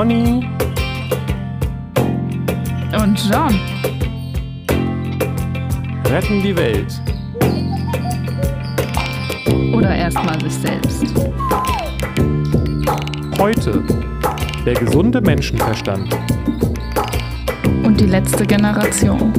Conny 0.00 0.48
und 3.02 3.30
John 3.30 3.60
retten 6.06 6.42
die 6.42 6.56
Welt. 6.56 7.02
Oder 9.74 9.94
erstmal 9.94 10.40
sich 10.40 10.54
selbst. 10.54 11.04
Heute 13.38 13.84
der 14.64 14.72
gesunde 14.72 15.20
Menschenverstand. 15.20 16.08
Und 17.82 18.00
die 18.00 18.06
letzte 18.06 18.46
Generation. 18.46 19.34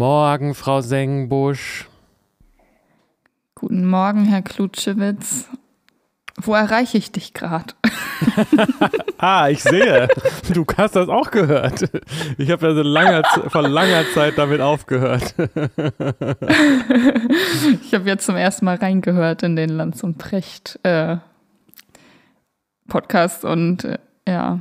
Morgen, 0.00 0.54
Frau 0.54 0.80
Sengbusch. 0.80 1.86
Guten 3.54 3.84
Morgen, 3.84 4.24
Herr 4.24 4.40
Klutschewitz. 4.40 5.50
Wo 6.40 6.54
erreiche 6.54 6.96
ich 6.96 7.12
dich 7.12 7.34
gerade? 7.34 7.74
ah, 9.18 9.50
ich 9.50 9.62
sehe. 9.62 10.08
Du 10.54 10.64
hast 10.78 10.96
das 10.96 11.10
auch 11.10 11.30
gehört. 11.30 11.90
Ich 12.38 12.50
habe 12.50 12.68
ja 12.68 12.74
so 12.74 12.80
langer, 12.80 13.24
vor 13.48 13.68
langer 13.68 14.04
Zeit 14.14 14.38
damit 14.38 14.62
aufgehört. 14.62 15.34
ich 17.82 17.92
habe 17.92 18.08
jetzt 18.08 18.24
zum 18.24 18.36
ersten 18.36 18.64
Mal 18.64 18.76
reingehört 18.76 19.42
in 19.42 19.54
den 19.54 19.68
Lanz 19.68 20.02
und 20.02 20.16
Precht 20.16 20.80
äh, 20.82 21.18
Podcast 22.88 23.44
und 23.44 23.84
äh, 23.84 23.98
ja. 24.26 24.60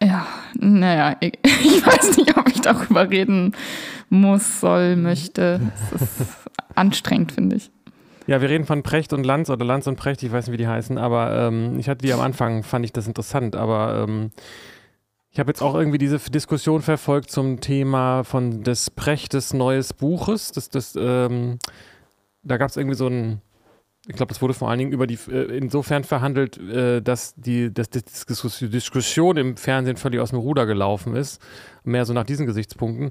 Ja, 0.00 0.28
naja, 0.58 1.16
ich, 1.20 1.32
ich 1.44 1.86
weiß 1.86 2.16
nicht, 2.16 2.36
ob 2.36 2.48
ich 2.48 2.60
darüber 2.60 3.08
reden 3.08 3.54
muss, 4.10 4.60
soll, 4.60 4.96
möchte. 4.96 5.60
Es 5.94 6.20
ist 6.20 6.36
anstrengend, 6.74 7.32
finde 7.32 7.56
ich. 7.56 7.70
Ja, 8.26 8.42
wir 8.42 8.50
reden 8.50 8.66
von 8.66 8.82
Precht 8.82 9.14
und 9.14 9.24
Lanz 9.24 9.48
oder 9.48 9.64
Lanz 9.64 9.86
und 9.86 9.96
Precht, 9.96 10.22
ich 10.22 10.30
weiß 10.30 10.46
nicht, 10.46 10.52
wie 10.52 10.58
die 10.58 10.68
heißen, 10.68 10.98
aber 10.98 11.34
ähm, 11.34 11.78
ich 11.78 11.88
hatte 11.88 12.04
die 12.04 12.12
am 12.12 12.20
Anfang, 12.20 12.62
fand 12.62 12.84
ich 12.84 12.92
das 12.92 13.06
interessant, 13.06 13.56
aber 13.56 14.04
ähm, 14.06 14.32
ich 15.30 15.40
habe 15.40 15.50
jetzt 15.50 15.62
auch 15.62 15.74
irgendwie 15.74 15.98
diese 15.98 16.18
Diskussion 16.18 16.82
verfolgt 16.82 17.30
zum 17.30 17.60
Thema 17.60 18.24
von 18.24 18.62
des 18.64 18.90
Prechtes 18.90 19.54
neues 19.54 19.94
Buches. 19.94 20.52
Das, 20.52 20.68
das, 20.68 20.94
ähm, 20.98 21.58
da 22.42 22.56
gab 22.56 22.70
es 22.70 22.76
irgendwie 22.76 22.96
so 22.96 23.06
ein, 23.06 23.40
ich 24.08 24.16
glaube, 24.16 24.30
das 24.30 24.40
wurde 24.40 24.54
vor 24.54 24.70
allen 24.70 24.78
Dingen 24.78 24.92
über 24.92 25.06
die, 25.06 25.18
äh, 25.30 25.56
insofern 25.58 26.02
verhandelt, 26.02 26.56
äh, 26.56 27.02
dass 27.02 27.34
die 27.34 27.72
dass 27.72 27.90
die 27.90 28.02
Diskussion 28.70 29.36
im 29.36 29.56
Fernsehen 29.58 29.98
völlig 29.98 30.20
aus 30.20 30.30
dem 30.30 30.38
Ruder 30.38 30.64
gelaufen 30.64 31.14
ist. 31.14 31.42
Mehr 31.84 32.06
so 32.06 32.14
nach 32.14 32.24
diesen 32.24 32.46
Gesichtspunkten. 32.46 33.10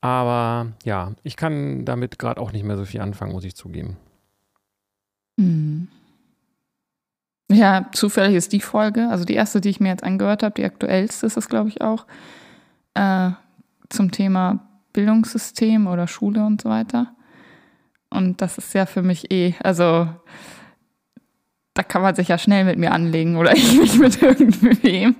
Aber 0.00 0.68
ja, 0.84 1.12
ich 1.24 1.36
kann 1.36 1.84
damit 1.84 2.20
gerade 2.20 2.40
auch 2.40 2.52
nicht 2.52 2.64
mehr 2.64 2.76
so 2.76 2.84
viel 2.84 3.00
anfangen, 3.00 3.32
muss 3.32 3.44
ich 3.44 3.56
zugeben. 3.56 3.96
Mhm. 5.36 5.88
Ja, 7.50 7.86
zufällig 7.92 8.36
ist 8.36 8.52
die 8.52 8.60
Folge, 8.60 9.08
also 9.08 9.24
die 9.24 9.34
erste, 9.34 9.60
die 9.60 9.70
ich 9.70 9.80
mir 9.80 9.88
jetzt 9.88 10.04
angehört 10.04 10.44
habe, 10.44 10.54
die 10.54 10.64
aktuellste 10.64 11.26
ist 11.26 11.36
es, 11.36 11.48
glaube 11.48 11.68
ich, 11.70 11.80
auch, 11.80 12.06
äh, 12.94 13.30
zum 13.88 14.12
Thema 14.12 14.68
Bildungssystem 14.92 15.88
oder 15.88 16.06
Schule 16.06 16.44
und 16.44 16.62
so 16.62 16.68
weiter. 16.68 17.15
Und 18.16 18.40
das 18.40 18.58
ist 18.58 18.74
ja 18.74 18.86
für 18.86 19.02
mich 19.02 19.30
eh, 19.30 19.54
also 19.62 20.08
da 21.76 21.82
kann 21.82 22.00
man 22.00 22.14
sich 22.14 22.28
ja 22.28 22.38
schnell 22.38 22.64
mit 22.64 22.78
mir 22.78 22.92
anlegen 22.92 23.36
oder 23.36 23.52
ich 23.56 23.78
mich 23.78 23.98
mit 23.98 24.22
irgendwem. 24.22 25.14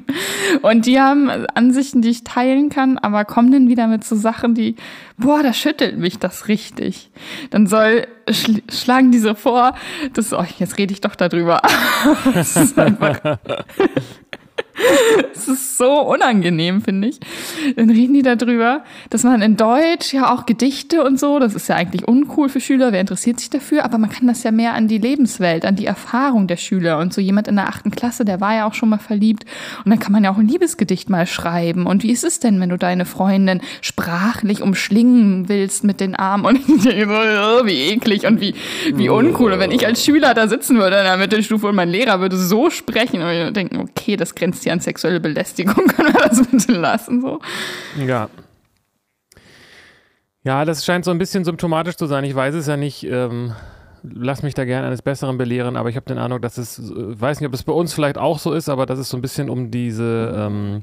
Und 0.63 0.87
die 0.87 0.99
haben 0.99 1.29
Ansichten, 1.55 2.03
die 2.03 2.09
ich 2.09 2.25
teilen 2.25 2.71
kann, 2.71 2.99
aber 2.99 3.25
kommen 3.25 3.53
dann 3.53 3.69
wieder 3.69 3.87
mit 3.87 4.05
so 4.05 4.17
Sachen, 4.17 4.55
die, 4.55 4.77
boah, 5.19 5.43
da 5.43 5.53
schüttelt 5.53 5.99
mich 5.99 6.19
das 6.19 6.49
richtig. 6.49 7.11
Dann 7.51 7.67
soll, 7.67 8.07
schl 8.31 8.63
schlagen 8.71 9.13
die 9.13 9.19
so 9.19 9.35
vor, 9.35 9.75
das, 10.15 10.33
oh, 10.33 10.47
jetzt 10.59 10.79
rede 10.79 10.93
ich 10.93 11.01
doch 11.01 11.15
darüber. 11.15 11.61
das 12.35 12.57
ist 12.57 12.79
einfach, 12.79 13.39
Es 15.33 15.49
ist 15.49 15.77
so 15.77 16.01
unangenehm, 16.01 16.83
finde 16.83 17.09
ich. 17.09 17.21
Dann 17.77 17.91
reden 17.91 18.15
die 18.15 18.23
darüber, 18.23 18.85
dass 19.11 19.23
man 19.23 19.43
in 19.43 19.57
Deutsch 19.57 20.13
ja 20.13 20.35
auch 20.35 20.47
Gedichte 20.47 21.05
und 21.05 21.21
so, 21.21 21.39
das 21.39 21.55
ist 21.55 21.69
ja 21.69 21.77
eigentlich 21.77 22.09
uncool 22.09 22.49
für 22.49 22.61
Schüler, 22.61 22.93
wer 22.93 23.01
interessiert 23.01 23.39
sich 23.39 23.51
dafür, 23.51 23.85
aber 23.85 23.99
man 23.99 24.11
kann 24.11 24.27
das 24.27 24.43
ja 24.43 24.51
mehr 24.51 24.75
an 24.75 24.89
die 24.89 24.99
Lebenswelt, 24.99 25.65
an 25.65 25.77
die 25.77 25.87
Erfahrung 25.87 26.47
der 26.47 26.57
Schüler 26.57 26.99
und 26.99 27.13
so. 27.13 27.21
Jemand 27.21 27.49
in 27.49 27.57
der 27.57 27.69
achten 27.69 27.91
Klasse, 27.91 28.25
der 28.25 28.41
war 28.41 28.55
ja 28.55 28.67
auch 28.67 28.75
schon 28.75 28.89
mal 28.89 28.99
verliebt. 28.99 29.45
Und 29.85 29.91
dann 29.91 29.99
kann 29.99 30.13
man 30.13 30.25
ja 30.25 30.31
auch 30.31 30.39
ein 30.39 30.49
Liebesgedicht 30.49 31.11
mal 31.11 31.27
schreiben. 31.27 31.87
Und 31.87 32.03
wie 32.03 32.13
ist 32.13 32.25
es 32.25 32.41
denn, 32.41 32.61
wenn 32.61 32.71
du 32.71 32.79
deine 32.79 33.05
Freundin 33.05 33.61
sprachlich 33.83 34.63
umschlingen 34.63 35.49
willst 35.49 35.85
mit 35.85 36.01
den 36.01 36.15
Armen? 36.15 36.47
Und 36.47 36.57
ich 36.69 36.83
denke 36.83 37.07
so, 37.07 37.15
oh, 37.15 37.67
wie 37.67 37.91
eklig 37.91 38.27
und 38.27 38.41
wie, 38.41 38.55
wie 38.95 39.09
uncool. 39.09 39.53
Und 39.53 39.61
wenn 39.61 39.71
ich 39.71 39.87
als 39.87 40.05
Schüler 40.05 40.35
da 40.35 40.49
sitzen 40.49 40.79
würde 40.79 40.97
in 40.97 41.05
der 41.05 41.17
Mittelstufe 41.17 41.69
und 41.69 41.77
mein 41.77 41.89
Lehrer 41.89 42.21
würde 42.21 42.37
so 42.37 42.71
sprechen 42.71 43.23
und 43.23 43.31
ich 43.31 43.53
denke, 43.53 43.79
okay, 43.79 44.17
das 44.17 44.35
grenzt 44.35 44.65
ja 44.65 44.73
an 44.77 44.81
sexuelle 44.81 45.21
Belästigung, 45.21 45.75
können 45.89 46.15
wir 46.15 46.29
das 46.29 46.47
bitte 46.47 46.73
lassen 46.73 47.21
so. 47.21 47.41
Ja. 47.99 48.29
Ja, 50.45 50.65
das 50.65 50.85
scheint 50.85 51.05
so 51.05 51.11
ein 51.11 51.19
bisschen 51.19 51.45
symptomatisch 51.45 51.97
zu 51.97 52.07
sein. 52.07 52.23
Ich 52.23 52.35
weiß 52.35 52.55
es 52.55 52.69
ja 52.69 52.77
nicht. 52.77 53.03
Ähm, 53.05 53.53
lass 54.05 54.43
mich 54.43 54.55
da 54.55 54.65
gerne 54.65 54.87
eines 54.87 55.03
Besseren 55.03 55.39
belehren, 55.39 55.77
aber 55.77 55.89
ich 55.89 55.97
habe 55.97 56.07
den 56.07 56.19
Eindruck, 56.19 56.43
dass 56.43 56.59
es, 56.59 56.79
äh, 56.79 57.21
weiß 57.21 57.41
nicht, 57.41 57.49
ob 57.49 57.55
es 57.55 57.65
bei 57.65 57.73
uns 57.73 57.93
vielleicht 57.93 58.19
auch 58.19 58.39
so 58.39 58.53
ist, 58.53 58.69
aber 58.69 58.87
dass 58.87 58.99
es 58.99 59.09
so 59.09 59.17
ein 59.17 59.23
bisschen 59.23 59.51
um 59.51 59.71
diese, 59.73 60.35
ähm, 60.37 60.83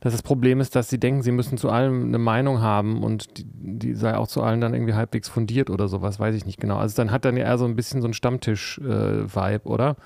dass 0.00 0.12
das 0.12 0.22
Problem 0.22 0.60
ist, 0.60 0.74
dass 0.74 0.90
sie 0.90 0.98
denken, 0.98 1.22
sie 1.22 1.30
müssen 1.30 1.58
zu 1.58 1.70
allem 1.70 2.06
eine 2.06 2.18
Meinung 2.18 2.60
haben 2.60 3.04
und 3.04 3.38
die, 3.38 3.44
die 3.46 3.94
sei 3.94 4.16
auch 4.16 4.26
zu 4.26 4.42
allen 4.42 4.60
dann 4.60 4.74
irgendwie 4.74 4.94
halbwegs 4.94 5.28
fundiert 5.28 5.70
oder 5.70 5.88
sowas, 5.88 6.18
weiß 6.18 6.34
ich 6.34 6.46
nicht 6.46 6.60
genau. 6.60 6.78
Also 6.78 6.96
dann 6.96 7.10
hat 7.10 7.24
dann 7.24 7.36
ja 7.36 7.44
eher 7.44 7.58
so 7.58 7.64
ein 7.66 7.76
bisschen 7.76 8.02
so 8.02 8.08
ein 8.08 8.14
Stammtisch-Vibe, 8.14 9.64
äh, 9.64 9.68
oder? 9.68 9.96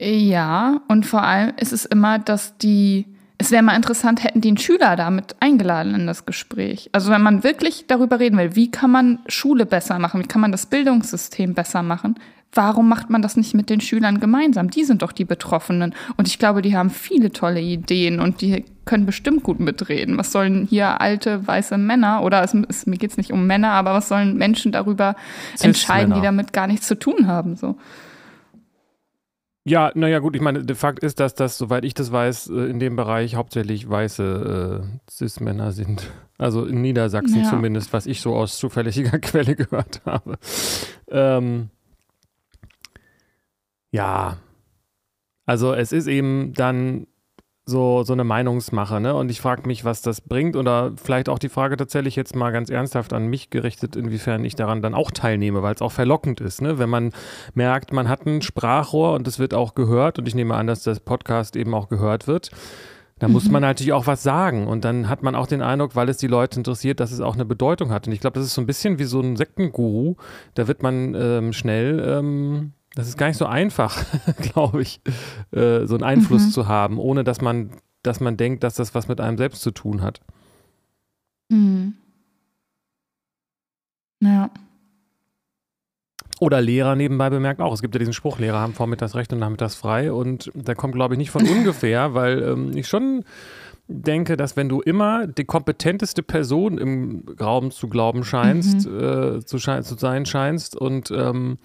Ja, 0.00 0.80
und 0.88 1.06
vor 1.06 1.22
allem 1.22 1.52
ist 1.58 1.72
es 1.72 1.84
immer, 1.84 2.18
dass 2.18 2.58
die, 2.58 3.06
es 3.38 3.50
wäre 3.50 3.62
mal 3.62 3.76
interessant, 3.76 4.24
hätten 4.24 4.40
die 4.40 4.48
einen 4.48 4.58
Schüler 4.58 4.96
damit 4.96 5.36
eingeladen 5.40 5.94
in 5.94 6.06
das 6.06 6.26
Gespräch. 6.26 6.90
Also 6.92 7.10
wenn 7.10 7.22
man 7.22 7.44
wirklich 7.44 7.86
darüber 7.86 8.18
reden 8.18 8.38
will, 8.38 8.56
wie 8.56 8.70
kann 8.70 8.90
man 8.90 9.20
Schule 9.28 9.66
besser 9.66 9.98
machen, 9.98 10.20
wie 10.20 10.26
kann 10.26 10.40
man 10.40 10.52
das 10.52 10.66
Bildungssystem 10.66 11.54
besser 11.54 11.82
machen, 11.82 12.16
warum 12.54 12.88
macht 12.88 13.10
man 13.10 13.22
das 13.22 13.36
nicht 13.36 13.54
mit 13.54 13.70
den 13.70 13.80
Schülern 13.80 14.20
gemeinsam? 14.20 14.70
Die 14.70 14.84
sind 14.84 15.02
doch 15.02 15.12
die 15.12 15.24
Betroffenen. 15.24 15.94
Und 16.16 16.28
ich 16.28 16.38
glaube, 16.38 16.62
die 16.62 16.76
haben 16.76 16.90
viele 16.90 17.32
tolle 17.32 17.60
Ideen 17.60 18.20
und 18.20 18.40
die 18.40 18.64
können 18.84 19.06
bestimmt 19.06 19.42
gut 19.42 19.60
mitreden. 19.60 20.18
Was 20.18 20.32
sollen 20.32 20.66
hier 20.68 21.00
alte 21.00 21.46
weiße 21.46 21.78
Männer, 21.78 22.22
oder 22.22 22.42
es, 22.42 22.54
es, 22.68 22.86
mir 22.86 22.96
geht 22.96 23.10
es 23.10 23.16
nicht 23.16 23.32
um 23.32 23.46
Männer, 23.46 23.70
aber 23.70 23.94
was 23.94 24.08
sollen 24.08 24.36
Menschen 24.36 24.72
darüber 24.72 25.16
entscheiden, 25.60 26.14
die 26.14 26.20
damit 26.20 26.52
gar 26.52 26.66
nichts 26.66 26.86
zu 26.86 26.98
tun 26.98 27.26
haben? 27.26 27.56
So. 27.56 27.76
Ja, 29.66 29.92
naja, 29.94 30.18
gut, 30.18 30.36
ich 30.36 30.42
meine, 30.42 30.62
der 30.62 30.76
Fakt 30.76 31.02
ist, 31.02 31.20
dass 31.20 31.34
das, 31.34 31.56
soweit 31.56 31.86
ich 31.86 31.94
das 31.94 32.12
weiß, 32.12 32.50
äh, 32.50 32.66
in 32.66 32.78
dem 32.78 32.96
Bereich 32.96 33.34
hauptsächlich 33.34 33.88
weiße 33.88 34.82
äh, 34.84 35.10
Cis-Männer 35.10 35.72
sind. 35.72 36.10
Also 36.36 36.66
in 36.66 36.82
Niedersachsen 36.82 37.42
ja. 37.42 37.48
zumindest, 37.48 37.94
was 37.94 38.04
ich 38.04 38.20
so 38.20 38.34
aus 38.36 38.58
zufälliger 38.58 39.18
Quelle 39.20 39.56
gehört 39.56 40.02
habe. 40.04 40.36
Ähm, 41.08 41.70
ja, 43.90 44.36
also 45.46 45.72
es 45.72 45.92
ist 45.92 46.08
eben 46.08 46.52
dann 46.52 47.06
so, 47.66 48.02
so 48.02 48.12
eine 48.12 48.24
Meinungsmache, 48.24 49.00
ne? 49.00 49.14
Und 49.14 49.30
ich 49.30 49.40
frage 49.40 49.66
mich, 49.66 49.84
was 49.84 50.02
das 50.02 50.20
bringt. 50.20 50.56
Oder 50.56 50.92
vielleicht 51.02 51.28
auch 51.28 51.38
die 51.38 51.48
Frage 51.48 51.76
tatsächlich 51.76 52.14
jetzt 52.14 52.36
mal 52.36 52.50
ganz 52.50 52.68
ernsthaft 52.68 53.12
an 53.12 53.26
mich 53.26 53.50
gerichtet, 53.50 53.96
inwiefern 53.96 54.44
ich 54.44 54.54
daran 54.54 54.82
dann 54.82 54.94
auch 54.94 55.10
teilnehme, 55.10 55.62
weil 55.62 55.74
es 55.74 55.82
auch 55.82 55.92
verlockend 55.92 56.40
ist, 56.40 56.60
ne? 56.60 56.78
Wenn 56.78 56.90
man 56.90 57.12
merkt, 57.54 57.92
man 57.92 58.08
hat 58.08 58.26
ein 58.26 58.42
Sprachrohr 58.42 59.14
und 59.14 59.26
es 59.26 59.38
wird 59.38 59.54
auch 59.54 59.74
gehört, 59.74 60.18
und 60.18 60.28
ich 60.28 60.34
nehme 60.34 60.54
an, 60.54 60.66
dass 60.66 60.82
das 60.82 61.00
Podcast 61.00 61.56
eben 61.56 61.74
auch 61.74 61.88
gehört 61.88 62.26
wird, 62.26 62.50
dann 63.18 63.32
muss 63.32 63.44
man 63.44 63.62
mhm. 63.62 63.68
natürlich 63.68 63.92
auch 63.92 64.06
was 64.06 64.22
sagen. 64.22 64.66
Und 64.66 64.84
dann 64.84 65.08
hat 65.08 65.22
man 65.22 65.34
auch 65.34 65.46
den 65.46 65.62
Eindruck, 65.62 65.96
weil 65.96 66.08
es 66.08 66.18
die 66.18 66.26
Leute 66.26 66.58
interessiert, 66.60 67.00
dass 67.00 67.12
es 67.12 67.20
auch 67.20 67.34
eine 67.34 67.44
Bedeutung 67.44 67.90
hat. 67.90 68.06
Und 68.06 68.12
ich 68.12 68.20
glaube, 68.20 68.38
das 68.38 68.46
ist 68.46 68.54
so 68.54 68.60
ein 68.60 68.66
bisschen 68.66 68.98
wie 68.98 69.04
so 69.04 69.20
ein 69.20 69.36
Sektenguru. 69.36 70.16
Da 70.54 70.68
wird 70.68 70.82
man 70.82 71.14
ähm, 71.14 71.52
schnell. 71.52 72.04
Ähm, 72.06 72.72
das 72.94 73.08
ist 73.08 73.18
gar 73.18 73.28
nicht 73.28 73.36
so 73.36 73.46
einfach, 73.46 74.04
glaube 74.38 74.82
ich, 74.82 75.00
äh, 75.52 75.86
so 75.86 75.94
einen 75.94 76.04
Einfluss 76.04 76.46
mhm. 76.46 76.50
zu 76.50 76.68
haben, 76.68 76.98
ohne 76.98 77.24
dass 77.24 77.40
man, 77.40 77.70
dass 78.02 78.20
man 78.20 78.36
denkt, 78.36 78.62
dass 78.62 78.74
das 78.74 78.94
was 78.94 79.08
mit 79.08 79.20
einem 79.20 79.36
selbst 79.36 79.62
zu 79.62 79.70
tun 79.70 80.02
hat. 80.02 80.20
Mhm. 81.48 81.94
Ja. 84.20 84.50
Oder 86.40 86.60
Lehrer 86.60 86.96
nebenbei 86.96 87.30
bemerkt 87.30 87.60
auch. 87.60 87.72
Es 87.72 87.82
gibt 87.82 87.94
ja 87.94 87.98
diesen 87.98 88.12
Spruch, 88.12 88.38
Lehrer 88.38 88.58
haben 88.58 88.74
vormittags 88.74 89.14
Recht 89.14 89.32
und 89.32 89.38
nachmittags 89.38 89.74
frei. 89.74 90.12
Und 90.12 90.50
der 90.54 90.74
kommt, 90.74 90.94
glaube 90.94 91.14
ich, 91.14 91.18
nicht 91.18 91.30
von 91.30 91.46
ungefähr, 91.48 92.14
weil 92.14 92.42
ähm, 92.42 92.76
ich 92.76 92.88
schon 92.88 93.24
denke, 93.86 94.36
dass 94.36 94.56
wenn 94.56 94.68
du 94.68 94.80
immer 94.80 95.26
die 95.26 95.44
kompetenteste 95.44 96.22
Person 96.22 96.78
im 96.78 97.24
Raum 97.40 97.70
zu 97.70 97.88
glauben 97.88 98.24
scheinst, 98.24 98.88
mhm. 98.88 99.00
äh, 99.00 99.44
zu, 99.44 99.58
schein 99.58 99.82
zu, 99.82 99.96
sein 99.96 100.24
scheinst 100.24 100.76
und 100.76 101.10
ähm, 101.10 101.58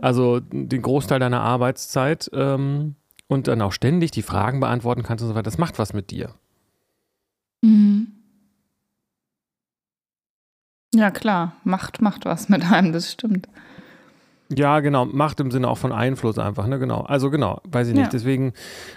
also 0.00 0.40
den 0.40 0.82
Großteil 0.82 1.20
deiner 1.20 1.40
Arbeitszeit 1.40 2.30
ähm, 2.32 2.96
und 3.28 3.46
dann 3.46 3.62
auch 3.62 3.72
ständig 3.72 4.10
die 4.10 4.22
Fragen 4.22 4.60
beantworten 4.60 5.02
kannst 5.04 5.22
und 5.22 5.28
so 5.28 5.34
weiter, 5.34 5.44
das 5.44 5.58
macht 5.58 5.78
was 5.78 5.92
mit 5.92 6.10
dir. 6.10 6.34
Mhm. 7.62 8.08
Ja, 10.94 11.10
klar, 11.10 11.56
Macht 11.64 12.02
macht 12.02 12.26
was 12.26 12.48
mit 12.48 12.70
einem, 12.70 12.92
das 12.92 13.12
stimmt. 13.12 13.48
Ja, 14.56 14.80
genau, 14.80 15.04
Macht 15.04 15.40
im 15.40 15.50
Sinne 15.50 15.68
auch 15.68 15.78
von 15.78 15.92
Einfluss 15.92 16.38
einfach, 16.38 16.66
ne, 16.66 16.78
genau. 16.78 17.00
Also 17.02 17.30
genau, 17.30 17.60
weiß 17.64 17.88
ich 17.88 17.94
nicht. 17.94 18.04
Ja. 18.04 18.10
Deswegen 18.10 18.52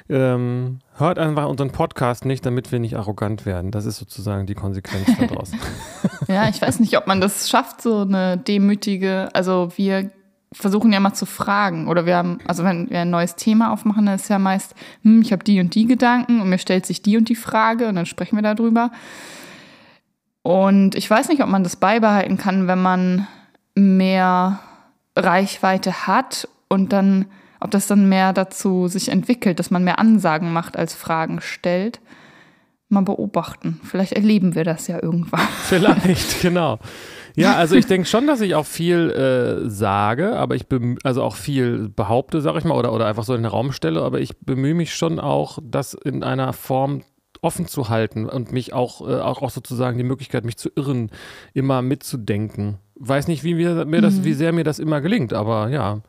ähm, 0.10 0.80
hört 0.98 1.19
einfach 1.19 1.48
unseren 1.48 1.72
Podcast 1.72 2.25
nicht, 2.25 2.46
damit 2.46 2.72
wir 2.72 2.80
nicht 2.80 2.98
arrogant 2.98 3.46
werden. 3.46 3.72
Das 3.72 3.86
ist 3.86 3.98
sozusagen 3.98 4.46
die 4.46 4.56
Konsequenz 4.56 5.07
daraus. 5.18 5.52
ja, 6.28 6.50
ich 6.50 6.62
weiß 6.62 6.80
nicht, 6.80 6.98
ob 6.98 7.07
man 7.07 7.22
das 7.22 7.50
schafft, 7.50 7.81
so 7.81 8.02
eine 8.02 8.38
demütige, 8.38 9.30
also 9.34 9.72
wir 9.75 10.10
versuchen 10.52 10.94
ja 10.94 11.00
mal 11.00 11.13
zu 11.13 11.25
fragen 11.25 11.88
oder 11.88 12.06
wir 12.06 12.16
haben, 12.16 12.40
also 12.48 12.63
wenn 12.63 12.90
wir 12.90 13.01
ein 13.01 13.10
neues 13.10 13.36
Thema 13.36 13.74
aufmachen, 13.74 14.06
dann 14.06 14.16
ist 14.16 14.30
ja 14.30 14.40
meist, 14.40 14.74
hm, 15.04 15.22
ich 15.22 15.31
habe 15.31 15.44
die 15.44 15.60
und 15.60 15.75
die 15.75 15.86
Gedanken 15.86 16.42
und 16.42 16.50
mir 16.50 16.58
stellt 16.58 16.86
sich 16.86 17.01
die 17.01 17.18
und 17.18 17.28
die 17.30 17.36
Frage 17.36 17.88
und 17.88 17.96
dann 17.96 18.06
sprechen 18.06 18.38
wir 18.38 18.42
darüber. 18.42 18.92
Und 20.44 20.96
ich 20.96 21.10
weiß 21.10 21.30
nicht, 21.30 21.42
ob 21.42 21.50
man 21.50 21.63
das 21.63 21.75
beibehalten 21.75 22.38
kann, 22.38 22.68
wenn 22.68 22.81
man 22.81 23.28
mehr 23.74 24.60
Reichweite 25.15 26.07
hat 26.07 26.47
und 26.67 26.94
dann, 26.94 27.25
ob 27.59 27.71
das 27.71 27.88
dann 27.88 28.09
mehr 28.09 28.33
dazu 28.33 28.88
sich 28.88 29.09
entwickelt, 29.09 29.59
dass 29.59 29.71
man 29.71 29.83
mehr 29.83 30.00
Ansagen 30.00 30.51
macht 30.51 30.77
als 30.77 30.94
Fragen 30.94 31.41
stellt. 31.41 32.00
Mal 32.88 33.01
beobachten. 33.01 33.81
Vielleicht 33.83 34.13
erleben 34.13 34.53
wir 34.53 34.63
das 34.63 34.88
ja 34.88 35.01
irgendwann. 35.01 35.47
Vielleicht, 35.63 36.41
genau. 36.41 36.79
Ja, 37.35 37.56
also 37.56 37.75
ich 37.75 37.88
denke 37.88 38.07
schon, 38.07 38.27
dass 38.27 38.39
ich 38.41 38.56
auch 38.56 38.65
viel 38.65 39.09
äh, 39.09 39.69
sage, 39.69 40.38
aber 40.38 40.56
ich 40.56 40.65
also 41.03 41.23
auch 41.23 41.35
viel 41.35 41.89
behaupte, 41.89 42.41
sag 42.41 42.56
ich 42.56 42.63
mal, 42.63 42.77
oder, 42.77 42.94
oder 42.94 43.07
einfach 43.07 43.23
so 43.23 43.33
in 43.33 43.41
den 43.41 43.51
Raum 43.51 43.73
stelle, 43.73 44.03
aber 44.03 44.21
ich 44.21 44.38
bemühe 44.39 44.75
mich 44.75 44.95
schon 44.95 45.19
auch, 45.19 45.59
das 45.62 45.94
in 45.95 46.23
einer 46.23 46.53
Form 46.53 47.01
offen 47.41 47.67
zu 47.67 47.89
halten 47.89 48.27
und 48.27 48.51
mich 48.51 48.73
auch, 48.73 49.01
äh, 49.01 49.19
auch, 49.19 49.41
auch 49.41 49.50
sozusagen 49.50 49.97
die 49.97 50.03
Möglichkeit, 50.03 50.45
mich 50.45 50.57
zu 50.57 50.69
irren, 50.75 51.12
immer 51.53 51.81
mitzudenken. 51.81 52.79
Weiß 52.95 53.27
nicht, 53.27 53.44
wie, 53.44 53.56
mir, 53.56 53.86
mir 53.86 54.01
das, 54.01 54.15
mhm. 54.15 54.24
wie 54.24 54.33
sehr 54.33 54.53
mir 54.53 54.63
das 54.63 54.80
immer 54.80 55.01
gelingt, 55.01 55.33
aber 55.33 55.69
ja. 55.69 56.01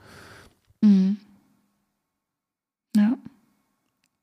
Mhm. 0.80 1.16
Ja. 2.96 3.18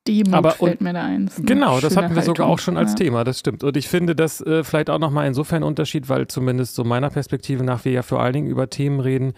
Demut 0.08 0.34
Aber, 0.34 0.52
fällt 0.52 0.82
mir 0.82 0.92
da 0.92 1.04
ein. 1.04 1.28
Das 1.28 1.42
genau, 1.42 1.80
das 1.80 1.96
hatten 1.96 2.10
wir 2.10 2.18
Haltung. 2.18 2.36
sogar 2.36 2.48
auch 2.48 2.60
schon 2.60 2.76
als 2.76 2.92
ja. 2.92 2.98
Thema, 2.98 3.24
das 3.24 3.40
stimmt. 3.40 3.64
Und 3.64 3.78
ich 3.78 3.88
finde 3.88 4.16
das 4.16 4.42
äh, 4.42 4.64
vielleicht 4.66 4.90
auch 4.90 5.00
nochmal 5.00 5.28
insofern 5.28 5.64
ein 5.64 5.68
Unterschied, 5.68 6.10
weil 6.10 6.28
zumindest 6.28 6.76
so 6.76 6.84
meiner 6.84 7.10
Perspektive 7.10 7.64
nach 7.64 7.86
wir 7.86 7.94
ja 7.94 8.02
vor 8.02 8.22
allen 8.22 8.34
Dingen 8.34 8.48
über 8.48 8.70
Themen 8.70 9.00
reden, 9.00 9.34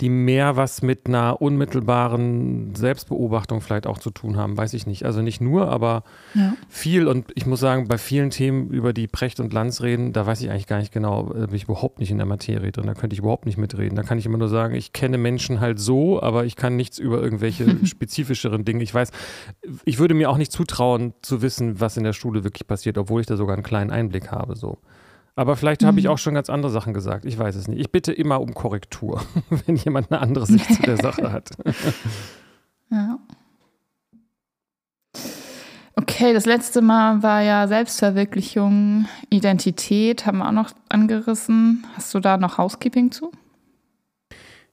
die 0.00 0.10
mehr 0.10 0.56
was 0.56 0.82
mit 0.82 1.06
einer 1.06 1.40
unmittelbaren 1.40 2.74
Selbstbeobachtung 2.74 3.62
vielleicht 3.62 3.86
auch 3.86 3.98
zu 3.98 4.10
tun 4.10 4.36
haben, 4.36 4.58
weiß 4.58 4.74
ich 4.74 4.86
nicht. 4.86 5.06
Also 5.06 5.22
nicht 5.22 5.40
nur, 5.40 5.68
aber 5.68 6.04
ja. 6.34 6.52
viel. 6.68 7.08
Und 7.08 7.26
ich 7.34 7.46
muss 7.46 7.60
sagen, 7.60 7.88
bei 7.88 7.96
vielen 7.96 8.28
Themen, 8.28 8.68
über 8.68 8.92
die 8.92 9.06
Precht 9.06 9.40
und 9.40 9.54
Lanz 9.54 9.80
reden, 9.80 10.12
da 10.12 10.26
weiß 10.26 10.42
ich 10.42 10.50
eigentlich 10.50 10.66
gar 10.66 10.78
nicht 10.78 10.92
genau, 10.92 11.32
da 11.32 11.46
bin 11.46 11.54
ich 11.54 11.64
überhaupt 11.64 11.98
nicht 11.98 12.10
in 12.10 12.18
der 12.18 12.26
Materie 12.26 12.72
drin, 12.72 12.86
da 12.86 12.92
könnte 12.92 13.14
ich 13.14 13.20
überhaupt 13.20 13.46
nicht 13.46 13.56
mitreden. 13.56 13.96
Da 13.96 14.02
kann 14.02 14.18
ich 14.18 14.26
immer 14.26 14.38
nur 14.38 14.48
sagen, 14.48 14.74
ich 14.74 14.92
kenne 14.92 15.16
Menschen 15.16 15.60
halt 15.60 15.78
so, 15.78 16.22
aber 16.22 16.44
ich 16.44 16.56
kann 16.56 16.76
nichts 16.76 16.98
über 16.98 17.22
irgendwelche 17.22 17.64
spezifischeren 17.86 18.66
Dinge. 18.66 18.82
Ich 18.82 18.92
weiß, 18.92 19.12
ich 19.86 19.98
würde 19.98 20.09
würde 20.10 20.18
mir 20.18 20.28
auch 20.28 20.38
nicht 20.38 20.50
zutrauen, 20.50 21.14
zu 21.22 21.40
wissen, 21.40 21.78
was 21.78 21.96
in 21.96 22.02
der 22.02 22.12
Schule 22.12 22.42
wirklich 22.42 22.66
passiert, 22.66 22.98
obwohl 22.98 23.20
ich 23.20 23.28
da 23.28 23.36
sogar 23.36 23.54
einen 23.54 23.62
kleinen 23.62 23.92
Einblick 23.92 24.32
habe. 24.32 24.56
So. 24.56 24.78
Aber 25.36 25.54
vielleicht 25.54 25.82
mhm. 25.82 25.86
habe 25.86 26.00
ich 26.00 26.06
mhm. 26.06 26.10
auch 26.10 26.18
schon 26.18 26.34
ganz 26.34 26.50
andere 26.50 26.72
Sachen 26.72 26.94
gesagt. 26.94 27.24
Ich 27.24 27.38
weiß 27.38 27.54
es 27.54 27.68
nicht. 27.68 27.78
Ich 27.78 27.92
bitte 27.92 28.12
immer 28.12 28.40
um 28.40 28.52
Korrektur, 28.52 29.22
wenn 29.66 29.76
jemand 29.76 30.10
eine 30.10 30.20
andere 30.20 30.46
Sicht 30.46 30.66
zu 30.74 30.82
der 30.82 30.96
Sache 30.96 31.30
hat. 31.30 31.50
ja. 32.90 33.18
Okay, 35.94 36.32
das 36.32 36.44
letzte 36.44 36.82
Mal 36.82 37.22
war 37.22 37.42
ja 37.42 37.68
Selbstverwirklichung, 37.68 39.06
Identität, 39.28 40.26
haben 40.26 40.38
wir 40.38 40.48
auch 40.48 40.52
noch 40.52 40.72
angerissen. 40.88 41.86
Hast 41.94 42.12
du 42.14 42.18
da 42.18 42.36
noch 42.36 42.58
Housekeeping 42.58 43.12
zu? 43.12 43.30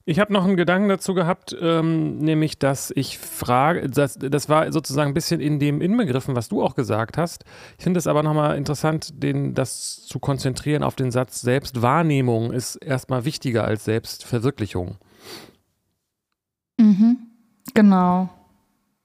Ich 0.08 0.18
habe 0.20 0.32
noch 0.32 0.46
einen 0.46 0.56
Gedanken 0.56 0.88
dazu 0.88 1.12
gehabt, 1.12 1.54
ähm, 1.60 2.16
nämlich, 2.16 2.58
dass 2.58 2.90
ich 2.96 3.18
frage, 3.18 3.90
das, 3.90 4.18
das 4.18 4.48
war 4.48 4.72
sozusagen 4.72 5.10
ein 5.10 5.14
bisschen 5.14 5.38
in 5.38 5.58
dem 5.58 5.82
inbegriffen, 5.82 6.34
was 6.34 6.48
du 6.48 6.62
auch 6.62 6.74
gesagt 6.74 7.18
hast. 7.18 7.44
Ich 7.76 7.84
finde 7.84 7.98
es 7.98 8.06
aber 8.06 8.22
nochmal 8.22 8.56
interessant, 8.56 9.22
den, 9.22 9.52
das 9.52 10.06
zu 10.06 10.18
konzentrieren 10.18 10.82
auf 10.82 10.96
den 10.96 11.10
Satz, 11.10 11.42
Selbstwahrnehmung 11.42 12.54
ist 12.54 12.76
erstmal 12.76 13.26
wichtiger 13.26 13.64
als 13.64 13.84
Selbstverwirklichung. 13.84 14.96
Mhm. 16.78 17.18
Genau. 17.74 18.30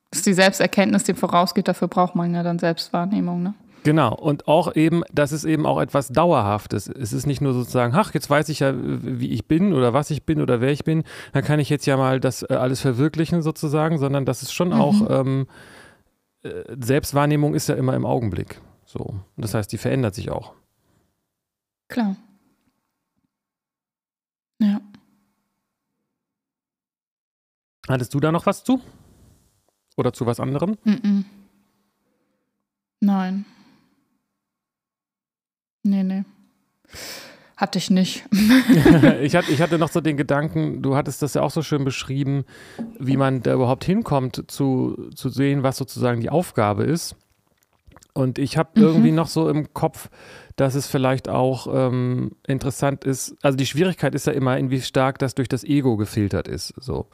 Das 0.10 0.20
ist 0.20 0.26
die 0.26 0.34
Selbsterkenntnis, 0.34 1.04
die 1.04 1.16
vorausgeht, 1.16 1.68
dafür 1.68 1.90
braucht 1.90 2.16
man 2.16 2.34
ja 2.34 2.44
dann 2.44 2.60
Selbstwahrnehmung, 2.60 3.44
ne? 3.44 3.54
Genau, 3.84 4.16
und 4.16 4.48
auch 4.48 4.76
eben, 4.76 5.04
das 5.12 5.32
ist 5.32 5.44
eben 5.44 5.66
auch 5.66 5.80
etwas 5.80 6.08
Dauerhaftes. 6.08 6.88
Es 6.88 7.14
ist 7.14 7.26
nicht 7.26 7.42
nur 7.42 7.54
sozusagen, 7.54 7.94
ach, 7.96 8.14
jetzt 8.14 8.30
weiß 8.30 8.50
ich 8.50 8.60
ja, 8.60 8.74
wie 8.76 9.32
ich 9.32 9.46
bin 9.46 9.74
oder 9.74 9.94
was 9.94 10.10
ich 10.10 10.24
bin 10.24 10.42
oder 10.42 10.62
wer 10.62 10.72
ich 10.72 10.84
bin, 10.84 11.04
dann 11.34 11.44
kann 11.44 11.60
ich 11.60 11.70
jetzt 11.70 11.86
ja 11.86 11.98
mal 11.98 12.20
das 12.20 12.44
äh, 12.44 12.54
alles 12.54 12.82
verwirklichen 12.82 13.42
sozusagen, 13.42 13.98
sondern 13.98 14.26
das 14.26 14.42
ist 14.42 14.54
schon 14.54 14.70
mhm. 14.70 14.74
auch, 14.74 15.10
ähm, 15.10 15.48
äh, 16.44 16.64
Selbstwahrnehmung 16.80 17.54
ist 17.56 17.68
ja 17.68 17.76
immer 17.76 17.94
im 17.96 18.06
Augenblick. 18.06 18.62
So. 18.86 19.16
Das 19.38 19.54
heißt, 19.54 19.72
die 19.72 19.78
verändert 19.78 20.16
sich 20.16 20.32
auch. 20.32 20.54
Klar. 21.88 22.16
Ja. 24.60 24.80
Hattest 27.88 28.14
du 28.14 28.20
da 28.20 28.32
noch 28.32 28.46
was 28.46 28.64
zu? 28.64 28.82
Oder 29.98 30.14
zu 30.14 30.26
was 30.26 30.40
anderem? 30.40 30.78
Mm 30.84 31.22
Nein. 33.02 33.46
Nee, 35.84 36.04
nee. 36.04 36.24
Hatte 37.56 37.78
ich 37.78 37.90
nicht. 37.90 38.26
ich, 39.22 39.36
hatte, 39.36 39.52
ich 39.52 39.62
hatte 39.62 39.78
noch 39.78 39.90
so 39.90 40.02
den 40.02 40.18
Gedanken, 40.18 40.82
du 40.82 40.96
hattest 40.96 41.22
das 41.22 41.36
ja 41.36 41.42
auch 41.42 41.52
so 41.52 41.62
schön 41.62 41.86
beschrieben, 41.86 42.46
wie 43.00 43.16
man 43.16 43.42
da 43.42 43.54
überhaupt 43.54 43.84
hinkommt, 43.84 44.44
zu, 44.48 45.10
zu 45.16 45.30
sehen, 45.30 45.64
was 45.64 45.78
sozusagen 45.78 46.20
die 46.20 46.30
Aufgabe 46.30 46.84
ist. 46.84 47.16
Und 48.14 48.38
ich 48.38 48.58
habe 48.58 48.72
mhm. 48.76 48.84
irgendwie 48.84 49.12
noch 49.12 49.28
so 49.28 49.50
im 49.50 49.74
Kopf, 49.74 50.10
dass 50.56 50.76
es 50.76 50.88
vielleicht 50.88 51.30
auch 51.30 51.68
ähm, 51.72 52.32
interessant 52.48 53.06
ist. 53.06 53.36
Also 53.42 53.56
die 53.56 53.66
Schwierigkeit 53.66 54.14
ist 54.14 54.28
ja 54.28 54.34
immer, 54.34 54.58
in 54.58 54.70
wie 54.70 54.82
stark 54.82 55.18
das 55.20 55.36
durch 55.36 55.48
das 55.48 55.64
Ego 55.64 55.98
gefiltert 55.98 56.48
ist. 56.48 56.74
So. 56.78 57.08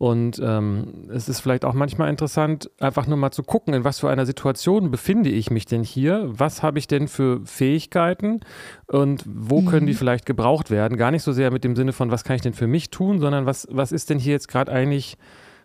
Und 0.00 0.40
ähm, 0.42 1.10
es 1.12 1.28
ist 1.28 1.40
vielleicht 1.40 1.66
auch 1.66 1.74
manchmal 1.74 2.08
interessant, 2.08 2.70
einfach 2.80 3.06
nur 3.06 3.18
mal 3.18 3.32
zu 3.32 3.42
gucken, 3.42 3.74
in 3.74 3.84
was 3.84 4.00
für 4.00 4.08
einer 4.08 4.24
Situation 4.24 4.90
befinde 4.90 5.28
ich 5.28 5.50
mich 5.50 5.66
denn 5.66 5.82
hier? 5.82 6.26
Was 6.26 6.62
habe 6.62 6.78
ich 6.78 6.86
denn 6.86 7.06
für 7.06 7.42
Fähigkeiten 7.44 8.40
und 8.86 9.22
wo 9.26 9.60
mhm. 9.60 9.66
können 9.66 9.86
die 9.86 9.92
vielleicht 9.92 10.24
gebraucht 10.24 10.70
werden? 10.70 10.96
Gar 10.96 11.10
nicht 11.10 11.22
so 11.22 11.32
sehr 11.32 11.50
mit 11.50 11.64
dem 11.64 11.76
Sinne 11.76 11.92
von, 11.92 12.10
was 12.10 12.24
kann 12.24 12.36
ich 12.36 12.40
denn 12.40 12.54
für 12.54 12.66
mich 12.66 12.88
tun, 12.88 13.20
sondern 13.20 13.44
was, 13.44 13.68
was 13.70 13.92
ist 13.92 14.08
denn 14.08 14.18
hier 14.18 14.32
jetzt 14.32 14.48
gerade 14.48 14.72
eigentlich 14.72 15.18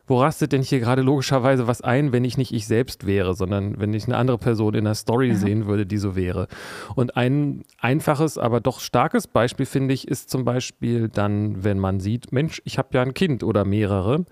wo 0.08 0.20
rastet 0.20 0.52
denn 0.52 0.62
hier 0.62 0.80
gerade 0.80 1.02
logischerweise 1.02 1.68
was 1.68 1.82
ein, 1.82 2.12
wenn 2.12 2.24
ich 2.24 2.38
nicht 2.38 2.54
ich 2.54 2.68
selbst 2.68 3.06
wäre, 3.06 3.34
sondern 3.34 3.80
wenn 3.80 3.94
ich 3.94 4.06
eine 4.06 4.18
andere 4.18 4.38
Person 4.38 4.74
in 4.76 4.86
der 4.86 4.96
Story 4.96 5.30
ja. 5.30 5.36
sehen 5.36 5.66
würde, 5.66 5.86
die 5.86 5.98
so 5.98 6.16
wäre. 6.16 6.48
Und 6.96 7.18
ein 7.18 7.64
einfaches, 7.80 8.38
aber 8.38 8.60
doch 8.60 8.80
starkes 8.80 9.28
Beispiel, 9.28 9.66
finde 9.66 9.94
ich, 9.94 10.08
ist 10.08 10.30
zum 10.30 10.46
Beispiel 10.46 11.10
dann, 11.10 11.64
wenn 11.64 11.80
man 11.80 12.00
sieht, 12.00 12.32
Mensch, 12.32 12.62
ich 12.66 12.78
habe 12.78 12.90
ja 12.94 13.02
ein 13.02 13.14
Kind 13.14 13.44
oder 13.44 13.66
mehrere. 13.66 14.26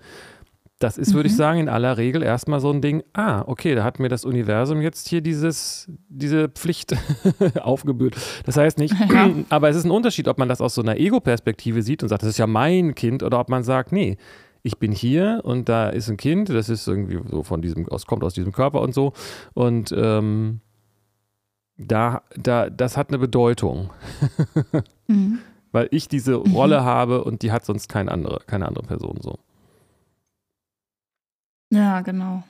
Das 0.80 0.98
ist, 0.98 1.14
würde 1.14 1.28
ich 1.28 1.34
mhm. 1.34 1.38
sagen, 1.38 1.60
in 1.60 1.68
aller 1.68 1.96
Regel 1.96 2.22
erstmal 2.22 2.60
so 2.60 2.70
ein 2.70 2.82
Ding, 2.82 3.02
ah, 3.14 3.42
okay, 3.46 3.74
da 3.74 3.84
hat 3.84 4.00
mir 4.00 4.08
das 4.08 4.24
Universum 4.24 4.82
jetzt 4.82 5.08
hier 5.08 5.20
dieses, 5.20 5.88
diese 6.08 6.48
Pflicht 6.48 6.94
aufgebührt. 7.62 8.16
Das 8.44 8.56
heißt 8.56 8.78
nicht, 8.78 8.94
ja. 9.08 9.30
aber 9.48 9.68
es 9.70 9.76
ist 9.76 9.84
ein 9.84 9.90
Unterschied, 9.90 10.28
ob 10.28 10.36
man 10.36 10.48
das 10.48 10.60
aus 10.60 10.74
so 10.74 10.82
einer 10.82 10.96
Ego-Perspektive 10.98 11.82
sieht 11.82 12.02
und 12.02 12.08
sagt, 12.08 12.22
das 12.22 12.30
ist 12.30 12.38
ja 12.38 12.46
mein 12.46 12.94
Kind, 12.94 13.22
oder 13.22 13.40
ob 13.40 13.48
man 13.48 13.62
sagt, 13.62 13.92
nee, 13.92 14.18
ich 14.64 14.78
bin 14.78 14.92
hier 14.92 15.42
und 15.44 15.68
da 15.68 15.90
ist 15.90 16.08
ein 16.08 16.16
Kind, 16.16 16.48
das 16.48 16.70
ist 16.70 16.88
irgendwie 16.88 17.20
so 17.30 17.42
von 17.42 17.60
diesem, 17.60 17.86
aus, 17.90 18.06
kommt 18.06 18.24
aus 18.24 18.32
diesem 18.32 18.50
Körper 18.50 18.80
und 18.80 18.94
so. 18.94 19.12
Und 19.52 19.94
ähm, 19.96 20.60
da, 21.76 22.22
da, 22.34 22.70
das 22.70 22.96
hat 22.96 23.10
eine 23.10 23.18
Bedeutung. 23.18 23.90
mhm. 25.06 25.40
Weil 25.70 25.88
ich 25.90 26.08
diese 26.08 26.38
mhm. 26.38 26.52
Rolle 26.52 26.80
mhm. 26.80 26.84
habe 26.84 27.24
und 27.24 27.42
die 27.42 27.52
hat 27.52 27.66
sonst 27.66 27.88
keine 27.88 28.10
andere, 28.10 28.40
keine 28.46 28.66
andere 28.66 28.86
Person 28.86 29.18
so. 29.20 29.38
Ja, 31.70 32.00
genau. 32.00 32.42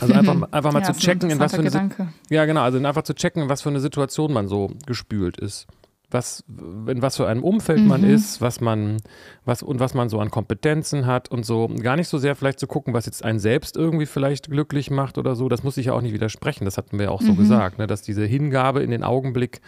Also 0.00 0.12
einfach, 0.12 0.42
einfach 0.50 0.72
mal 0.72 0.82
ja, 0.82 0.92
zu 0.92 0.98
checken, 0.98 1.30
in 1.30 1.38
was 1.38 1.52
für 1.52 1.58
eine 1.58 1.68
Gedanke. 1.68 2.08
Ja, 2.30 2.46
genau, 2.46 2.62
also 2.62 2.78
einfach 2.78 3.04
zu 3.04 3.14
checken, 3.14 3.44
in 3.44 3.48
was 3.48 3.62
für 3.62 3.68
eine 3.68 3.80
Situation 3.80 4.32
man 4.32 4.48
so 4.48 4.72
gespült 4.86 5.38
ist 5.38 5.68
was, 6.10 6.44
in 6.48 7.02
was 7.02 7.16
für 7.16 7.26
einem 7.26 7.42
Umfeld 7.42 7.80
mhm. 7.80 7.88
man 7.88 8.04
ist, 8.04 8.40
was 8.40 8.60
man, 8.60 8.98
was 9.44 9.62
und 9.62 9.80
was 9.80 9.94
man 9.94 10.08
so 10.08 10.20
an 10.20 10.30
Kompetenzen 10.30 11.06
hat 11.06 11.30
und 11.30 11.44
so. 11.44 11.68
Gar 11.68 11.96
nicht 11.96 12.08
so 12.08 12.18
sehr 12.18 12.36
vielleicht 12.36 12.60
zu 12.60 12.66
gucken, 12.66 12.94
was 12.94 13.06
jetzt 13.06 13.24
einen 13.24 13.40
selbst 13.40 13.76
irgendwie 13.76 14.06
vielleicht 14.06 14.50
glücklich 14.50 14.90
macht 14.90 15.18
oder 15.18 15.34
so. 15.34 15.48
Das 15.48 15.64
muss 15.64 15.76
ich 15.76 15.86
ja 15.86 15.94
auch 15.94 16.02
nicht 16.02 16.14
widersprechen. 16.14 16.64
Das 16.64 16.78
hatten 16.78 16.98
wir 16.98 17.06
ja 17.06 17.10
auch 17.10 17.22
so 17.22 17.32
mhm. 17.32 17.38
gesagt, 17.38 17.78
ne? 17.78 17.86
dass 17.86 18.02
diese 18.02 18.24
Hingabe 18.24 18.82
in 18.82 18.90
den 18.90 19.02
Augenblick, 19.02 19.60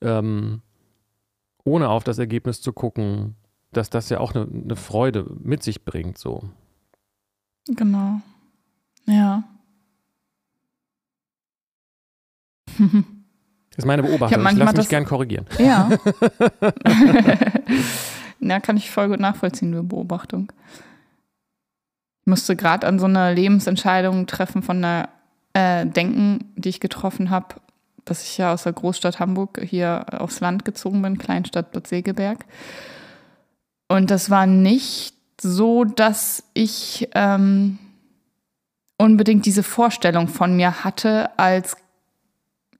ähm, 0.00 0.62
ohne 1.64 1.88
auf 1.88 2.04
das 2.04 2.18
Ergebnis 2.18 2.60
zu 2.62 2.72
gucken, 2.72 3.34
dass 3.72 3.90
das 3.90 4.08
ja 4.08 4.20
auch 4.20 4.34
eine, 4.34 4.46
eine 4.46 4.76
Freude 4.76 5.26
mit 5.42 5.64
sich 5.64 5.84
bringt, 5.84 6.16
so. 6.16 6.44
Genau. 7.66 8.20
Ja. 9.06 9.42
Das 13.76 13.84
ist 13.84 13.86
meine 13.86 14.02
Beobachtung. 14.02 14.42
Ich, 14.42 14.52
ich 14.52 14.58
lasse 14.58 14.76
mich 14.78 14.88
gern 14.88 15.04
korrigieren. 15.04 15.44
Ja. 15.58 15.90
ja, 18.40 18.60
kann 18.60 18.78
ich 18.78 18.90
voll 18.90 19.08
gut 19.08 19.20
nachvollziehen, 19.20 19.72
die 19.72 19.82
Beobachtung. 19.82 20.50
Ich 22.22 22.26
musste 22.26 22.56
gerade 22.56 22.86
an 22.86 22.98
so 22.98 23.04
eine 23.04 23.34
Lebensentscheidung 23.34 24.26
treffen 24.26 24.62
von 24.62 24.78
einer 24.78 25.10
äh, 25.52 25.84
Denken, 25.84 26.54
die 26.56 26.70
ich 26.70 26.80
getroffen 26.80 27.28
habe, 27.28 27.56
dass 28.06 28.22
ich 28.22 28.38
ja 28.38 28.54
aus 28.54 28.62
der 28.62 28.72
Großstadt 28.72 29.20
Hamburg 29.20 29.60
hier 29.62 30.06
aufs 30.10 30.40
Land 30.40 30.64
gezogen 30.64 31.02
bin, 31.02 31.18
Kleinstadt 31.18 31.72
Bad 31.72 31.86
Segeberg. 31.86 32.46
Und 33.88 34.10
das 34.10 34.30
war 34.30 34.46
nicht 34.46 35.14
so, 35.38 35.84
dass 35.84 36.44
ich 36.54 37.10
ähm, 37.14 37.78
unbedingt 38.96 39.44
diese 39.44 39.62
Vorstellung 39.62 40.28
von 40.28 40.56
mir 40.56 40.82
hatte, 40.82 41.38
als 41.38 41.76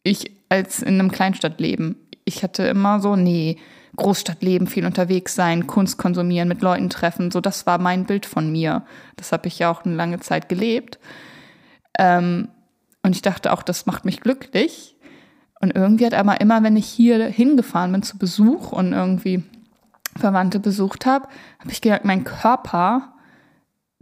ich 0.03 0.36
als 0.49 0.83
in 0.83 1.01
einem 1.01 1.11
Kleinstadtleben. 1.11 1.97
Ich 2.25 2.43
hatte 2.43 2.65
immer 2.65 3.01
so, 3.01 3.17
nee, 3.17 3.59
Großstadtleben, 3.97 4.67
viel 4.67 4.85
unterwegs 4.85 5.35
sein, 5.35 5.67
Kunst 5.67 5.99
konsumieren, 5.99 6.49
mit 6.49 6.61
Leuten 6.61 6.91
treffen. 6.91 7.31
So, 7.31 7.41
das 7.41 7.67
war 7.67 7.79
mein 7.79 8.05
Bild 8.05 8.27
von 8.27 8.51
mir. 8.53 8.85
Das 9.17 9.33
habe 9.33 9.49
ich 9.49 9.59
ja 9.59 9.71
auch 9.71 9.85
eine 9.85 9.95
lange 9.95 10.21
Zeit 10.21 10.49
gelebt. 10.49 10.99
Ähm, 11.99 12.49
und 13.03 13.17
ich 13.17 13.23
dachte 13.23 13.53
auch, 13.53 13.63
das 13.63 13.87
macht 13.87 14.05
mich 14.05 14.21
glücklich. 14.21 14.97
Und 15.61 15.75
irgendwie 15.75 16.05
hat 16.05 16.15
aber 16.15 16.41
immer, 16.41 16.63
wenn 16.63 16.77
ich 16.77 16.87
hier 16.87 17.25
hingefahren 17.27 17.93
bin 17.93 18.03
zu 18.03 18.19
Besuch 18.19 18.73
und 18.73 18.93
irgendwie 18.93 19.45
Verwandte 20.17 20.61
besucht 20.61 21.07
habe, 21.07 21.29
habe 21.59 21.71
ich 21.71 21.81
gemerkt, 21.81 22.05
mein 22.05 22.25
Körper 22.25 23.15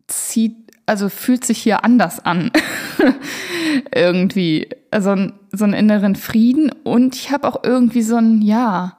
zieht, 0.06 0.63
also 0.87 1.09
fühlt 1.09 1.45
sich 1.45 1.59
hier 1.59 1.85
anders 1.85 2.25
an. 2.25 2.50
irgendwie. 3.95 4.69
Also 4.91 5.17
so 5.53 5.64
einen 5.64 5.75
inneren 5.75 6.17
Frieden 6.17 6.71
und 6.85 7.17
ich 7.17 7.31
habe 7.33 7.49
auch 7.49 7.64
irgendwie 7.64 8.03
so 8.03 8.17
ein, 8.17 8.43
ja, 8.43 8.97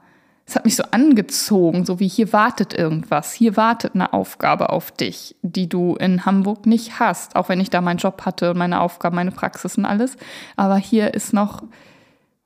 es 0.47 0.55
hat 0.55 0.65
mich 0.65 0.75
so 0.75 0.83
angezogen, 0.91 1.85
so 1.85 1.99
wie 1.99 2.07
hier 2.07 2.31
wartet 2.31 2.73
irgendwas, 2.73 3.33
hier 3.33 3.57
wartet 3.57 3.95
eine 3.95 4.13
Aufgabe 4.13 4.69
auf 4.69 4.91
dich, 4.91 5.35
die 5.41 5.67
du 5.67 5.95
in 5.95 6.25
Hamburg 6.25 6.65
nicht 6.65 6.99
hast, 6.99 7.35
auch 7.35 7.49
wenn 7.49 7.59
ich 7.59 7.71
da 7.71 7.81
meinen 7.81 7.97
Job 7.97 8.25
hatte 8.25 8.51
und 8.51 8.57
meine 8.57 8.81
Aufgaben, 8.81 9.15
meine 9.15 9.31
Praxis 9.31 9.77
und 9.77 9.85
alles. 9.85 10.17
Aber 10.55 10.77
hier 10.77 11.13
ist 11.13 11.33
noch, 11.33 11.63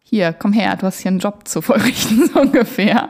hier, 0.02 0.32
komm 0.32 0.54
her, 0.54 0.78
du 0.78 0.86
hast 0.86 1.00
hier 1.00 1.12
einen 1.12 1.20
Job 1.20 1.48
zu 1.48 1.62
vollrichten, 1.64 2.30
so 2.30 2.40
ungefähr. 2.40 3.10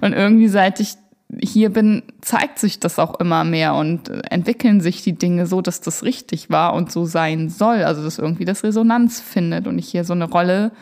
Und 0.00 0.12
irgendwie 0.12 0.48
seit 0.48 0.78
ich 0.78 0.94
hier 1.38 1.70
bin, 1.70 2.02
zeigt 2.20 2.58
sich 2.58 2.80
das 2.80 2.98
auch 2.98 3.20
immer 3.20 3.44
mehr 3.44 3.74
und 3.74 4.08
entwickeln 4.30 4.80
sich 4.80 5.02
die 5.02 5.12
Dinge 5.12 5.46
so, 5.46 5.60
dass 5.60 5.80
das 5.80 6.02
richtig 6.02 6.50
war 6.50 6.74
und 6.74 6.90
so 6.90 7.04
sein 7.04 7.48
soll. 7.48 7.84
Also 7.84 8.02
dass 8.02 8.18
irgendwie 8.18 8.44
das 8.44 8.64
Resonanz 8.64 9.20
findet 9.20 9.66
und 9.66 9.78
ich 9.78 9.88
hier 9.88 10.04
so 10.04 10.12
eine 10.12 10.24
Rolle, 10.24 10.72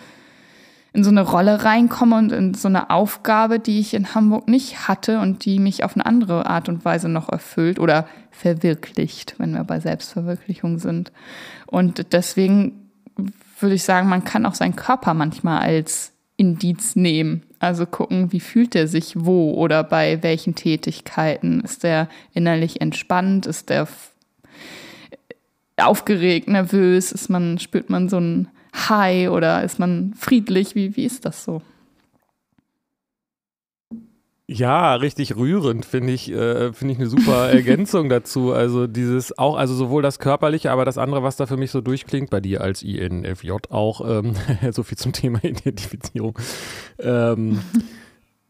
in 0.92 1.04
so 1.04 1.10
eine 1.10 1.22
Rolle 1.22 1.64
reinkomme 1.64 2.16
und 2.16 2.32
in 2.32 2.54
so 2.54 2.68
eine 2.68 2.90
Aufgabe, 2.90 3.58
die 3.58 3.78
ich 3.78 3.94
in 3.94 4.14
Hamburg 4.14 4.48
nicht 4.48 4.88
hatte 4.88 5.20
und 5.20 5.44
die 5.44 5.58
mich 5.58 5.84
auf 5.84 5.96
eine 5.96 6.06
andere 6.06 6.46
Art 6.46 6.68
und 6.68 6.84
Weise 6.84 7.08
noch 7.08 7.28
erfüllt 7.28 7.78
oder 7.78 8.06
verwirklicht, 8.30 9.34
wenn 9.38 9.52
wir 9.52 9.64
bei 9.64 9.80
Selbstverwirklichung 9.80 10.78
sind. 10.78 11.12
Und 11.66 12.12
deswegen 12.12 12.90
würde 13.60 13.74
ich 13.74 13.82
sagen, 13.82 14.08
man 14.08 14.24
kann 14.24 14.46
auch 14.46 14.54
seinen 14.54 14.76
Körper 14.76 15.14
manchmal 15.14 15.60
als 15.60 16.12
Indiz 16.36 16.96
nehmen. 16.96 17.42
Also 17.60 17.86
gucken, 17.86 18.32
wie 18.32 18.40
fühlt 18.40 18.74
er 18.74 18.86
sich 18.86 19.14
wo 19.16 19.52
oder 19.54 19.82
bei 19.82 20.22
welchen 20.22 20.54
Tätigkeiten. 20.54 21.60
Ist 21.60 21.84
er 21.84 22.08
innerlich 22.32 22.80
entspannt? 22.80 23.46
Ist 23.46 23.70
er 23.70 23.88
aufgeregt, 25.76 26.48
nervös? 26.48 27.12
Ist 27.12 27.28
man, 27.28 27.58
spürt 27.58 27.90
man 27.90 28.08
so 28.08 28.18
ein 28.18 28.48
High 28.88 29.30
oder 29.30 29.64
ist 29.64 29.78
man 29.78 30.14
friedlich? 30.14 30.74
Wie, 30.74 30.96
wie 30.96 31.04
ist 31.04 31.24
das 31.24 31.44
so? 31.44 31.62
Ja, 34.50 34.94
richtig 34.94 35.36
rührend 35.36 35.84
finde 35.84 36.14
ich, 36.14 36.32
äh, 36.32 36.72
finde 36.72 36.94
ich 36.94 36.98
eine 36.98 37.08
super 37.08 37.50
Ergänzung 37.50 38.08
dazu. 38.08 38.52
Also 38.52 38.86
dieses 38.86 39.36
auch, 39.36 39.56
also 39.56 39.74
sowohl 39.74 40.02
das 40.02 40.18
körperliche, 40.18 40.70
aber 40.70 40.86
das 40.86 40.96
andere, 40.96 41.22
was 41.22 41.36
da 41.36 41.44
für 41.44 41.58
mich 41.58 41.70
so 41.70 41.82
durchklingt, 41.82 42.30
bei 42.30 42.40
dir 42.40 42.62
als 42.62 42.82
INFJ 42.82 43.52
auch, 43.68 44.00
ähm, 44.08 44.34
so 44.72 44.82
viel 44.82 44.96
zum 44.96 45.12
Thema 45.12 45.38
Identifizierung. 45.44 46.38
Ähm, 46.98 47.60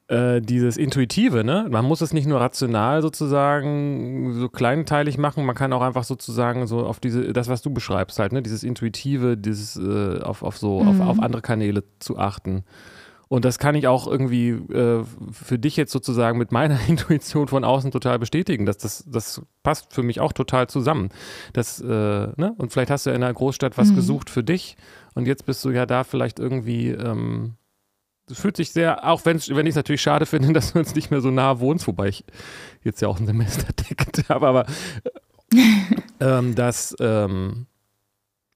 äh, 0.06 0.40
dieses 0.40 0.76
Intuitive, 0.76 1.42
ne? 1.42 1.66
Man 1.68 1.84
muss 1.84 2.00
es 2.00 2.12
nicht 2.12 2.28
nur 2.28 2.40
rational 2.40 3.02
sozusagen 3.02 4.34
so 4.34 4.48
kleinteilig 4.48 5.18
machen, 5.18 5.44
man 5.44 5.56
kann 5.56 5.72
auch 5.72 5.82
einfach 5.82 6.04
sozusagen 6.04 6.68
so 6.68 6.86
auf 6.86 7.00
diese, 7.00 7.32
das, 7.32 7.48
was 7.48 7.60
du 7.60 7.70
beschreibst, 7.70 8.20
halt, 8.20 8.32
ne? 8.32 8.40
Dieses 8.40 8.62
Intuitive, 8.62 9.36
dieses 9.36 9.76
äh, 9.76 10.20
auf, 10.20 10.44
auf 10.44 10.58
so, 10.58 10.80
mhm. 10.80 10.88
auf, 10.88 11.08
auf 11.08 11.18
andere 11.20 11.42
Kanäle 11.42 11.82
zu 11.98 12.18
achten. 12.18 12.62
Und 13.28 13.44
das 13.44 13.58
kann 13.58 13.75
ich 13.75 13.87
auch 13.87 14.06
irgendwie 14.06 14.50
äh, 14.50 15.04
für 15.32 15.58
dich 15.58 15.76
jetzt 15.76 15.92
sozusagen 15.92 16.38
mit 16.38 16.50
meiner 16.50 16.78
Intuition 16.88 17.49
von 17.49 17.64
außen 17.64 17.90
total 17.90 18.18
bestätigen. 18.18 18.66
Dass 18.66 18.78
das, 18.78 19.04
das 19.06 19.42
passt 19.62 19.92
für 19.92 20.02
mich 20.02 20.20
auch 20.20 20.32
total 20.32 20.68
zusammen. 20.68 21.11
Das, 21.52 21.80
äh, 21.80 21.87
ne? 21.87 22.54
Und 22.56 22.73
vielleicht 22.73 22.90
hast 22.90 23.06
du 23.06 23.11
ja 23.11 23.16
in 23.16 23.23
einer 23.23 23.35
Großstadt 23.35 23.76
was 23.76 23.90
mhm. 23.90 23.97
gesucht 23.97 24.30
für 24.30 24.42
dich 24.42 24.76
und 25.14 25.26
jetzt 25.26 25.47
bist 25.47 25.64
du 25.64 25.70
ja 25.70 25.85
da 25.85 26.04
vielleicht 26.04 26.38
irgendwie. 26.38 26.90
Ähm, 26.90 27.54
das 28.26 28.38
fühlt 28.38 28.56
sich 28.56 28.73
sehr, 28.73 29.08
auch 29.08 29.25
wenn, 29.25 29.38
ich 29.38 29.49
es 29.49 29.75
natürlich 29.75 30.02
schade 30.02 30.26
finde, 30.26 30.52
dass 30.52 30.73
du 30.73 30.78
uns 30.78 30.94
nicht 30.94 31.11
mehr 31.11 31.20
so 31.20 31.30
nah 31.30 31.61
wohnst, 31.61 31.87
wobei 31.87 32.08
ich 32.08 32.25
jetzt 32.85 33.00
ja 33.00 33.08
auch 33.08 33.18
ein 33.18 33.26
Semesterticket 33.26 34.28
habe, 34.28 34.47
aber 34.47 34.66
ähm, 36.20 36.54
dass, 36.54 36.94
ähm, 37.00 37.66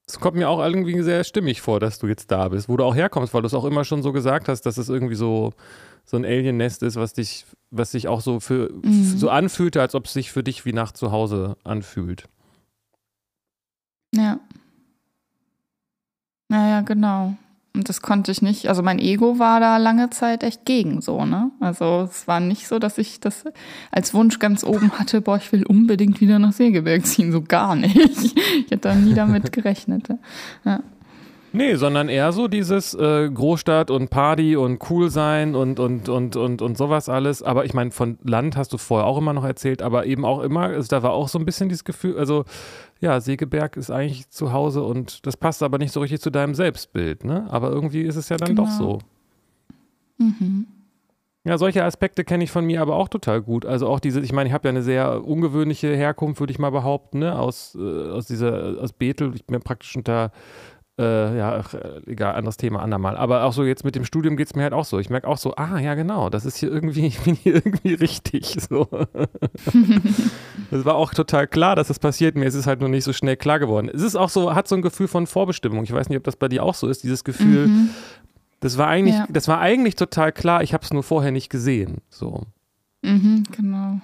es 0.07 0.19
kommt 0.19 0.35
mir 0.35 0.49
auch 0.49 0.59
irgendwie 0.59 1.01
sehr 1.01 1.23
stimmig 1.23 1.61
vor, 1.61 1.79
dass 1.79 1.99
du 1.99 2.07
jetzt 2.07 2.29
da 2.29 2.49
bist, 2.49 2.67
wo 2.67 2.77
du 2.77 2.83
auch 2.83 2.95
herkommst, 2.95 3.33
weil 3.33 3.41
du 3.41 3.47
es 3.47 3.53
auch 3.53 3.65
immer 3.65 3.85
schon 3.85 4.03
so 4.03 4.11
gesagt 4.11 4.49
hast, 4.49 4.61
dass 4.61 4.77
es 4.77 4.89
irgendwie 4.89 5.15
so, 5.15 5.53
so 6.03 6.17
ein 6.17 6.25
Alien-Nest 6.25 6.83
ist, 6.83 6.97
was 6.97 7.13
dich, 7.13 7.45
was 7.71 7.91
sich 7.91 8.07
auch 8.07 8.21
so 8.21 8.39
für 8.39 8.71
mhm. 8.73 9.17
so 9.17 9.29
anfühlte, 9.29 9.81
als 9.81 9.95
ob 9.95 10.05
es 10.05 10.13
sich 10.13 10.31
für 10.31 10.43
dich 10.43 10.65
wie 10.65 10.73
nach 10.73 10.91
zu 10.91 11.11
Hause 11.11 11.55
anfühlt. 11.63 12.25
Ja. 14.13 14.39
Naja, 16.49 16.81
genau. 16.81 17.35
Und 17.75 17.89
das 17.89 18.03
konnte 18.03 18.31
ich 18.31 18.43
nicht, 18.43 18.69
also 18.69 18.83
mein 18.83 18.99
Ego 18.99 19.39
war 19.39 19.59
da 19.59 19.77
lange 19.77 20.11
Zeit 20.11 20.43
echt 20.43 20.63
gegen 20.63 21.01
so, 21.01 21.25
ne? 21.25 21.49
Also 21.59 22.07
es 22.09 22.27
war 22.27 22.39
nicht 22.39 22.67
so, 22.67 22.77
dass 22.77 22.99
ich 22.99 23.19
das 23.19 23.45
als 23.91 24.13
Wunsch 24.13 24.37
ganz 24.37 24.63
oben 24.63 24.91
hatte, 24.99 25.21
boah, 25.21 25.37
ich 25.37 25.51
will 25.51 25.65
unbedingt 25.65 26.21
wieder 26.21 26.37
nach 26.37 26.53
Segeberg 26.53 27.03
ziehen, 27.05 27.31
so 27.31 27.41
gar 27.41 27.75
nicht. 27.75 27.95
Ich 28.65 28.71
hätte 28.71 28.89
da 28.89 28.95
nie 28.95 29.13
damit 29.13 29.51
gerechnet. 29.51 30.09
Ja. 30.63 30.79
Nee, 31.55 31.75
sondern 31.75 32.09
eher 32.09 32.31
so 32.31 32.47
dieses 32.47 32.95
äh, 32.95 33.29
Großstadt 33.29 33.91
und 33.91 34.09
Party 34.09 34.55
und 34.57 34.79
cool 34.89 35.11
sein 35.11 35.53
und, 35.53 35.79
und, 35.79 36.09
und, 36.09 36.35
und, 36.35 36.61
und 36.63 36.77
sowas 36.77 37.09
alles. 37.09 37.43
Aber 37.43 37.63
ich 37.63 37.75
meine, 37.75 37.91
von 37.91 38.17
Land 38.23 38.57
hast 38.57 38.73
du 38.73 38.79
vorher 38.79 39.05
auch 39.05 39.19
immer 39.19 39.33
noch 39.33 39.45
erzählt, 39.45 39.83
aber 39.83 40.07
eben 40.07 40.25
auch 40.25 40.41
immer, 40.41 40.63
also 40.63 40.87
da 40.87 41.03
war 41.03 41.11
auch 41.11 41.27
so 41.27 41.37
ein 41.37 41.45
bisschen 41.45 41.69
dieses 41.69 41.83
Gefühl, 41.83 42.17
also 42.17 42.43
ja, 43.01 43.21
Segeberg 43.21 43.77
ist 43.77 43.91
eigentlich 43.91 44.29
zu 44.31 44.51
Hause 44.51 44.81
und 44.81 45.27
das 45.27 45.37
passt 45.37 45.61
aber 45.61 45.77
nicht 45.77 45.91
so 45.91 45.99
richtig 45.99 46.21
zu 46.21 46.31
deinem 46.31 46.55
Selbstbild, 46.55 47.23
ne? 47.23 47.45
Aber 47.51 47.69
irgendwie 47.69 48.01
ist 48.01 48.15
es 48.15 48.29
ja 48.29 48.37
dann 48.37 48.55
genau. 48.55 48.63
doch 48.63 48.71
so. 48.71 48.99
Mhm. 50.17 50.65
Ja, 51.45 51.57
solche 51.57 51.83
Aspekte 51.83 52.23
kenne 52.23 52.45
ich 52.45 52.51
von 52.51 52.65
mir 52.65 52.81
aber 52.81 52.95
auch 52.95 53.09
total 53.09 53.41
gut. 53.41 53.65
Also 53.65 53.87
auch 53.87 53.99
diese, 53.99 54.21
ich 54.21 54.31
meine, 54.31 54.47
ich 54.47 54.53
habe 54.53 54.67
ja 54.67 54.69
eine 54.69 54.81
sehr 54.81 55.25
ungewöhnliche 55.25 55.93
Herkunft, 55.93 56.39
würde 56.39 56.51
ich 56.51 56.59
mal 56.59 56.69
behaupten, 56.69 57.19
ne? 57.19 57.37
aus, 57.37 57.75
äh, 57.75 58.09
aus 58.09 58.27
dieser, 58.27 58.81
aus 58.81 58.93
Bethel. 58.93 59.35
Ich 59.35 59.45
bin 59.45 59.59
praktisch 59.59 59.93
unter 59.97 60.31
äh, 60.99 61.37
ja, 61.37 61.57
äh, 61.59 62.01
egal, 62.05 62.35
anderes 62.35 62.57
Thema, 62.57 62.81
andermal. 62.81 63.17
Aber 63.17 63.43
auch 63.45 63.53
so 63.53 63.63
jetzt 63.63 63.83
mit 63.83 63.95
dem 63.95 64.05
Studium 64.05 64.37
geht 64.37 64.47
es 64.47 64.55
mir 64.55 64.61
halt 64.63 64.73
auch 64.73 64.85
so. 64.85 64.99
Ich 64.99 65.09
merke 65.09 65.27
auch 65.27 65.37
so, 65.37 65.55
ah, 65.55 65.79
ja, 65.79 65.95
genau, 65.95 66.29
das 66.29 66.45
ist 66.45 66.57
hier 66.57 66.71
irgendwie, 66.71 67.05
ich 67.07 67.19
bin 67.19 67.35
hier 67.35 67.55
irgendwie 67.55 67.95
richtig. 67.95 68.57
So. 68.69 68.87
das 70.71 70.85
war 70.85 70.95
auch 70.95 71.13
total 71.13 71.47
klar, 71.47 71.75
dass 71.75 71.87
das 71.87 71.97
passiert. 71.99 72.35
Mir 72.35 72.45
ist 72.45 72.53
es 72.53 72.67
halt 72.67 72.79
nur 72.79 72.89
nicht 72.89 73.03
so 73.03 73.13
schnell 73.13 73.37
klar 73.37 73.59
geworden. 73.59 73.89
Es 73.91 74.03
ist 74.03 74.15
auch 74.15 74.29
so, 74.29 74.53
hat 74.53 74.67
so 74.67 74.75
ein 74.75 74.83
Gefühl 74.83 75.07
von 75.07 75.25
Vorbestimmung. 75.25 75.83
Ich 75.83 75.91
weiß 75.91 76.09
nicht, 76.09 76.17
ob 76.17 76.23
das 76.23 76.35
bei 76.35 76.47
dir 76.47 76.63
auch 76.63 76.75
so 76.75 76.87
ist, 76.87 77.03
dieses 77.03 77.23
Gefühl. 77.23 77.67
Mhm. 77.67 77.89
Das 78.59 78.77
war 78.77 78.87
eigentlich, 78.87 79.15
ja. 79.15 79.27
das 79.29 79.47
war 79.47 79.59
eigentlich 79.59 79.95
total 79.95 80.31
klar, 80.31 80.63
ich 80.63 80.73
habe 80.73 80.83
es 80.83 80.93
nur 80.93 81.03
vorher 81.03 81.31
nicht 81.31 81.49
gesehen. 81.49 81.97
So. 82.09 82.43
Mhm, 83.01 83.43
genau. 83.51 83.99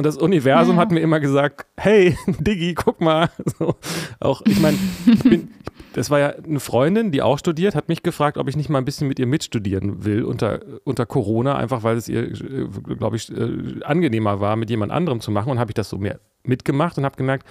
Und 0.00 0.06
das 0.06 0.16
Universum 0.16 0.76
ja. 0.76 0.80
hat 0.80 0.92
mir 0.92 1.00
immer 1.00 1.20
gesagt, 1.20 1.66
hey, 1.76 2.16
Diggi, 2.26 2.72
guck 2.72 3.02
mal. 3.02 3.28
So, 3.58 3.74
auch, 4.18 4.40
ich 4.46 4.58
meine, 4.58 4.78
ich 5.04 5.22
bin, 5.22 5.50
das 5.92 6.08
war 6.08 6.18
ja 6.18 6.28
eine 6.30 6.58
Freundin, 6.58 7.10
die 7.10 7.20
auch 7.20 7.38
studiert, 7.38 7.74
hat 7.74 7.90
mich 7.90 8.02
gefragt, 8.02 8.38
ob 8.38 8.48
ich 8.48 8.56
nicht 8.56 8.70
mal 8.70 8.78
ein 8.78 8.86
bisschen 8.86 9.08
mit 9.08 9.18
ihr 9.18 9.26
mitstudieren 9.26 10.02
will 10.06 10.24
unter, 10.24 10.60
unter 10.84 11.04
Corona, 11.04 11.56
einfach 11.56 11.82
weil 11.82 11.98
es 11.98 12.08
ihr, 12.08 12.30
äh, 12.30 12.68
glaube 12.96 13.16
ich, 13.16 13.30
äh, 13.30 13.82
angenehmer 13.84 14.40
war, 14.40 14.56
mit 14.56 14.70
jemand 14.70 14.90
anderem 14.90 15.20
zu 15.20 15.30
machen. 15.30 15.50
Und 15.50 15.58
habe 15.58 15.70
ich 15.70 15.74
das 15.74 15.90
so 15.90 15.98
mehr 15.98 16.18
mitgemacht 16.44 16.96
und 16.96 17.04
habe 17.04 17.16
gemerkt, 17.16 17.46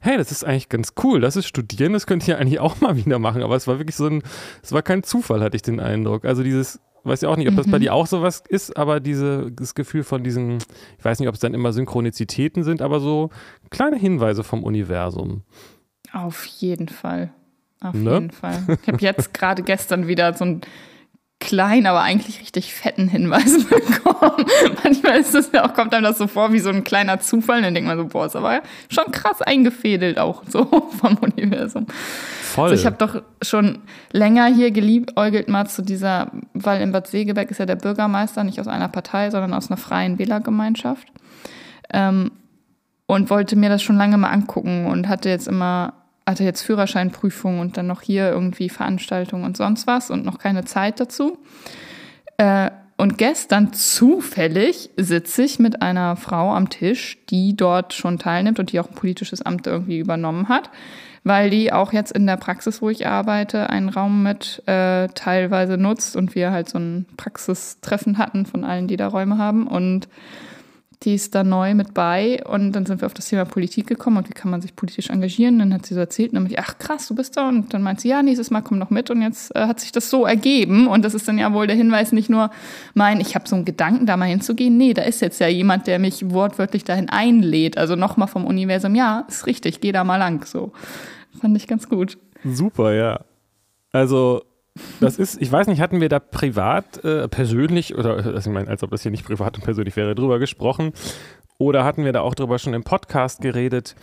hey, 0.00 0.18
das 0.18 0.30
ist 0.30 0.44
eigentlich 0.44 0.68
ganz 0.68 0.92
cool, 1.02 1.22
das 1.22 1.36
ist 1.36 1.46
Studieren, 1.46 1.94
das 1.94 2.06
könnte 2.06 2.24
ich 2.24 2.28
ja 2.28 2.36
eigentlich 2.36 2.60
auch 2.60 2.82
mal 2.82 2.96
wieder 2.96 3.18
machen. 3.18 3.42
Aber 3.42 3.56
es 3.56 3.66
war 3.66 3.78
wirklich 3.78 3.96
so 3.96 4.08
ein, 4.08 4.22
es 4.62 4.72
war 4.72 4.82
kein 4.82 5.04
Zufall, 5.04 5.40
hatte 5.40 5.56
ich 5.56 5.62
den 5.62 5.80
Eindruck. 5.80 6.26
Also 6.26 6.42
dieses, 6.42 6.80
Weiß 7.04 7.20
ja 7.20 7.28
auch 7.28 7.36
nicht, 7.36 7.48
ob 7.48 7.56
das 7.56 7.70
bei 7.70 7.76
mhm. 7.76 7.82
dir 7.82 7.94
auch 7.94 8.06
sowas 8.06 8.42
ist, 8.48 8.76
aber 8.76 8.98
diese, 8.98 9.52
das 9.52 9.74
Gefühl 9.74 10.04
von 10.04 10.24
diesen, 10.24 10.58
ich 10.98 11.04
weiß 11.04 11.18
nicht, 11.18 11.28
ob 11.28 11.34
es 11.34 11.40
dann 11.40 11.52
immer 11.52 11.72
Synchronizitäten 11.72 12.64
sind, 12.64 12.80
aber 12.80 12.98
so 12.98 13.28
kleine 13.70 13.96
Hinweise 13.96 14.42
vom 14.42 14.64
Universum. 14.64 15.42
Auf 16.12 16.46
jeden 16.46 16.88
Fall. 16.88 17.30
Auf 17.80 17.94
ne? 17.94 18.14
jeden 18.14 18.30
Fall. 18.30 18.64
Ich 18.82 18.88
habe 18.88 18.98
jetzt 19.00 19.34
gerade 19.34 19.62
gestern 19.62 20.08
wieder 20.08 20.32
so 20.32 20.46
ein 20.46 20.60
kleinen, 21.44 21.86
aber 21.86 22.00
eigentlich 22.00 22.40
richtig 22.40 22.74
fetten 22.74 23.08
Hinweis 23.08 23.64
bekommen. 23.68 24.46
Manchmal 24.82 25.18
ist 25.18 25.34
das 25.34 25.50
ja 25.52 25.64
auch, 25.64 25.74
kommt 25.74 25.94
einem 25.94 26.04
das 26.04 26.18
so 26.18 26.26
vor 26.26 26.52
wie 26.52 26.58
so 26.58 26.70
ein 26.70 26.84
kleiner 26.84 27.20
Zufall. 27.20 27.58
Und 27.58 27.64
dann 27.64 27.74
denkt 27.74 27.86
man 27.86 27.98
so, 27.98 28.06
boah, 28.06 28.26
ist 28.26 28.36
aber 28.36 28.62
schon 28.88 29.12
krass 29.12 29.42
eingefädelt 29.42 30.18
auch 30.18 30.42
so 30.48 30.64
vom 31.00 31.16
Universum. 31.18 31.86
Voll. 32.42 32.70
Also 32.70 32.80
ich 32.80 32.86
habe 32.86 32.96
doch 32.96 33.22
schon 33.42 33.80
länger 34.12 34.46
hier 34.46 34.70
geliebäugelt 34.70 35.48
mal 35.48 35.66
zu 35.66 35.82
dieser, 35.82 36.30
weil 36.54 36.80
in 36.80 36.92
Bad 36.92 37.06
Segeberg 37.06 37.50
ist 37.50 37.58
ja 37.58 37.66
der 37.66 37.76
Bürgermeister 37.76 38.42
nicht 38.42 38.60
aus 38.60 38.68
einer 38.68 38.88
Partei, 38.88 39.30
sondern 39.30 39.54
aus 39.54 39.70
einer 39.70 39.76
freien 39.76 40.18
Wählergemeinschaft. 40.18 41.08
Ähm, 41.92 42.32
und 43.06 43.28
wollte 43.28 43.56
mir 43.56 43.68
das 43.68 43.82
schon 43.82 43.96
lange 43.96 44.16
mal 44.16 44.30
angucken 44.30 44.86
und 44.86 45.08
hatte 45.08 45.28
jetzt 45.28 45.46
immer 45.46 45.92
hatte 46.26 46.44
jetzt 46.44 46.62
Führerscheinprüfung 46.62 47.60
und 47.60 47.76
dann 47.76 47.86
noch 47.86 48.02
hier 48.02 48.30
irgendwie 48.30 48.68
Veranstaltungen 48.68 49.44
und 49.44 49.56
sonst 49.56 49.86
was 49.86 50.10
und 50.10 50.24
noch 50.24 50.38
keine 50.38 50.64
Zeit 50.64 51.00
dazu. 51.00 51.38
Äh, 52.38 52.70
und 52.96 53.18
gestern 53.18 53.72
zufällig 53.72 54.90
sitze 54.96 55.42
ich 55.42 55.58
mit 55.58 55.82
einer 55.82 56.16
Frau 56.16 56.54
am 56.54 56.70
Tisch, 56.70 57.18
die 57.28 57.56
dort 57.56 57.92
schon 57.92 58.18
teilnimmt 58.18 58.60
und 58.60 58.70
die 58.72 58.78
auch 58.78 58.88
ein 58.88 58.94
politisches 58.94 59.42
Amt 59.42 59.66
irgendwie 59.66 59.98
übernommen 59.98 60.48
hat, 60.48 60.70
weil 61.24 61.50
die 61.50 61.72
auch 61.72 61.92
jetzt 61.92 62.12
in 62.12 62.26
der 62.26 62.36
Praxis, 62.36 62.80
wo 62.80 62.90
ich 62.90 63.06
arbeite, 63.06 63.68
einen 63.68 63.88
Raum 63.88 64.22
mit 64.22 64.62
äh, 64.66 65.08
teilweise 65.08 65.76
nutzt 65.76 66.14
und 66.14 66.36
wir 66.36 66.52
halt 66.52 66.68
so 66.68 66.78
ein 66.78 67.06
Praxistreffen 67.16 68.16
hatten 68.16 68.46
von 68.46 68.62
allen, 68.64 68.86
die 68.86 68.96
da 68.96 69.08
Räume 69.08 69.38
haben. 69.38 69.66
Und 69.66 70.08
die 71.04 71.14
ist 71.14 71.34
da 71.34 71.44
neu 71.44 71.74
mit 71.74 71.94
bei 71.94 72.42
und 72.44 72.72
dann 72.72 72.86
sind 72.86 73.00
wir 73.00 73.06
auf 73.06 73.14
das 73.14 73.28
Thema 73.28 73.44
Politik 73.44 73.86
gekommen 73.86 74.16
und 74.16 74.28
wie 74.28 74.32
kann 74.32 74.50
man 74.50 74.62
sich 74.62 74.74
politisch 74.74 75.10
engagieren. 75.10 75.58
Dann 75.58 75.74
hat 75.74 75.86
sie 75.86 75.94
so 75.94 76.00
erzählt, 76.00 76.32
nämlich, 76.32 76.58
ach 76.58 76.78
krass, 76.78 77.06
du 77.08 77.14
bist 77.14 77.36
da 77.36 77.48
und 77.48 77.74
dann 77.74 77.82
meint 77.82 78.00
sie, 78.00 78.08
ja, 78.08 78.22
nächstes 78.22 78.50
Mal 78.50 78.62
komm 78.62 78.78
noch 78.78 78.90
mit 78.90 79.10
und 79.10 79.22
jetzt 79.22 79.54
äh, 79.54 79.66
hat 79.66 79.80
sich 79.80 79.92
das 79.92 80.10
so 80.10 80.24
ergeben 80.24 80.86
und 80.86 81.04
das 81.04 81.14
ist 81.14 81.28
dann 81.28 81.38
ja 81.38 81.52
wohl 81.52 81.66
der 81.66 81.76
Hinweis, 81.76 82.12
nicht 82.12 82.30
nur 82.30 82.50
mein, 82.94 83.20
ich 83.20 83.34
habe 83.34 83.48
so 83.48 83.56
einen 83.56 83.64
Gedanken, 83.64 84.06
da 84.06 84.16
mal 84.16 84.26
hinzugehen, 84.26 84.76
nee, 84.76 84.94
da 84.94 85.02
ist 85.02 85.20
jetzt 85.20 85.40
ja 85.40 85.48
jemand, 85.48 85.86
der 85.86 85.98
mich 85.98 86.30
wortwörtlich 86.30 86.84
dahin 86.84 87.08
einlädt, 87.08 87.76
also 87.76 87.96
nochmal 87.96 88.28
vom 88.28 88.46
Universum, 88.46 88.94
ja, 88.94 89.24
ist 89.28 89.46
richtig, 89.46 89.80
geh 89.80 89.92
da 89.92 90.04
mal 90.04 90.16
lang, 90.16 90.44
so. 90.44 90.72
Fand 91.40 91.56
ich 91.56 91.66
ganz 91.66 91.88
gut. 91.88 92.16
Super, 92.44 92.94
ja. 92.94 93.20
Also 93.92 94.42
das 95.00 95.18
ist, 95.18 95.40
ich 95.40 95.50
weiß 95.50 95.66
nicht, 95.66 95.80
hatten 95.80 96.00
wir 96.00 96.08
da 96.08 96.18
privat, 96.18 97.04
äh, 97.04 97.28
persönlich, 97.28 97.94
oder 97.96 98.16
also 98.16 98.50
ich 98.50 98.54
meine, 98.54 98.68
als 98.68 98.82
ob 98.82 98.90
das 98.90 99.02
hier 99.02 99.10
nicht 99.10 99.24
privat 99.24 99.56
und 99.56 99.64
persönlich 99.64 99.96
wäre, 99.96 100.14
drüber 100.14 100.38
gesprochen? 100.38 100.92
Oder 101.58 101.84
hatten 101.84 102.04
wir 102.04 102.12
da 102.12 102.20
auch 102.20 102.34
drüber 102.34 102.58
schon 102.58 102.74
im 102.74 102.82
Podcast 102.82 103.40
geredet, 103.40 103.94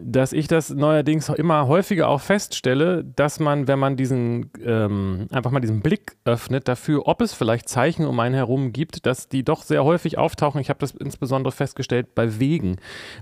dass 0.00 0.32
ich 0.32 0.46
das 0.46 0.70
neuerdings 0.70 1.28
immer 1.28 1.66
häufiger 1.66 2.08
auch 2.08 2.20
feststelle, 2.20 3.04
dass 3.04 3.40
man, 3.40 3.66
wenn 3.66 3.78
man 3.78 3.96
diesen, 3.96 4.50
ähm, 4.64 5.26
einfach 5.30 5.50
mal 5.50 5.60
diesen 5.60 5.80
Blick 5.80 6.16
öffnet 6.24 6.68
dafür, 6.68 7.06
ob 7.06 7.20
es 7.20 7.34
vielleicht 7.34 7.68
Zeichen 7.68 8.06
um 8.06 8.18
einen 8.20 8.34
herum 8.34 8.72
gibt, 8.72 9.06
dass 9.06 9.28
die 9.28 9.44
doch 9.44 9.62
sehr 9.62 9.84
häufig 9.84 10.18
auftauchen. 10.18 10.60
Ich 10.60 10.70
habe 10.70 10.78
das 10.78 10.92
insbesondere 10.92 11.52
festgestellt 11.52 12.14
bei 12.14 12.38
Wegen. 12.38 12.76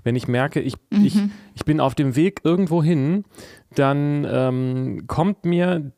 Wenn 0.04 0.16
ich 0.16 0.28
merke, 0.28 0.60
ich, 0.60 0.74
mhm. 0.90 1.04
ich, 1.04 1.18
ich 1.54 1.64
bin 1.64 1.80
auf 1.80 1.94
dem 1.94 2.14
Weg 2.14 2.40
irgendwo 2.44 2.82
hin, 2.82 3.24
dann 3.74 4.26
ähm, 4.28 5.04
kommt 5.06 5.44
mir 5.44 5.92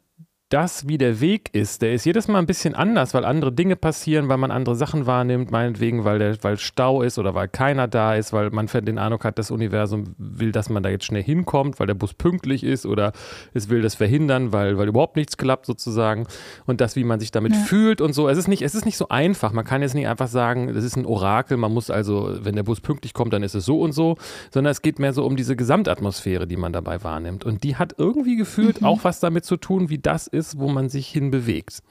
das, 0.49 0.89
wie 0.89 0.97
der 0.97 1.21
Weg 1.21 1.51
ist, 1.53 1.83
der 1.83 1.93
ist 1.93 2.07
jedes 2.07 2.27
Mal 2.27 2.39
ein 2.39 2.47
bisschen 2.47 2.75
anders, 2.75 3.13
weil 3.13 3.27
andere 3.27 3.53
Dinge 3.53 3.77
passieren, 3.77 4.29
weil 4.29 4.39
man 4.39 4.51
andere 4.51 4.77
Sachen 4.77 5.05
wahrnimmt, 5.05 5.51
meinetwegen, 5.51 6.05
weil, 6.05 6.19
der, 6.19 6.43
weil 6.43 6.57
Stau 6.57 7.03
ist 7.03 7.19
oder 7.19 7.35
weil 7.35 7.49
keiner 7.49 7.87
da 7.87 8.15
ist, 8.15 8.33
weil 8.33 8.49
man 8.51 8.67
den 8.67 8.99
Eindruck 8.99 9.25
hat, 9.25 9.39
das 9.39 9.51
Universum 9.51 10.15
will, 10.17 10.51
dass 10.51 10.71
man 10.71 10.83
da 10.83 10.89
jetzt 10.89 11.05
schnell 11.05 11.23
hinkommt, 11.23 11.79
weil 11.79 11.87
der 11.87 11.95
Bus 11.95 12.15
pünktlich 12.15 12.65
ist 12.65 12.87
oder 12.87 13.13
es 13.53 13.69
will 13.69 13.83
das 13.83 13.95
verhindern, 13.95 14.53
weil, 14.53 14.79
weil 14.79 14.89
überhaupt 14.89 15.17
nichts 15.17 15.37
klappt 15.37 15.67
sozusagen 15.67 16.27
und 16.65 16.81
das, 16.81 16.97
wie 16.97 17.05
man 17.05 17.21
sich 17.21 17.31
damit 17.31 17.53
ja. 17.53 17.59
fühlt 17.59 18.01
und 18.01 18.15
so. 18.15 18.29
Es 18.29 18.39
ist, 18.39 18.49
nicht, 18.49 18.63
es 18.63 18.75
ist 18.75 18.87
nicht 18.87 18.97
so 18.97 19.09
einfach. 19.11 19.53
Man 19.53 19.67
kann 19.67 19.83
jetzt 19.83 19.95
nicht 19.95 20.09
einfach 20.09 20.29
sagen, 20.29 20.73
das 20.73 20.85
ist 20.85 20.97
ein 20.97 21.05
Orakel, 21.05 21.59
man 21.59 21.75
muss 21.75 21.91
also, 21.91 22.39
wenn 22.41 22.57
der 22.57 22.63
Bus 22.63 22.81
pünktlich 22.81 23.13
kommt, 23.13 23.35
dann 23.35 23.43
ist 23.43 23.55
es 23.55 23.67
so 23.67 23.83
und 23.83 23.93
so, 23.93 24.17
sondern 24.51 24.71
es 24.71 24.81
geht 24.81 24.99
mehr 24.99 25.13
so 25.13 25.27
um 25.27 25.37
diese 25.37 25.57
Gesamtatmosphäre, 25.57 26.47
die 26.47 26.57
man 26.57 26.73
dabei 26.73 27.05
wahrnimmt. 27.05 27.45
Und 27.45 27.65
die 27.65 27.77
hat 27.77 27.95
irgendwie 27.99 28.37
gefühlt 28.37 28.81
mhm. 28.81 28.87
auch 28.87 29.05
was 29.05 29.21
damit 29.21 29.45
zu 29.45 29.59
tun, 29.59 29.91
wie 29.91 29.99
das 29.99 30.27
ist, 30.27 30.38
ist, 30.39 30.59
wo 30.59 30.69
man 30.69 30.89
sich 30.89 31.09
hinbewegt. 31.09 31.83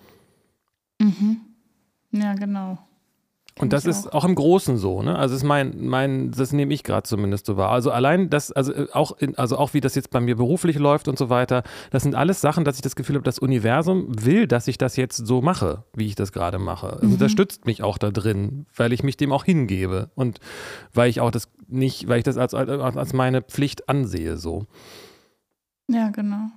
Mhm. 1.00 1.42
Ja, 2.12 2.34
genau. 2.34 2.80
Und 3.60 3.74
das 3.74 3.86
ist 3.86 4.14
auch. 4.14 4.24
im 4.26 4.36
Großen 4.36 4.78
so, 4.78 5.02
ne? 5.02 5.18
Also 5.18 5.36
ist 5.36 5.44
mein, 5.44 5.88
mein, 5.88 6.32
das 6.32 6.52
nehme 6.52 6.74
ich 6.74 6.84
gerade 6.84 7.04
zumindest 7.04 7.46
so 7.46 7.58
wahr. 7.58 7.72
Also 7.72 7.92
allein 7.92 8.30
das, 8.30 8.52
also 8.52 8.74
äh, 8.74 8.88
auch, 8.94 9.18
in, 9.18 9.38
also 9.38 9.58
auch 9.58 9.74
wie 9.74 9.82
das 9.82 9.96
jetzt 9.96 10.12
bei 10.12 10.20
mir 10.20 10.36
beruflich 10.36 10.78
läuft 10.78 11.08
und 11.08 11.18
so 11.18 11.30
weiter, 11.30 11.64
das 11.92 12.04
sind 12.04 12.16
alles 12.16 12.42
Sachen, 12.42 12.66
dass 12.66 12.76
ich 12.76 12.82
das 12.82 12.96
Gefühl 12.96 13.16
habe, 13.16 13.24
das 13.24 13.40
Universum 13.40 14.08
will, 14.10 14.48
dass 14.48 14.68
ich 14.68 14.78
das 14.78 14.96
jetzt 14.96 15.18
so 15.18 15.42
mache, 15.42 15.84
wie 15.96 16.06
ich 16.06 16.16
das 16.16 16.32
gerade 16.32 16.60
mache. 16.60 16.94
Also 16.94 17.08
mhm. 17.16 17.18
das 17.18 17.32
stützt 17.32 17.66
mich 17.66 17.84
auch 17.84 17.98
da 17.98 18.12
drin, 18.12 18.68
weil 18.76 18.94
ich 18.94 19.04
mich 19.04 19.18
dem 19.18 19.32
auch 19.32 19.44
hingebe 19.44 20.12
und 20.16 20.40
weil 20.94 21.10
ich 21.10 21.22
auch 21.22 21.32
das 21.32 21.50
nicht, 21.68 22.08
weil 22.08 22.20
ich 22.20 22.24
das 22.24 22.38
als, 22.38 22.54
als 22.54 23.14
meine 23.14 23.42
Pflicht 23.42 23.90
ansehe, 23.90 24.38
so. 24.38 24.66
Ja, 25.88 26.10
genau. 26.10 26.50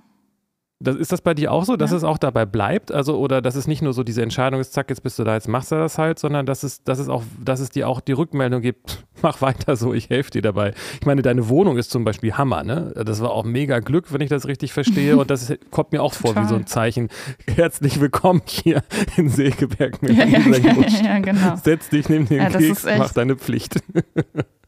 Das, 0.83 0.95
ist 0.95 1.11
das 1.11 1.21
bei 1.21 1.33
dir 1.33 1.51
auch 1.51 1.63
so, 1.63 1.75
dass 1.75 1.91
ja. 1.91 1.97
es 1.97 2.03
auch 2.03 2.17
dabei 2.17 2.45
bleibt? 2.45 2.91
Also, 2.91 3.17
oder 3.17 3.41
dass 3.41 3.55
es 3.55 3.67
nicht 3.67 3.81
nur 3.81 3.93
so 3.93 4.03
diese 4.03 4.21
Entscheidung 4.21 4.59
ist, 4.59 4.73
zack, 4.73 4.89
jetzt 4.89 5.03
bist 5.03 5.19
du 5.19 5.23
da, 5.23 5.35
jetzt 5.35 5.47
machst 5.47 5.71
du 5.71 5.75
das 5.75 5.97
halt, 5.97 6.19
sondern 6.19 6.45
dass 6.45 6.63
es, 6.63 6.83
dass 6.83 6.99
es 6.99 7.09
auch, 7.09 7.23
dass 7.43 7.59
es 7.59 7.69
dir 7.69 7.87
auch 7.87 8.01
die 8.01 8.13
Rückmeldung 8.13 8.61
gibt, 8.61 9.05
mach 9.21 9.41
weiter 9.41 9.75
so, 9.75 9.93
ich 9.93 10.09
helfe 10.09 10.31
dir 10.31 10.41
dabei. 10.41 10.73
Ich 10.99 11.05
meine, 11.05 11.21
deine 11.21 11.49
Wohnung 11.49 11.77
ist 11.77 11.91
zum 11.91 12.03
Beispiel 12.03 12.33
Hammer, 12.33 12.63
ne? 12.63 12.93
Das 13.05 13.21
war 13.21 13.31
auch 13.31 13.43
mega 13.43 13.79
Glück, 13.79 14.11
wenn 14.11 14.21
ich 14.21 14.29
das 14.29 14.47
richtig 14.47 14.73
verstehe. 14.73 15.17
Und 15.17 15.29
das 15.29 15.53
kommt 15.71 15.91
mir 15.91 16.01
auch 16.01 16.13
vor 16.13 16.35
wie 16.35 16.45
so 16.45 16.55
ein 16.55 16.65
Zeichen. 16.67 17.09
Herzlich 17.47 17.99
willkommen 17.99 18.41
hier 18.45 18.83
in 19.17 19.29
Segeberg 19.29 20.01
mit 20.01 20.17
ja, 20.17 20.25
ja, 20.25 20.39
ja, 20.39 21.19
genau. 21.19 21.55
Setz 21.63 21.89
dich, 21.89 22.09
nimm 22.09 22.27
den 22.27 22.37
ja, 22.37 22.49
Keks, 22.49 22.85
mach 22.97 23.13
deine 23.13 23.35
Pflicht. 23.35 23.81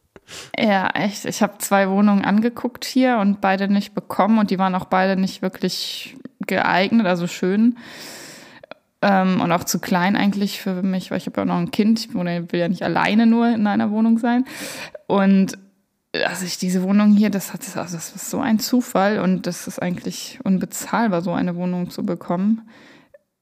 Ja, 0.58 0.88
echt. 0.90 1.24
Ich 1.24 1.42
habe 1.42 1.58
zwei 1.58 1.88
Wohnungen 1.88 2.24
angeguckt 2.24 2.84
hier 2.84 3.18
und 3.18 3.40
beide 3.40 3.68
nicht 3.68 3.94
bekommen 3.94 4.38
und 4.38 4.50
die 4.50 4.58
waren 4.58 4.74
auch 4.74 4.86
beide 4.86 5.20
nicht 5.20 5.42
wirklich 5.42 6.16
geeignet, 6.46 7.06
also 7.06 7.26
schön. 7.26 7.76
Ähm, 9.02 9.40
und 9.40 9.52
auch 9.52 9.64
zu 9.64 9.78
klein 9.78 10.16
eigentlich 10.16 10.60
für 10.60 10.82
mich, 10.82 11.10
weil 11.10 11.18
ich 11.18 11.26
habe 11.26 11.38
ja 11.38 11.42
auch 11.42 11.48
noch 11.48 11.58
ein 11.58 11.70
Kind, 11.70 12.00
ich 12.00 12.14
will 12.14 12.60
ja 12.60 12.68
nicht 12.68 12.82
alleine 12.82 13.26
nur 13.26 13.48
in 13.48 13.66
einer 13.66 13.90
Wohnung 13.90 14.18
sein. 14.18 14.44
Und 15.06 15.58
also 16.26 16.46
ich 16.46 16.58
diese 16.58 16.82
Wohnung 16.82 17.12
hier, 17.16 17.30
das 17.30 17.52
hat 17.52 17.62
also 17.76 17.96
das 17.96 18.14
ist 18.14 18.30
so 18.30 18.40
ein 18.40 18.60
Zufall 18.60 19.18
und 19.18 19.46
das 19.46 19.66
ist 19.66 19.80
eigentlich 19.80 20.38
unbezahlbar, 20.44 21.22
so 21.22 21.32
eine 21.32 21.56
Wohnung 21.56 21.90
zu 21.90 22.04
bekommen 22.06 22.62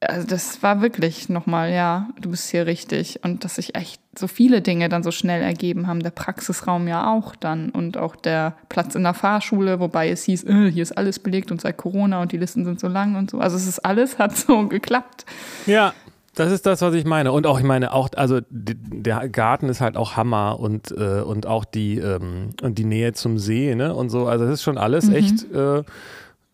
also 0.09 0.27
das 0.27 0.61
war 0.63 0.81
wirklich 0.81 1.29
nochmal, 1.29 1.71
ja, 1.71 2.09
du 2.19 2.31
bist 2.31 2.49
hier 2.49 2.65
richtig. 2.65 3.19
Und 3.23 3.43
dass 3.43 3.55
sich 3.55 3.75
echt 3.75 4.01
so 4.17 4.27
viele 4.27 4.61
Dinge 4.61 4.89
dann 4.89 5.03
so 5.03 5.11
schnell 5.11 5.41
ergeben 5.41 5.87
haben. 5.87 6.01
Der 6.01 6.11
Praxisraum 6.11 6.87
ja 6.87 7.11
auch 7.11 7.35
dann 7.35 7.69
und 7.69 7.97
auch 7.97 8.15
der 8.15 8.55
Platz 8.69 8.95
in 8.95 9.03
der 9.03 9.13
Fahrschule, 9.13 9.79
wobei 9.79 10.09
es 10.09 10.23
hieß, 10.23 10.43
äh, 10.45 10.71
hier 10.71 10.83
ist 10.83 10.97
alles 10.97 11.19
belegt 11.19 11.51
und 11.51 11.61
seit 11.61 11.77
Corona 11.77 12.21
und 12.21 12.31
die 12.31 12.37
Listen 12.37 12.65
sind 12.65 12.79
so 12.79 12.87
lang 12.87 13.15
und 13.15 13.31
so. 13.31 13.39
Also 13.39 13.57
es 13.57 13.67
ist 13.67 13.79
alles, 13.79 14.17
hat 14.19 14.35
so 14.35 14.67
geklappt. 14.67 15.25
Ja. 15.65 15.93
Das 16.35 16.51
ist 16.51 16.65
das, 16.65 16.81
was 16.81 16.95
ich 16.95 17.05
meine. 17.05 17.31
Und 17.31 17.45
auch, 17.45 17.59
ich 17.59 17.63
meine, 17.63 17.93
auch, 17.93 18.09
also 18.15 18.39
der 18.49 19.29
Garten 19.29 19.69
ist 19.69 19.81
halt 19.81 19.95
auch 19.95 20.17
Hammer 20.17 20.59
und, 20.59 20.89
äh, 20.89 21.21
und 21.21 21.45
auch 21.45 21.63
die, 21.63 21.99
ähm, 21.99 22.49
und 22.63 22.79
die 22.79 22.85
Nähe 22.85 23.13
zum 23.13 23.37
See, 23.37 23.75
ne? 23.75 23.93
Und 23.93 24.09
so. 24.09 24.25
Also 24.25 24.45
das 24.45 24.55
ist 24.55 24.63
schon 24.63 24.79
alles 24.79 25.05
mhm. 25.09 25.15
echt 25.15 25.51
äh, 25.53 25.83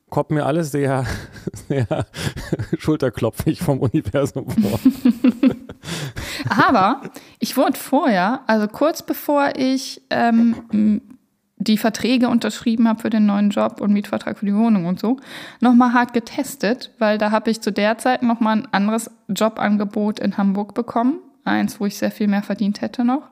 kommt 0.10 0.32
mir 0.32 0.46
alles 0.46 0.72
sehr, 0.72 1.06
sehr 1.68 2.06
schulterklopfig 2.78 3.60
vom 3.62 3.80
Universum 3.80 4.50
vor. 4.50 4.80
Aber 6.50 7.02
ich 7.40 7.58
wurde 7.58 7.78
vorher, 7.78 8.42
also 8.48 8.68
kurz 8.68 9.02
bevor 9.04 9.54
ich 9.56 10.02
ähm, 10.10 11.02
die 11.58 11.78
Verträge 11.78 12.30
unterschrieben 12.30 12.88
habe 12.88 13.02
für 13.02 13.10
den 13.10 13.26
neuen 13.26 13.50
Job 13.50 13.82
und 13.82 13.92
Mietvertrag 13.92 14.38
für 14.38 14.46
die 14.46 14.56
Wohnung 14.56 14.86
und 14.86 15.00
so, 15.00 15.18
nochmal 15.60 15.94
hart 15.94 16.14
getestet, 16.14 16.92
weil 17.00 17.18
da 17.18 17.32
habe 17.32 17.52
ich 17.52 17.62
zu 17.62 17.72
der 17.72 17.98
Zeit 17.98 18.24
nochmal 18.24 18.58
ein 18.58 18.68
anderes 18.72 19.12
Jobangebot 19.28 20.20
in 20.20 20.38
Hamburg 20.38 20.74
bekommen. 20.74 21.20
Eins, 21.44 21.80
wo 21.80 21.86
ich 21.86 21.98
sehr 21.98 22.12
viel 22.12 22.28
mehr 22.28 22.44
verdient 22.44 22.82
hätte 22.82 23.04
noch. 23.04 23.30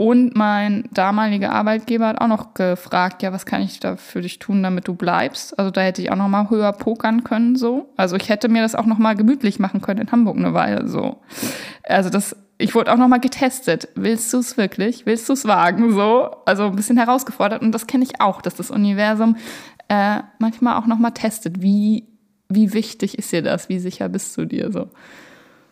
Und 0.00 0.34
mein 0.34 0.88
damaliger 0.92 1.52
Arbeitgeber 1.52 2.06
hat 2.06 2.22
auch 2.22 2.26
noch 2.26 2.54
gefragt, 2.54 3.22
ja, 3.22 3.34
was 3.34 3.44
kann 3.44 3.60
ich 3.60 3.80
da 3.80 3.96
für 3.96 4.22
dich 4.22 4.38
tun, 4.38 4.62
damit 4.62 4.88
du 4.88 4.94
bleibst? 4.94 5.58
Also 5.58 5.70
da 5.70 5.82
hätte 5.82 6.00
ich 6.00 6.10
auch 6.10 6.16
noch 6.16 6.26
mal 6.26 6.48
höher 6.48 6.72
pokern 6.72 7.22
können, 7.22 7.54
so. 7.54 7.92
Also 7.98 8.16
ich 8.16 8.30
hätte 8.30 8.48
mir 8.48 8.62
das 8.62 8.74
auch 8.74 8.86
noch 8.86 8.96
mal 8.96 9.14
gemütlich 9.14 9.58
machen 9.58 9.82
können 9.82 10.00
in 10.00 10.10
Hamburg 10.10 10.38
eine 10.38 10.54
Weile, 10.54 10.88
so. 10.88 11.18
Also 11.82 12.08
das, 12.08 12.34
ich 12.56 12.74
wurde 12.74 12.90
auch 12.94 12.96
noch 12.96 13.08
mal 13.08 13.20
getestet. 13.20 13.88
Willst 13.94 14.32
du 14.32 14.38
es 14.38 14.56
wirklich? 14.56 15.04
Willst 15.04 15.28
du 15.28 15.34
es 15.34 15.46
wagen, 15.46 15.92
so? 15.92 16.30
Also 16.46 16.64
ein 16.64 16.76
bisschen 16.76 16.96
herausgefordert. 16.96 17.60
Und 17.60 17.72
das 17.72 17.86
kenne 17.86 18.04
ich 18.04 18.22
auch, 18.22 18.40
dass 18.40 18.54
das 18.54 18.70
Universum 18.70 19.36
äh, 19.88 20.20
manchmal 20.38 20.80
auch 20.80 20.86
noch 20.86 20.98
mal 20.98 21.10
testet. 21.10 21.60
Wie, 21.60 22.08
wie 22.48 22.72
wichtig 22.72 23.18
ist 23.18 23.32
dir 23.32 23.42
das? 23.42 23.68
Wie 23.68 23.78
sicher 23.78 24.08
bist 24.08 24.34
du 24.38 24.46
dir, 24.46 24.72
so? 24.72 24.88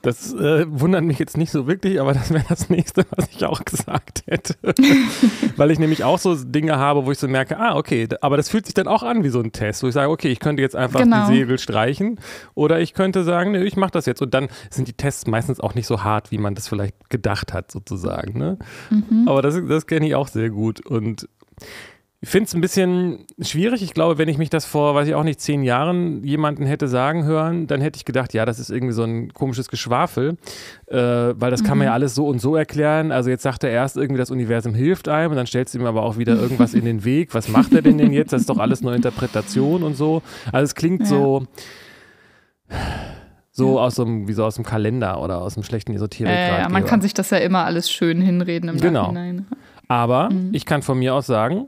Das 0.03 0.33
äh, 0.33 0.65
wundert 0.69 1.03
mich 1.03 1.19
jetzt 1.19 1.37
nicht 1.37 1.51
so 1.51 1.67
wirklich, 1.67 2.01
aber 2.01 2.13
das 2.13 2.31
wäre 2.31 2.45
das 2.49 2.71
nächste, 2.71 3.05
was 3.11 3.29
ich 3.31 3.45
auch 3.45 3.65
gesagt 3.65 4.23
hätte. 4.27 4.55
Weil 5.57 5.71
ich 5.71 5.79
nämlich 5.79 6.05
auch 6.05 6.19
so 6.19 6.37
Dinge 6.37 6.77
habe, 6.77 7.05
wo 7.05 7.11
ich 7.11 7.19
so 7.19 7.27
merke, 7.27 7.59
ah, 7.59 7.77
okay, 7.77 8.09
aber 8.21 8.37
das 8.37 8.49
fühlt 8.49 8.67
sich 8.67 8.75
dann 8.75 8.87
auch 8.87 9.03
an 9.03 9.25
wie 9.25 9.29
so 9.29 9.41
ein 9.41 9.53
Test, 9.53 9.83
wo 9.83 9.89
ich 9.89 9.95
sage, 9.95 10.11
okay, 10.11 10.29
ich 10.29 10.39
könnte 10.39 10.63
jetzt 10.63 10.77
einfach 10.77 11.01
genau. 11.01 11.29
die 11.29 11.37
Segel 11.39 11.59
streichen 11.59 12.21
oder 12.55 12.81
ich 12.81 12.95
könnte 12.95 13.25
sagen, 13.25 13.53
nee, 13.53 13.65
ich 13.65 13.77
mache 13.77 13.91
das 13.91 14.07
jetzt. 14.07 14.23
Und 14.23 14.35
dann 14.35 14.49
sind 14.71 14.87
die 14.87 14.93
Tests 14.93 15.27
meistens 15.27 15.59
auch 15.59 15.75
nicht 15.75 15.87
so 15.87 16.05
hart, 16.05 16.31
wie 16.31 16.39
man 16.39 16.55
das 16.55 16.69
vielleicht 16.69 17.11
gedacht 17.11 17.53
hat, 17.53 17.73
sozusagen. 17.73 18.39
Ne? 18.39 18.59
Mhm. 18.91 19.27
Aber 19.27 19.43
das, 19.43 19.61
das 19.69 19.87
kenne 19.87 20.07
ich 20.07 20.15
auch 20.15 20.29
sehr 20.29 20.51
gut. 20.51 20.85
Und 20.87 21.29
ich 22.21 22.29
finde 22.29 22.47
es 22.49 22.55
ein 22.55 22.61
bisschen 22.61 23.27
schwierig. 23.41 23.81
Ich 23.81 23.95
glaube, 23.95 24.19
wenn 24.19 24.29
ich 24.29 24.39
mich 24.39 24.51
das 24.51 24.65
vor, 24.65 24.97
weiß 24.97 25.07
ich 25.07 25.15
auch 25.15 25.23
nicht, 25.23 25.41
zehn 25.41 25.63
Jahren 25.63 26.25
jemanden 26.25 26.67
hätte 26.67 26.89
sagen 26.89 27.25
hören, 27.25 27.69
dann 27.69 27.81
hätte 27.81 27.97
ich 27.97 28.05
gedacht, 28.05 28.35
ja, 28.35 28.45
das 28.45 28.59
ist 28.59 28.71
irgendwie 28.71 28.93
so 28.93 29.05
ein 29.05 29.33
komisches 29.33 29.69
Geschwafel, 29.69 30.37
äh, 30.89 30.97
weil 30.97 31.53
das 31.53 31.63
mhm. 31.63 31.67
kann 31.67 31.79
man 31.79 31.85
ja 31.85 31.93
mhm. 31.93 31.95
alles 31.95 32.17
so 32.17 32.27
und 32.27 32.41
so 32.41 32.57
erklären. 32.57 33.13
Also 33.13 33.31
jetzt 33.31 33.45
sagt 33.45 33.63
er 33.63 33.71
erst 33.71 33.97
irgendwie, 33.97 34.19
das 34.19 34.33
Universum 34.33 34.75
hilft 34.75 35.07
einem 35.09 35.31
und 35.31 35.37
dann 35.37 35.47
stellst 35.47 35.75
du 35.75 35.79
ihm 35.79 35.87
aber 35.87 36.03
auch 36.03 36.19
wieder 36.19 36.35
irgendwas 36.35 36.75
in 36.75 36.85
den 36.85 37.05
Weg. 37.05 37.35
Was 37.35 37.49
macht 37.49 37.73
er 37.73 37.83
denn 37.83 37.99
denn 37.99 38.13
jetzt? 38.13 38.33
Das 38.33 38.41
ist 38.41 38.51
doch 38.51 38.59
alles 38.59 38.81
nur 38.81 38.95
Interpretation 38.95 39.85
und 39.85 39.97
so. 39.97 40.23
Also 40.51 40.65
es 40.65 40.75
klingt 40.75 41.03
ja. 41.03 41.07
so 41.07 41.47
so 43.53 43.77
ja. 43.77 43.85
aus 43.85 43.99
einem, 44.01 44.27
wie 44.27 44.33
so 44.33 44.45
aus 44.45 44.57
dem 44.57 44.65
Kalender 44.65 45.21
oder 45.21 45.41
aus 45.41 45.57
einem 45.57 45.65
schlechten 45.65 45.93
Esoterik. 45.95 46.33
Äh, 46.33 46.61
ja, 46.61 46.69
man 46.69 46.85
kann 46.85 47.01
sich 47.01 47.15
das 47.15 47.31
ja 47.31 47.39
immer 47.39 47.65
alles 47.65 47.91
schön 47.91 48.21
hinreden 48.21 48.69
im 48.71 48.79
genau. 48.79 49.03
Nachhinein. 49.03 49.47
Aber 49.87 50.31
mhm. 50.31 50.51
ich 50.53 50.67
kann 50.67 50.83
von 50.83 50.99
mir 50.99 51.15
aus 51.15 51.27
sagen, 51.27 51.67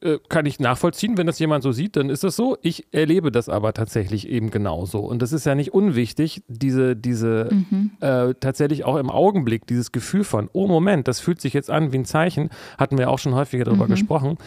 äh, 0.00 0.18
kann 0.28 0.46
ich 0.46 0.60
nachvollziehen, 0.60 1.16
wenn 1.16 1.26
das 1.26 1.38
jemand 1.38 1.62
so 1.62 1.72
sieht, 1.72 1.96
dann 1.96 2.10
ist 2.10 2.24
das 2.24 2.36
so. 2.36 2.56
Ich 2.62 2.86
erlebe 2.92 3.32
das 3.32 3.48
aber 3.48 3.72
tatsächlich 3.72 4.28
eben 4.28 4.50
genauso. 4.50 5.00
Und 5.00 5.20
das 5.22 5.32
ist 5.32 5.46
ja 5.46 5.54
nicht 5.54 5.72
unwichtig, 5.74 6.42
diese, 6.48 6.96
diese 6.96 7.48
mhm. 7.50 7.90
äh, 8.00 8.34
tatsächlich 8.34 8.84
auch 8.84 8.96
im 8.96 9.10
Augenblick, 9.10 9.66
dieses 9.66 9.92
Gefühl 9.92 10.24
von, 10.24 10.48
oh 10.52 10.66
Moment, 10.66 11.08
das 11.08 11.20
fühlt 11.20 11.40
sich 11.40 11.52
jetzt 11.52 11.70
an 11.70 11.92
wie 11.92 11.98
ein 11.98 12.04
Zeichen, 12.04 12.50
hatten 12.78 12.98
wir 12.98 13.10
auch 13.10 13.18
schon 13.18 13.34
häufiger 13.34 13.64
darüber 13.64 13.86
mhm. 13.86 13.90
gesprochen. 13.90 14.38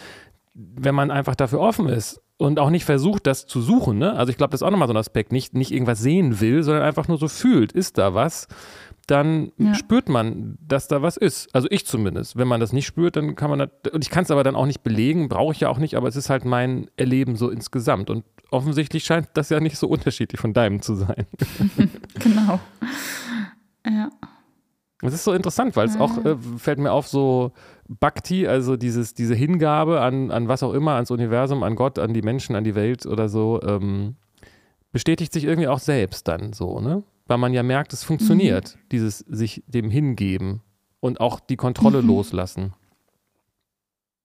Wenn 0.54 0.94
man 0.94 1.10
einfach 1.10 1.34
dafür 1.34 1.60
offen 1.60 1.88
ist 1.88 2.20
und 2.36 2.58
auch 2.58 2.70
nicht 2.70 2.84
versucht, 2.84 3.26
das 3.26 3.46
zu 3.46 3.60
suchen, 3.60 3.98
ne? 3.98 4.14
Also 4.14 4.30
ich 4.30 4.36
glaube, 4.36 4.52
das 4.52 4.60
ist 4.60 4.66
auch 4.66 4.70
nochmal 4.70 4.88
so 4.88 4.94
ein 4.94 4.98
Aspekt, 4.98 5.32
nicht, 5.32 5.54
nicht 5.54 5.72
irgendwas 5.72 6.00
sehen 6.00 6.40
will, 6.40 6.62
sondern 6.62 6.84
einfach 6.84 7.08
nur 7.08 7.18
so 7.18 7.28
fühlt, 7.28 7.72
ist 7.72 7.98
da 7.98 8.14
was? 8.14 8.48
Dann 9.06 9.52
ja. 9.58 9.74
spürt 9.74 10.08
man, 10.08 10.56
dass 10.66 10.88
da 10.88 11.02
was 11.02 11.16
ist. 11.16 11.54
Also 11.54 11.68
ich 11.70 11.86
zumindest. 11.86 12.36
Wenn 12.36 12.48
man 12.48 12.60
das 12.60 12.72
nicht 12.72 12.86
spürt, 12.86 13.16
dann 13.16 13.34
kann 13.36 13.50
man 13.50 13.58
das, 13.58 13.92
und 13.92 14.04
ich 14.04 14.10
kann 14.10 14.24
es 14.24 14.30
aber 14.30 14.44
dann 14.44 14.56
auch 14.56 14.66
nicht 14.66 14.82
belegen, 14.82 15.28
brauche 15.28 15.52
ich 15.52 15.60
ja 15.60 15.68
auch 15.68 15.78
nicht, 15.78 15.96
aber 15.96 16.08
es 16.08 16.16
ist 16.16 16.30
halt 16.30 16.44
mein 16.44 16.90
Erleben 16.96 17.36
so 17.36 17.50
insgesamt. 17.50 18.10
Und 18.10 18.24
offensichtlich 18.50 19.04
scheint 19.04 19.28
das 19.34 19.50
ja 19.50 19.60
nicht 19.60 19.76
so 19.76 19.88
unterschiedlich 19.88 20.40
von 20.40 20.52
deinem 20.52 20.82
zu 20.82 20.94
sein. 20.94 21.26
genau. 22.18 22.60
Ja. 23.86 24.10
Es 25.02 25.12
ist 25.12 25.24
so 25.24 25.32
interessant, 25.32 25.76
weil 25.76 25.86
es 25.86 25.96
ja. 25.96 26.00
auch, 26.00 26.24
äh, 26.24 26.36
fällt 26.56 26.78
mir 26.78 26.92
auf, 26.92 27.06
so 27.08 27.52
Bhakti, 27.88 28.46
also 28.46 28.76
dieses, 28.76 29.12
diese 29.12 29.34
Hingabe 29.34 30.00
an, 30.00 30.30
an 30.30 30.48
was 30.48 30.62
auch 30.62 30.72
immer, 30.72 30.92
ans 30.92 31.10
Universum, 31.10 31.62
an 31.62 31.74
Gott, 31.76 31.98
an 31.98 32.14
die 32.14 32.22
Menschen, 32.22 32.56
an 32.56 32.64
die 32.64 32.74
Welt 32.74 33.04
oder 33.04 33.28
so, 33.28 33.60
ähm, 33.62 34.16
bestätigt 34.92 35.32
sich 35.32 35.44
irgendwie 35.44 35.68
auch 35.68 35.80
selbst 35.80 36.28
dann 36.28 36.52
so, 36.52 36.80
ne? 36.80 37.02
Weil 37.26 37.38
man 37.38 37.52
ja 37.52 37.62
merkt, 37.62 37.92
es 37.92 38.04
funktioniert, 38.04 38.76
mhm. 38.76 38.88
dieses 38.92 39.18
sich 39.18 39.62
dem 39.66 39.90
hingeben 39.90 40.62
und 41.00 41.20
auch 41.20 41.40
die 41.40 41.56
Kontrolle 41.56 42.02
mhm. 42.02 42.08
loslassen. 42.08 42.72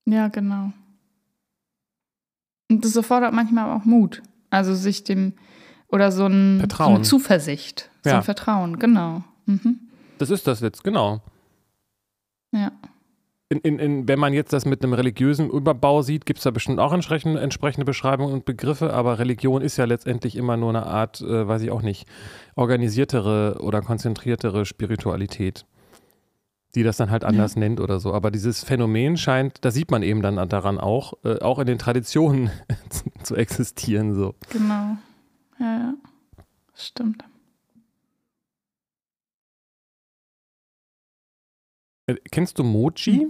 Ja, 0.05 0.27
genau. 0.27 0.71
Und 2.69 2.85
das 2.85 2.95
erfordert 2.95 3.33
manchmal 3.33 3.75
auch 3.75 3.85
Mut. 3.85 4.21
Also 4.49 4.73
sich 4.73 5.03
dem, 5.03 5.33
oder 5.87 6.11
so, 6.11 6.25
ein, 6.25 6.67
so 6.69 6.83
eine 6.83 7.01
Zuversicht, 7.01 7.91
so 8.03 8.09
ja. 8.09 8.17
ein 8.17 8.23
Vertrauen, 8.23 8.79
genau. 8.79 9.23
Mhm. 9.45 9.79
Das 10.17 10.29
ist 10.29 10.47
das 10.47 10.59
jetzt, 10.59 10.83
genau. 10.83 11.21
Ja 12.51 12.71
in, 13.49 13.59
in, 13.61 13.79
in, 13.79 14.07
wenn 14.07 14.19
man 14.19 14.33
jetzt 14.33 14.53
das 14.53 14.65
mit 14.65 14.83
einem 14.83 14.93
religiösen 14.93 15.49
Überbau 15.49 16.03
sieht, 16.03 16.27
gibt 16.27 16.37
es 16.37 16.43
da 16.43 16.51
bestimmt 16.51 16.79
auch 16.79 16.93
entsprechende, 16.93 17.41
entsprechende 17.41 17.83
Beschreibungen 17.83 18.31
und 18.31 18.45
Begriffe, 18.45 18.93
aber 18.93 19.17
Religion 19.17 19.63
ist 19.63 19.77
ja 19.77 19.85
letztendlich 19.85 20.35
immer 20.35 20.55
nur 20.55 20.69
eine 20.69 20.85
Art, 20.85 21.19
äh, 21.21 21.47
weiß 21.47 21.63
ich 21.63 21.71
auch 21.71 21.81
nicht, 21.81 22.07
organisiertere 22.55 23.57
oder 23.61 23.81
konzentriertere 23.81 24.67
Spiritualität, 24.67 25.65
die 26.75 26.83
das 26.83 26.97
dann 26.97 27.09
halt 27.09 27.23
anders 27.23 27.55
ja. 27.55 27.61
nennt 27.61 27.79
oder 27.79 27.99
so. 27.99 28.13
Aber 28.13 28.29
dieses 28.29 28.63
Phänomen 28.63 29.17
scheint, 29.17 29.65
da 29.65 29.71
sieht 29.71 29.89
man 29.89 30.03
eben 30.03 30.21
dann 30.21 30.35
daran 30.47 30.77
auch, 30.77 31.13
äh, 31.23 31.39
auch 31.39 31.57
in 31.57 31.65
den 31.65 31.79
Traditionen 31.79 32.51
zu 33.23 33.35
existieren. 33.35 34.13
So. 34.13 34.35
Genau. 34.51 34.97
Ja, 35.59 35.77
ja. 35.77 35.93
Stimmt. 36.75 37.23
Äh, 42.09 42.15
kennst 42.31 42.57
du 42.59 42.63
Mochi? 42.63 43.27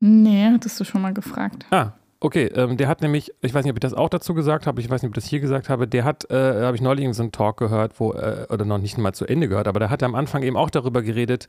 Nee, 0.00 0.50
hattest 0.52 0.80
du 0.80 0.84
schon 0.84 1.02
mal 1.02 1.14
gefragt. 1.14 1.66
Ah, 1.70 1.92
okay. 2.20 2.46
Ähm, 2.54 2.76
der 2.76 2.88
hat 2.88 3.00
nämlich, 3.00 3.32
ich 3.40 3.54
weiß 3.54 3.64
nicht, 3.64 3.70
ob 3.70 3.76
ich 3.76 3.80
das 3.80 3.94
auch 3.94 4.08
dazu 4.08 4.34
gesagt 4.34 4.66
habe, 4.66 4.80
ich 4.80 4.90
weiß 4.90 5.02
nicht, 5.02 5.08
ob 5.10 5.16
ich 5.16 5.22
das 5.22 5.30
hier 5.30 5.40
gesagt 5.40 5.68
habe, 5.68 5.88
der 5.88 6.04
hat, 6.04 6.30
äh, 6.30 6.62
habe 6.62 6.76
ich 6.76 6.82
neulich 6.82 7.04
in 7.04 7.12
so 7.12 7.22
einem 7.22 7.32
Talk 7.32 7.58
gehört, 7.58 8.00
wo, 8.00 8.12
äh, 8.12 8.46
oder 8.50 8.64
noch 8.64 8.78
nicht 8.78 8.98
mal 8.98 9.12
zu 9.12 9.26
Ende 9.26 9.48
gehört, 9.48 9.68
aber 9.68 9.80
der 9.80 9.90
hat 9.90 10.02
am 10.02 10.14
Anfang 10.14 10.42
eben 10.42 10.56
auch 10.56 10.70
darüber 10.70 11.02
geredet, 11.02 11.48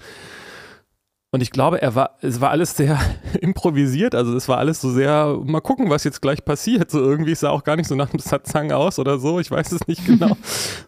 und 1.35 1.41
ich 1.41 1.51
glaube, 1.51 1.81
er 1.81 1.95
war, 1.95 2.11
es 2.21 2.39
war 2.39 2.51
alles 2.51 2.77
sehr 2.77 2.97
improvisiert. 3.41 4.15
Also 4.15 4.37
es 4.37 4.47
war 4.47 4.57
alles 4.57 4.79
so 4.79 4.89
sehr, 4.89 5.37
mal 5.43 5.59
gucken, 5.59 5.89
was 5.89 6.05
jetzt 6.05 6.21
gleich 6.21 6.45
passiert. 6.45 6.89
So 6.89 7.01
irgendwie 7.01 7.33
es 7.33 7.41
sah 7.41 7.49
auch 7.49 7.65
gar 7.65 7.75
nicht 7.75 7.89
so 7.89 7.95
nach 7.95 8.11
einem 8.13 8.19
Satsang 8.19 8.71
aus 8.71 8.99
oder 8.99 9.19
so. 9.19 9.41
Ich 9.41 9.51
weiß 9.51 9.73
es 9.73 9.85
nicht 9.85 10.05
genau. 10.05 10.37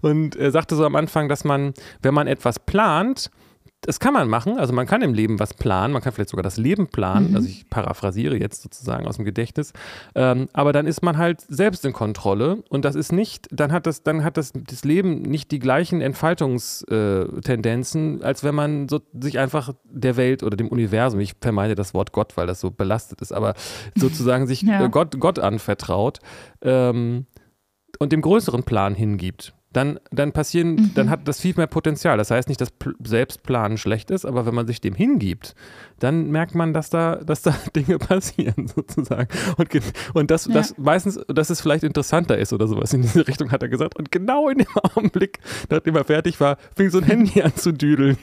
und 0.02 0.38
er 0.38 0.52
sagte 0.52 0.78
so 0.78 0.86
am 0.86 0.96
Anfang, 0.96 1.28
dass 1.28 1.44
man, 1.44 1.74
wenn 2.02 2.14
man 2.14 2.28
etwas 2.28 2.60
plant, 2.60 3.30
das 3.82 4.00
kann 4.00 4.14
man 4.14 4.28
machen. 4.28 4.58
Also 4.58 4.74
man 4.74 4.88
kann 4.88 5.04
im 5.04 5.14
Leben 5.14 5.40
was 5.40 5.54
planen. 5.54 5.94
Man 5.94 6.02
kann 6.02 6.12
vielleicht 6.12 6.32
sogar 6.32 6.44
das 6.44 6.58
Leben 6.58 6.88
planen. 6.88 7.30
Mhm. 7.30 7.36
Also 7.36 7.48
ich 7.48 7.70
paraphrasiere 7.70 8.36
jetzt 8.36 8.64
sozusagen 8.64 9.06
aus 9.08 9.18
dem 9.18 9.26
Gedächtnis. 9.26 9.72
Ähm, 10.16 10.50
aber 10.52 10.74
dann 10.74 10.88
ist 10.88 11.04
man 11.04 11.18
halt 11.18 11.42
selbst 11.42 11.86
in 11.86 11.94
Kontrolle 11.94 12.64
und 12.70 12.86
das 12.86 12.96
ist 12.96 13.12
nicht, 13.12 13.48
dann 13.52 13.72
hat 13.72 13.86
das, 13.86 14.02
dann 14.04 14.24
hat 14.24 14.38
das, 14.38 14.52
das 14.54 14.84
Leben 14.84 15.22
nicht 15.22 15.52
die 15.52 15.60
gleichen 15.60 16.02
Entfaltungstendenzen, 16.02 18.24
als 18.24 18.44
wenn 18.44 18.56
man 18.56 18.90
so, 18.90 19.00
sich 19.20 19.38
einfach 19.38 19.76
der 19.84 20.18
Welt 20.18 20.42
oder 20.42 20.58
dem 20.58 20.70
Universum, 20.70 21.20
ich 21.20 21.36
vermeide 21.40 21.76
das 21.76 21.94
Wort 21.94 22.12
Gott, 22.12 22.36
weil 22.36 22.48
das 22.48 22.60
so 22.60 22.72
belastet 22.72 23.22
ist, 23.22 23.32
aber 23.32 23.54
sozusagen 23.96 24.48
sich 24.48 24.64
ja. 24.64 24.88
Gott, 24.88 25.20
Gott 25.20 25.38
anvertraut 25.38 26.18
ähm, 26.62 27.28
und 28.00 28.12
dem 28.12 28.22
größeren 28.22 28.64
Plan 28.64 28.96
hingibt 28.96 29.54
dann, 29.78 30.00
dann 30.10 30.32
passieren, 30.32 30.74
mhm. 30.74 30.92
dann 30.96 31.10
hat 31.12 31.28
das 31.28 31.40
viel 31.40 31.54
mehr 31.56 31.68
Potenzial. 31.68 32.18
Das 32.18 32.32
heißt 32.32 32.50
nicht, 32.50 32.60
dass 32.60 32.70
Selbstplanen 33.04 33.78
schlecht 33.78 34.10
ist, 34.10 34.26
aber 34.26 34.48
wenn 34.48 34.56
man 34.56 34.66
sich 34.66 34.82
dem 34.82 34.96
hingibt, 34.96 35.54
dann 36.00 36.32
merkt 36.32 36.56
man, 36.56 36.74
dass 36.74 36.90
da, 36.90 37.18
dass 37.18 37.44
da 37.44 37.56
Dinge 37.76 38.00
passieren, 38.00 38.68
sozusagen. 38.76 39.28
Und, 39.58 39.70
und 40.16 40.32
das, 40.32 40.48
ja. 40.48 40.54
das 40.56 40.76
meistens, 40.80 41.20
dass 41.28 41.52
es 41.52 41.62
vielleicht 41.62 41.84
interessanter 41.84 42.40
ist 42.40 42.54
oder 42.54 42.68
sowas 42.68 42.92
in 42.94 43.04
diese 43.04 43.28
Richtung, 43.28 43.52
hat 43.52 43.62
er 43.62 43.70
gesagt. 43.70 43.96
Und 43.96 44.12
genau 44.12 44.50
in 44.50 44.58
dem 44.58 44.68
Augenblick, 44.96 45.38
nachdem 45.70 45.96
er 45.96 46.06
fertig 46.06 46.40
war, 46.40 46.58
fing 46.76 46.90
so 46.90 46.98
ein 46.98 47.04
Handy 47.04 47.44
an 47.44 47.56
zu 47.56 47.72
düdeln. 47.72 48.18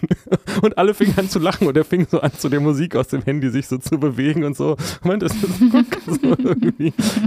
Und 0.60 0.76
alle 0.76 0.92
fingen 0.92 1.14
an 1.16 1.28
zu 1.28 1.38
lachen 1.38 1.68
und 1.68 1.76
er 1.76 1.84
fing 1.84 2.08
so 2.10 2.20
an, 2.20 2.32
zu 2.32 2.48
der 2.48 2.60
Musik 2.60 2.96
aus 2.96 3.06
dem 3.08 3.22
Handy 3.22 3.48
sich 3.50 3.68
so 3.68 3.78
zu 3.78 3.98
bewegen 3.98 4.42
und 4.42 4.56
so. 4.56 4.76
Und 5.04 5.22
das 5.22 5.32
ist 5.32 5.60
gut, 5.70 5.86
so. 6.04 6.36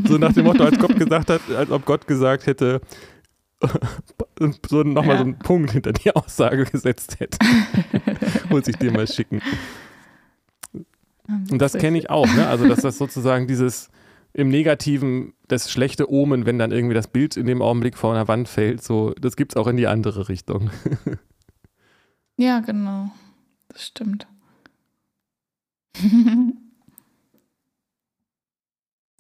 So 0.06 0.18
nach 0.18 0.34
dem 0.34 0.44
Motto, 0.44 0.66
als 0.66 0.78
Gott 0.78 0.98
gesagt 0.98 1.30
hat, 1.30 1.42
als 1.56 1.72
ob 1.72 1.86
Gott 1.86 2.08
gesagt 2.08 2.46
hätte, 2.46 2.82
so 4.70 4.84
nochmal 4.84 5.16
ja. 5.16 5.18
so 5.18 5.24
einen 5.24 5.40
Punkt 5.40 5.72
hinter 5.72 5.94
die 5.94 6.16
Aussage 6.16 6.66
gesetzt 6.66 7.20
hätte. 7.20 7.38
Muss 8.50 8.68
ich 8.68 8.76
dir 8.78 8.92
mal 8.92 9.08
schicken. 9.08 9.42
Und 11.28 11.60
das 11.60 11.74
kenne 11.74 11.98
ich 11.98 12.10
auch, 12.10 12.28
ne? 12.36 12.48
Also, 12.48 12.68
dass 12.68 12.82
das 12.82 12.98
sozusagen 12.98 13.48
dieses 13.48 13.90
im 14.34 14.50
Negativen, 14.50 15.34
das 15.48 15.72
schlechte 15.72 16.12
Omen, 16.12 16.46
wenn 16.46 16.60
dann 16.60 16.72
irgendwie 16.72 16.94
das 16.94 17.08
Bild 17.08 17.38
in 17.38 17.48
dem 17.48 17.62
Augenblick 17.62 17.98
vor 17.98 18.14
einer 18.14 18.28
Wand 18.28 18.48
fällt, 18.48 18.84
so, 18.84 19.14
das 19.20 19.36
gibt 19.36 19.54
es 19.54 19.58
auch 19.58 19.68
in 19.68 19.78
die 19.78 19.88
andere 19.88 20.30
Richtung. 20.30 20.70
ja, 22.38 22.60
genau. 22.60 23.10
Das 23.70 23.88
stimmt. 23.88 24.28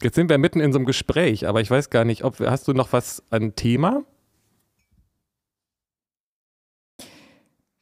Jetzt 0.01 0.15
sind 0.15 0.29
wir 0.29 0.37
mitten 0.37 0.59
in 0.59 0.71
so 0.71 0.77
einem 0.77 0.85
Gespräch, 0.85 1.47
aber 1.47 1.61
ich 1.61 1.71
weiß 1.71 1.89
gar 1.89 2.05
nicht, 2.05 2.23
ob 2.23 2.39
hast 2.39 2.67
du 2.67 2.73
noch 2.73 2.93
was 2.93 3.23
an 3.31 3.55
Thema? 3.55 4.03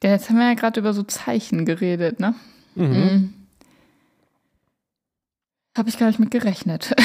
Ja, 0.05 0.11
jetzt 0.11 0.29
haben 0.29 0.37
wir 0.37 0.45
ja 0.45 0.53
gerade 0.53 0.79
über 0.79 0.93
so 0.93 1.01
Zeichen 1.01 1.65
geredet, 1.65 2.19
ne? 2.19 2.35
Mhm. 2.75 2.85
mhm. 2.85 3.33
Habe 5.75 5.89
ich 5.89 5.97
gar 5.97 6.05
nicht 6.05 6.19
mit 6.19 6.29
gerechnet. 6.29 6.95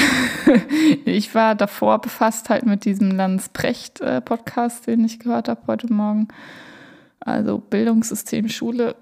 ich 1.05 1.33
war 1.33 1.55
davor 1.55 1.99
befasst 1.99 2.51
halt 2.51 2.67
mit 2.67 2.85
diesem 2.85 3.09
Lanz 3.09 3.49
Precht-Podcast, 3.49 4.85
den 4.85 5.03
ich 5.03 5.17
gehört 5.17 5.49
habe 5.49 5.61
heute 5.65 5.91
Morgen. 5.91 6.27
Also 7.19 7.57
Bildungssystem 7.57 8.49
Schule. 8.49 8.95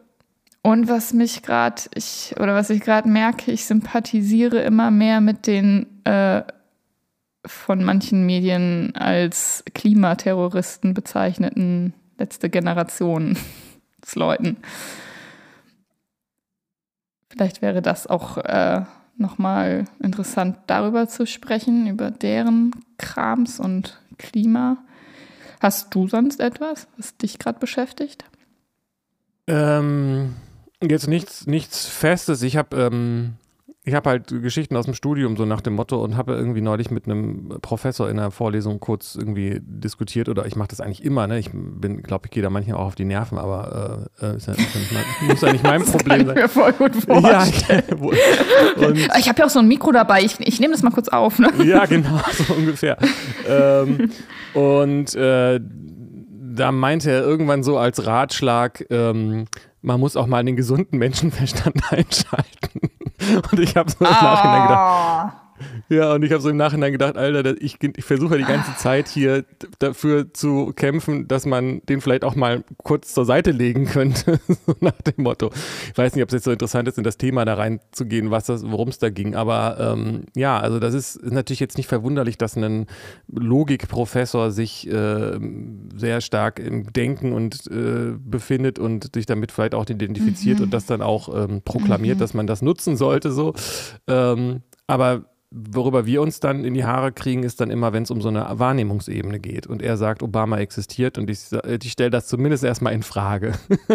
Und 0.61 0.87
was 0.87 1.11
mich 1.11 1.43
gerade, 1.43 1.81
ich, 1.93 2.33
oder 2.39 2.55
was 2.55 2.69
ich 2.69 2.79
gerade 2.79 3.09
merke, 3.09 3.51
ich 3.51 3.65
sympathisiere 3.65 4.61
immer 4.61 4.91
mehr 4.91 5.19
mit 5.19 5.45
den 5.45 5.87
äh, 6.05 6.43
von 7.45 7.83
manchen 7.83 8.25
Medien 8.25 8.95
als 8.95 9.65
Klimaterroristen 9.73 10.93
bezeichneten 10.93 11.93
letzte 12.17 12.49
Generation 12.49 13.37
Leuten. 14.15 14.57
Vielleicht 17.29 17.61
wäre 17.61 17.81
das 17.81 18.07
auch 18.07 18.37
äh, 18.37 18.83
nochmal 19.17 19.85
interessant, 20.01 20.57
darüber 20.67 21.07
zu 21.07 21.27
sprechen, 21.27 21.87
über 21.87 22.09
deren 22.11 22.71
Krams 22.97 23.59
und 23.59 23.99
Klima. 24.17 24.77
Hast 25.59 25.93
du 25.93 26.07
sonst 26.07 26.39
etwas, 26.39 26.87
was 26.97 27.17
dich 27.17 27.37
gerade 27.37 27.59
beschäftigt? 27.59 28.23
Ähm, 29.47 30.35
jetzt 30.81 31.07
nichts, 31.07 31.47
nichts 31.47 31.85
Festes. 31.87 32.41
Ich 32.41 32.55
habe 32.57 32.77
ähm, 32.81 33.33
ich 33.89 33.95
habe 33.95 34.09
halt 34.09 34.27
Geschichten 34.27 34.75
aus 34.75 34.85
dem 34.85 34.93
Studium 34.93 35.35
so 35.35 35.45
nach 35.45 35.61
dem 35.61 35.73
Motto 35.73 36.01
und 36.01 36.15
habe 36.15 36.33
irgendwie 36.33 36.61
neulich 36.61 36.91
mit 36.91 37.05
einem 37.05 37.49
Professor 37.61 38.09
in 38.09 38.19
einer 38.19 38.31
Vorlesung 38.31 38.79
kurz 38.79 39.15
irgendwie 39.15 39.59
diskutiert 39.61 40.29
oder 40.29 40.45
ich 40.45 40.55
mache 40.55 40.69
das 40.69 40.79
eigentlich 40.79 41.03
immer, 41.03 41.27
ne? 41.27 41.39
Ich 41.39 41.49
bin, 41.51 42.03
glaube 42.03 42.27
ich, 42.27 42.31
gehe 42.31 42.43
da 42.43 42.49
manchmal 42.49 42.77
auch 42.77 42.87
auf 42.87 42.95
die 42.95 43.05
Nerven, 43.05 43.37
aber 43.37 44.07
äh, 44.21 44.25
äh 44.25 44.37
ist 44.37 44.47
ja, 44.47 44.53
ist 44.53 44.73
ja 44.73 44.79
nicht 44.79 44.93
muss 45.27 45.41
ja 45.41 45.51
nicht 45.51 45.63
mein 45.63 45.81
das 45.81 45.91
Problem 45.91 46.27
kann 46.27 46.37
ich 46.37 46.43
mir 46.43 46.49
voll 46.49 46.73
gut 46.73 46.95
vorstellen. 46.95 47.83
Ja, 48.79 49.17
ich 49.17 49.27
habe 49.27 49.39
ja 49.39 49.45
auch 49.45 49.49
so 49.49 49.59
ein 49.59 49.67
Mikro 49.67 49.91
dabei, 49.91 50.21
ich, 50.21 50.39
ich 50.39 50.59
nehme 50.59 50.73
das 50.73 50.83
mal 50.83 50.91
kurz 50.91 51.09
auf. 51.09 51.39
Ne? 51.39 51.49
Ja, 51.63 51.85
genau, 51.85 52.21
so 52.31 52.53
ungefähr. 52.53 52.97
ähm, 53.47 54.11
und 54.53 55.15
äh, 55.15 55.59
da 56.55 56.71
meinte 56.71 57.11
er 57.11 57.21
irgendwann 57.21 57.63
so 57.63 57.77
als 57.77 58.05
Ratschlag, 58.05 58.85
ähm, 58.89 59.45
man 59.81 59.99
muss 59.99 60.15
auch 60.15 60.27
mal 60.27 60.43
den 60.43 60.55
gesunden 60.55 60.99
Menschenverstand 60.99 61.81
einschalten. 61.91 62.89
Und 63.51 63.59
ich 63.59 63.75
habe 63.75 63.89
so 63.89 63.97
im 63.99 64.11
Nachhinein 64.11 64.61
gedacht, 64.63 64.79
ah. 64.79 65.48
Ja, 65.89 66.13
und 66.13 66.23
ich 66.23 66.31
habe 66.31 66.41
so 66.41 66.49
im 66.49 66.57
Nachhinein 66.57 66.91
gedacht, 66.91 67.17
Alter, 67.17 67.55
ich, 67.61 67.77
ich 67.81 68.05
versuche 68.05 68.37
die 68.37 68.43
ganze 68.43 68.75
Zeit 68.75 69.07
hier 69.07 69.43
dafür 69.79 70.33
zu 70.33 70.73
kämpfen, 70.75 71.27
dass 71.27 71.45
man 71.45 71.81
den 71.89 72.01
vielleicht 72.01 72.23
auch 72.23 72.35
mal 72.35 72.63
kurz 72.77 73.13
zur 73.13 73.25
Seite 73.25 73.51
legen 73.51 73.85
könnte, 73.85 74.39
so 74.47 74.75
nach 74.79 75.01
dem 75.01 75.23
Motto. 75.23 75.51
Ich 75.91 75.97
weiß 75.97 76.15
nicht, 76.15 76.23
ob 76.23 76.29
es 76.29 76.33
jetzt 76.33 76.43
so 76.43 76.51
interessant 76.51 76.87
ist, 76.87 76.97
in 76.97 77.03
das 77.03 77.17
Thema 77.17 77.45
da 77.45 77.55
reinzugehen, 77.55 78.31
worum 78.31 78.89
es 78.89 78.99
da 78.99 79.09
ging. 79.09 79.35
Aber 79.35 79.77
ähm, 79.79 80.25
ja, 80.35 80.59
also 80.59 80.79
das 80.79 80.93
ist, 80.93 81.15
ist, 81.15 81.33
natürlich 81.33 81.59
jetzt 81.59 81.77
nicht 81.77 81.87
verwunderlich, 81.87 82.37
dass 82.37 82.55
ein 82.55 82.87
Logikprofessor 83.27 84.51
sich 84.51 84.87
äh, 84.87 85.39
sehr 85.95 86.21
stark 86.21 86.59
im 86.59 86.91
Denken 86.93 87.33
und 87.33 87.67
äh, 87.67 88.13
befindet 88.17 88.79
und 88.79 89.13
sich 89.13 89.25
damit 89.25 89.51
vielleicht 89.51 89.75
auch 89.75 89.89
identifiziert 89.89 90.59
mhm. 90.59 90.65
und 90.65 90.73
das 90.73 90.85
dann 90.85 91.01
auch 91.01 91.33
ähm, 91.35 91.61
proklamiert, 91.63 92.17
mhm. 92.17 92.19
dass 92.19 92.33
man 92.33 92.47
das 92.47 92.61
nutzen 92.61 92.97
sollte. 92.97 93.31
So. 93.31 93.53
Ähm, 94.07 94.61
aber 94.87 95.25
worüber 95.51 96.05
wir 96.05 96.21
uns 96.21 96.39
dann 96.39 96.63
in 96.63 96.75
die 96.75 96.85
Haare 96.85 97.11
kriegen, 97.11 97.43
ist 97.43 97.59
dann 97.59 97.71
immer, 97.71 97.91
wenn 97.91 98.03
es 98.03 98.11
um 98.11 98.21
so 98.21 98.29
eine 98.29 98.45
Wahrnehmungsebene 98.51 99.39
geht. 99.39 99.65
Und 99.67 99.81
er 99.81 99.97
sagt, 99.97 100.21
Obama 100.21 100.59
existiert 100.59 101.17
und 101.17 101.29
ich, 101.29 101.39
ich 101.83 101.91
stelle 101.91 102.11
das 102.11 102.27
zumindest 102.27 102.63
erstmal 102.63 102.93
in 102.93 103.01
Frage. 103.03 103.53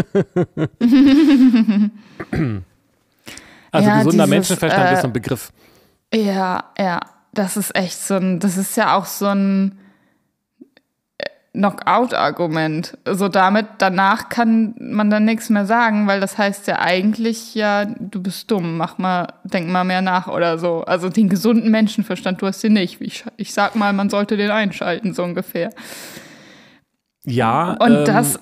also 3.71 3.89
ja, 3.89 3.99
gesunder 3.99 4.25
dieses, 4.25 4.31
Menschenverstand 4.31 4.91
äh, 4.91 4.95
ist 4.95 5.03
so 5.03 5.07
ein 5.07 5.13
Begriff. 5.13 5.53
Ja, 6.13 6.65
ja, 6.79 7.01
das 7.33 7.57
ist 7.57 7.75
echt 7.77 7.99
so 7.99 8.15
ein, 8.15 8.41
das 8.41 8.57
ist 8.57 8.77
ja 8.77 8.97
auch 8.97 9.05
so 9.05 9.27
ein 9.27 9.79
Knockout-Argument. 11.55 12.99
So 13.11 13.29
damit, 13.29 13.67
danach 13.79 14.29
kann 14.29 14.75
man 14.79 15.09
dann 15.09 15.25
nichts 15.25 15.51
mehr 15.51 15.67
sagen, 15.67 16.07
weil 16.09 16.21
das 16.21 16.37
heißt 16.37 16.67
ja 16.67 16.81
eigentlich, 16.81 17.55
ja, 17.55 17.85
du 17.85 18.21
bist 18.21 18.51
dumm, 18.51 18.77
mach 18.77 18.99
mal, 18.99 19.29
denk 19.45 19.69
mal 19.69 19.85
mehr 19.85 20.03
nach 20.03 20.27
oder 20.27 20.59
so. 20.59 20.83
Also 20.85 21.09
den 21.09 21.29
gesunden 21.29 21.71
Menschenverstand, 21.71 22.43
du 22.43 22.47
hast 22.47 22.63
den 22.63 22.73
nicht. 22.73 23.01
Ich, 23.01 23.25
ich 23.37 23.55
sag 23.55 23.77
mal, 23.77 23.93
man 23.93 24.11
sollte 24.11 24.37
den 24.37 24.51
einschalten, 24.51 25.15
so 25.15 25.23
ungefähr. 25.23 25.71
Ja. 27.25 27.77
Und 27.79 27.99
ähm, 27.99 28.05
das, 28.05 28.41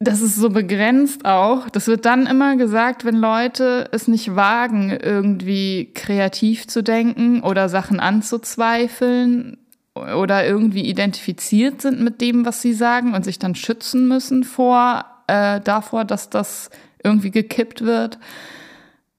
das 0.00 0.22
ist 0.22 0.36
so 0.36 0.48
begrenzt 0.48 1.26
auch. 1.26 1.68
Das 1.68 1.86
wird 1.86 2.06
dann 2.06 2.26
immer 2.26 2.56
gesagt, 2.56 3.04
wenn 3.04 3.16
Leute 3.16 3.90
es 3.92 4.08
nicht 4.08 4.34
wagen, 4.34 4.90
irgendwie 4.90 5.92
kreativ 5.92 6.66
zu 6.66 6.82
denken 6.82 7.42
oder 7.42 7.68
Sachen 7.68 8.00
anzuzweifeln, 8.00 9.58
oder 9.94 10.44
irgendwie 10.44 10.86
identifiziert 10.86 11.80
sind 11.80 12.00
mit 12.00 12.20
dem, 12.20 12.44
was 12.44 12.60
sie 12.60 12.72
sagen 12.72 13.14
und 13.14 13.24
sich 13.24 13.38
dann 13.38 13.54
schützen 13.54 14.08
müssen 14.08 14.42
vor 14.42 15.04
äh, 15.28 15.60
davor, 15.60 16.04
dass 16.04 16.30
das 16.30 16.70
irgendwie 17.02 17.30
gekippt 17.30 17.82
wird. 17.82 18.18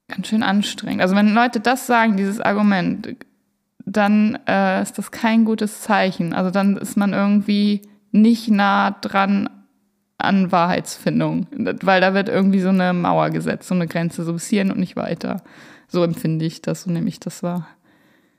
Ganz 0.08 0.28
schön 0.28 0.44
anstrengend. 0.44 1.02
Also 1.02 1.16
wenn 1.16 1.34
Leute 1.34 1.60
das 1.60 1.88
sagen, 1.88 2.18
dieses 2.18 2.40
Argument, 2.40 3.16
dann 3.86 4.38
äh, 4.48 4.82
ist 4.82 4.98
das 4.98 5.12
kein 5.12 5.46
gutes 5.46 5.82
Zeichen. 5.82 6.34
Also 6.34 6.52
dann 6.52 6.78
ist 6.78 6.98
man 6.98 7.14
irgendwie 7.14 7.82
nicht 8.12 8.50
nah 8.50 8.92
dran 8.92 9.50
an 10.18 10.52
Wahrheitsfindung, 10.52 11.48
weil 11.52 12.02
da 12.02 12.14
wird 12.14 12.30
irgendwie 12.30 12.62
so 12.62 12.70
eine 12.70 12.94
Mauer 12.94 13.30
gesetzt, 13.30 13.68
so 13.68 13.76
eine 13.76 13.88
Grenze, 13.88 14.24
so 14.24 14.34
bis 14.34 14.48
hierhin 14.48 14.72
und 14.72 14.80
nicht 14.80 14.96
weiter. 14.96 15.42
So 15.88 16.04
empfinde 16.04 16.46
ich 16.46 16.62
das, 16.62 16.84
so 16.84 16.92
nehme 16.92 17.10
ich 17.10 17.20
das 17.20 17.44
wahr. 17.44 17.68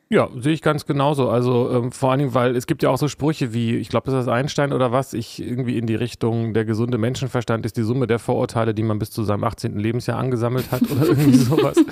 Ja, 0.08 0.28
sehe 0.38 0.52
ich 0.52 0.62
ganz 0.62 0.86
genauso. 0.86 1.28
Also 1.30 1.70
ähm, 1.72 1.90
vor 1.90 2.10
allen 2.10 2.20
Dingen, 2.20 2.34
weil 2.34 2.54
es 2.54 2.68
gibt 2.68 2.84
ja 2.84 2.90
auch 2.90 2.98
so 2.98 3.08
Sprüche 3.08 3.52
wie, 3.52 3.74
ich 3.74 3.88
glaube, 3.88 4.08
ist 4.08 4.14
das 4.14 4.28
Einstein 4.28 4.72
oder 4.72 4.92
was, 4.92 5.14
ich 5.14 5.42
irgendwie 5.42 5.76
in 5.78 5.86
die 5.86 5.96
Richtung, 5.96 6.54
der 6.54 6.64
gesunde 6.64 6.96
Menschenverstand 6.96 7.66
ist 7.66 7.76
die 7.76 7.82
Summe 7.82 8.06
der 8.06 8.20
Vorurteile, 8.20 8.72
die 8.72 8.84
man 8.84 9.00
bis 9.00 9.10
zu 9.10 9.24
seinem 9.24 9.42
18. 9.42 9.78
Lebensjahr 9.78 10.18
angesammelt 10.18 10.70
hat 10.70 10.82
oder 10.90 11.06
irgendwie 11.06 11.34
sowas. 11.36 11.76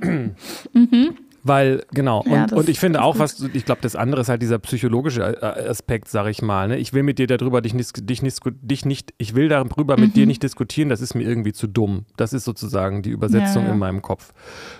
Weil, 1.42 1.84
genau, 1.92 2.22
ja, 2.26 2.42
und, 2.42 2.52
und 2.52 2.68
ich 2.68 2.78
finde 2.78 3.02
auch, 3.02 3.18
was, 3.18 3.40
ich 3.54 3.64
glaube, 3.64 3.80
das 3.80 3.96
andere 3.96 4.20
ist 4.20 4.28
halt 4.28 4.42
dieser 4.42 4.58
psychologische 4.58 5.22
äh, 5.40 5.68
Aspekt, 5.68 6.08
sag 6.08 6.28
ich 6.28 6.42
mal. 6.42 6.68
Ne? 6.68 6.76
Ich 6.76 6.92
will 6.92 7.02
mit 7.02 7.18
dir 7.18 7.26
darüber 7.26 7.62
dich 7.62 7.72
nicht, 7.72 8.08
dich 8.08 8.22
nicht, 8.22 8.40
dich 8.60 8.84
nicht 8.84 9.14
ich 9.16 9.34
will 9.34 9.48
darüber 9.48 9.96
mhm. 9.96 10.02
mit 10.02 10.16
dir 10.16 10.22
mhm. 10.22 10.28
nicht 10.28 10.42
diskutieren, 10.42 10.90
das 10.90 11.00
ist 11.00 11.14
mir 11.14 11.22
irgendwie 11.22 11.52
zu 11.52 11.66
dumm. 11.66 12.04
Das 12.16 12.32
ist 12.34 12.44
sozusagen 12.44 13.02
die 13.02 13.10
Übersetzung 13.10 13.62
ja, 13.62 13.68
ja. 13.68 13.74
in 13.74 13.78
meinem 13.78 14.02
Kopf. 14.02 14.34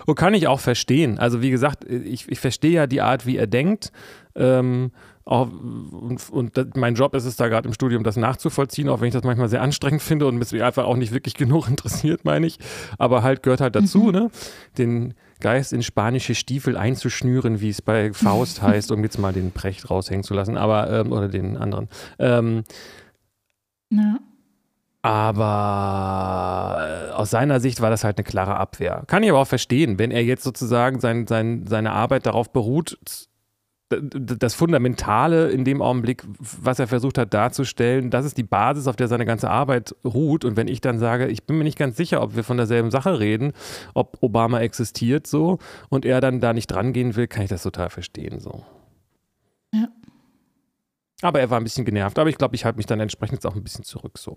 Und 0.05 0.15
kann 0.15 0.35
ich 0.35 0.47
auch 0.47 0.59
verstehen. 0.59 1.17
Also, 1.17 1.41
wie 1.41 1.49
gesagt, 1.49 1.83
ich, 1.85 2.29
ich 2.29 2.39
verstehe 2.39 2.71
ja 2.71 2.87
die 2.87 3.01
Art, 3.01 3.25
wie 3.25 3.37
er 3.37 3.47
denkt. 3.47 3.91
Ähm, 4.35 4.91
auch, 5.31 5.47
und, 5.49 6.29
und 6.29 6.75
mein 6.75 6.95
Job 6.95 7.15
ist 7.15 7.23
es 7.23 7.37
da 7.37 7.47
gerade 7.47 7.65
im 7.65 7.73
Studium, 7.73 8.03
das 8.03 8.17
nachzuvollziehen, 8.17 8.89
auch 8.89 8.99
wenn 8.99 9.07
ich 9.07 9.13
das 9.13 9.23
manchmal 9.23 9.47
sehr 9.47 9.61
anstrengend 9.61 10.01
finde 10.01 10.27
und 10.27 10.37
mich 10.37 10.61
einfach 10.61 10.83
auch 10.83 10.97
nicht 10.97 11.13
wirklich 11.13 11.33
genug 11.35 11.69
interessiert, 11.69 12.25
meine 12.25 12.47
ich. 12.47 12.59
Aber 12.97 13.23
halt 13.23 13.41
gehört 13.41 13.61
halt 13.61 13.75
dazu, 13.75 13.99
mhm. 13.99 14.11
ne? 14.11 14.31
Den 14.77 15.13
Geist 15.39 15.71
in 15.71 15.83
spanische 15.83 16.35
Stiefel 16.35 16.75
einzuschnüren, 16.75 17.61
wie 17.61 17.69
es 17.69 17.81
bei 17.81 18.11
Faust 18.11 18.61
heißt, 18.61 18.91
um 18.91 19.03
jetzt 19.03 19.19
mal 19.19 19.31
den 19.31 19.51
Precht 19.51 19.89
raushängen 19.89 20.23
zu 20.23 20.33
lassen, 20.33 20.57
aber, 20.57 20.91
ähm, 20.91 21.13
oder 21.13 21.29
den 21.29 21.55
anderen. 21.55 21.87
Ähm, 22.19 22.63
ja. 23.89 24.19
Aber 25.01 26.77
äh, 26.81 27.11
aus 27.13 27.31
seiner 27.31 27.61
Sicht 27.61 27.81
war 27.81 27.89
das 27.89 28.03
halt 28.03 28.17
eine 28.17 28.25
klare 28.25 28.57
Abwehr. 28.57 29.03
Kann 29.07 29.23
ich 29.23 29.29
aber 29.29 29.39
auch 29.39 29.47
verstehen, 29.47 29.97
wenn 29.97 30.11
er 30.11 30.23
jetzt 30.23 30.43
sozusagen 30.43 30.99
sein, 30.99 31.25
sein, 31.25 31.65
seine 31.67 31.93
Arbeit 31.93 32.25
darauf 32.25 32.51
beruht, 32.51 32.97
das 33.99 34.53
Fundamentale 34.53 35.49
in 35.49 35.65
dem 35.65 35.81
Augenblick, 35.81 36.23
was 36.39 36.79
er 36.79 36.87
versucht 36.87 37.17
hat 37.17 37.33
darzustellen, 37.33 38.09
das 38.09 38.25
ist 38.25 38.37
die 38.37 38.43
Basis, 38.43 38.87
auf 38.87 38.95
der 38.95 39.07
seine 39.07 39.25
ganze 39.25 39.49
Arbeit 39.49 39.95
ruht. 40.05 40.45
Und 40.45 40.57
wenn 40.57 40.67
ich 40.67 40.81
dann 40.81 40.99
sage, 40.99 41.27
ich 41.27 41.43
bin 41.43 41.57
mir 41.57 41.63
nicht 41.63 41.77
ganz 41.77 41.97
sicher, 41.97 42.21
ob 42.21 42.35
wir 42.35 42.43
von 42.43 42.57
derselben 42.57 42.91
Sache 42.91 43.19
reden, 43.19 43.53
ob 43.93 44.17
Obama 44.21 44.59
existiert 44.59 45.27
so 45.27 45.59
und 45.89 46.05
er 46.05 46.21
dann 46.21 46.39
da 46.39 46.53
nicht 46.53 46.67
dran 46.67 46.93
gehen 46.93 47.15
will, 47.15 47.27
kann 47.27 47.43
ich 47.43 47.49
das 47.49 47.63
total 47.63 47.89
verstehen 47.89 48.39
so. 48.39 48.63
Ja. 49.73 49.87
Aber 51.21 51.39
er 51.39 51.49
war 51.49 51.59
ein 51.59 51.63
bisschen 51.63 51.85
genervt. 51.85 52.17
Aber 52.19 52.29
ich 52.29 52.37
glaube, 52.37 52.55
ich 52.55 52.65
halte 52.65 52.77
mich 52.77 52.85
dann 52.85 52.99
entsprechend 52.99 53.33
jetzt 53.33 53.45
auch 53.45 53.55
ein 53.55 53.63
bisschen 53.63 53.83
zurück 53.83 54.17
so. 54.17 54.35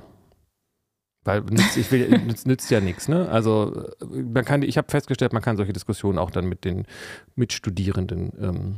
Weil 1.25 1.41
nützt, 1.41 1.77
ich 1.79 1.91
will, 1.91 2.09
nützt, 2.27 2.47
nützt 2.47 2.71
ja 2.71 2.81
nichts, 2.81 3.09
ne? 3.09 3.29
Also 3.31 3.89
man 4.11 4.45
kann, 4.45 4.63
ich 4.63 4.77
habe 4.77 4.91
festgestellt, 4.91 5.33
man 5.33 5.41
kann 5.41 5.57
solche 5.57 5.73
Diskussionen 5.73 6.19
auch 6.19 6.31
dann 6.31 6.47
mit 6.47 6.67
den 6.67 6.87
Mitstudierenden 7.35 8.33
ähm, 8.39 8.77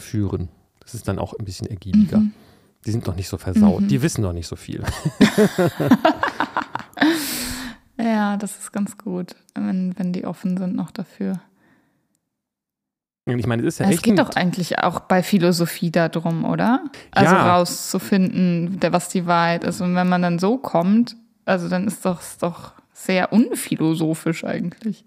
führen. 0.00 0.48
Das 0.80 0.94
ist 0.94 1.06
dann 1.08 1.18
auch 1.18 1.34
ein 1.34 1.44
bisschen 1.44 1.68
ergiebiger. 1.68 2.18
Mhm. 2.18 2.32
Die 2.84 2.90
sind 2.90 3.06
noch 3.06 3.14
nicht 3.14 3.28
so 3.28 3.38
versaut. 3.38 3.82
Mhm. 3.82 3.88
Die 3.88 4.02
wissen 4.02 4.22
noch 4.22 4.32
nicht 4.32 4.46
so 4.46 4.56
viel. 4.56 4.82
ja, 7.98 8.36
das 8.36 8.58
ist 8.58 8.72
ganz 8.72 8.96
gut, 8.98 9.36
wenn, 9.54 9.98
wenn 9.98 10.12
die 10.12 10.24
offen 10.24 10.56
sind 10.56 10.74
noch 10.74 10.90
dafür. 10.90 11.40
Ich 13.26 13.46
meine, 13.46 13.62
es 13.62 13.74
ist 13.74 13.80
ja 13.80 13.90
es 13.90 14.02
geht 14.02 14.18
doch 14.18 14.30
eigentlich 14.30 14.78
auch 14.78 15.00
bei 15.00 15.22
Philosophie 15.22 15.90
darum, 15.90 16.44
oder? 16.44 16.84
Also 17.12 17.34
ja. 17.34 17.56
rauszufinden, 17.56 18.78
was 18.90 19.08
die 19.08 19.26
Wahrheit 19.26 19.64
ist. 19.64 19.80
Und 19.80 19.94
wenn 19.94 20.08
man 20.08 20.22
dann 20.22 20.38
so 20.38 20.56
kommt, 20.56 21.16
also 21.44 21.68
dann 21.68 21.86
ist 21.86 22.04
ist 22.04 22.42
doch 22.42 22.72
sehr 22.92 23.32
unphilosophisch 23.32 24.44
eigentlich. 24.44 25.04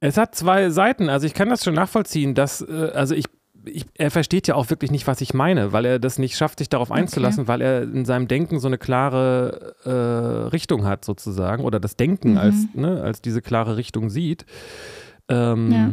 Es 0.00 0.16
hat 0.16 0.34
zwei 0.34 0.70
Seiten. 0.70 1.08
Also 1.08 1.26
ich 1.26 1.34
kann 1.34 1.48
das 1.48 1.64
schon 1.64 1.74
nachvollziehen, 1.74 2.34
dass, 2.34 2.60
äh, 2.60 2.90
also 2.94 3.14
ich 3.14 3.26
ich, 3.64 3.86
er 3.94 4.10
versteht 4.10 4.48
ja 4.48 4.54
auch 4.54 4.70
wirklich 4.70 4.90
nicht, 4.90 5.06
was 5.06 5.20
ich 5.20 5.34
meine, 5.34 5.72
weil 5.72 5.84
er 5.84 5.98
das 5.98 6.18
nicht 6.18 6.36
schafft, 6.36 6.58
sich 6.58 6.68
darauf 6.68 6.90
einzulassen, 6.90 7.42
okay. 7.42 7.48
weil 7.48 7.60
er 7.60 7.82
in 7.82 8.04
seinem 8.04 8.28
Denken 8.28 8.58
so 8.58 8.66
eine 8.66 8.78
klare 8.78 9.74
äh, 9.84 10.48
Richtung 10.48 10.84
hat, 10.84 11.04
sozusagen, 11.04 11.64
oder 11.64 11.80
das 11.80 11.96
Denken 11.96 12.32
mhm. 12.32 12.38
als, 12.38 12.54
ne, 12.74 13.02
als 13.02 13.22
diese 13.22 13.42
klare 13.42 13.76
Richtung 13.76 14.10
sieht. 14.10 14.46
Ähm, 15.28 15.72
ja. 15.72 15.90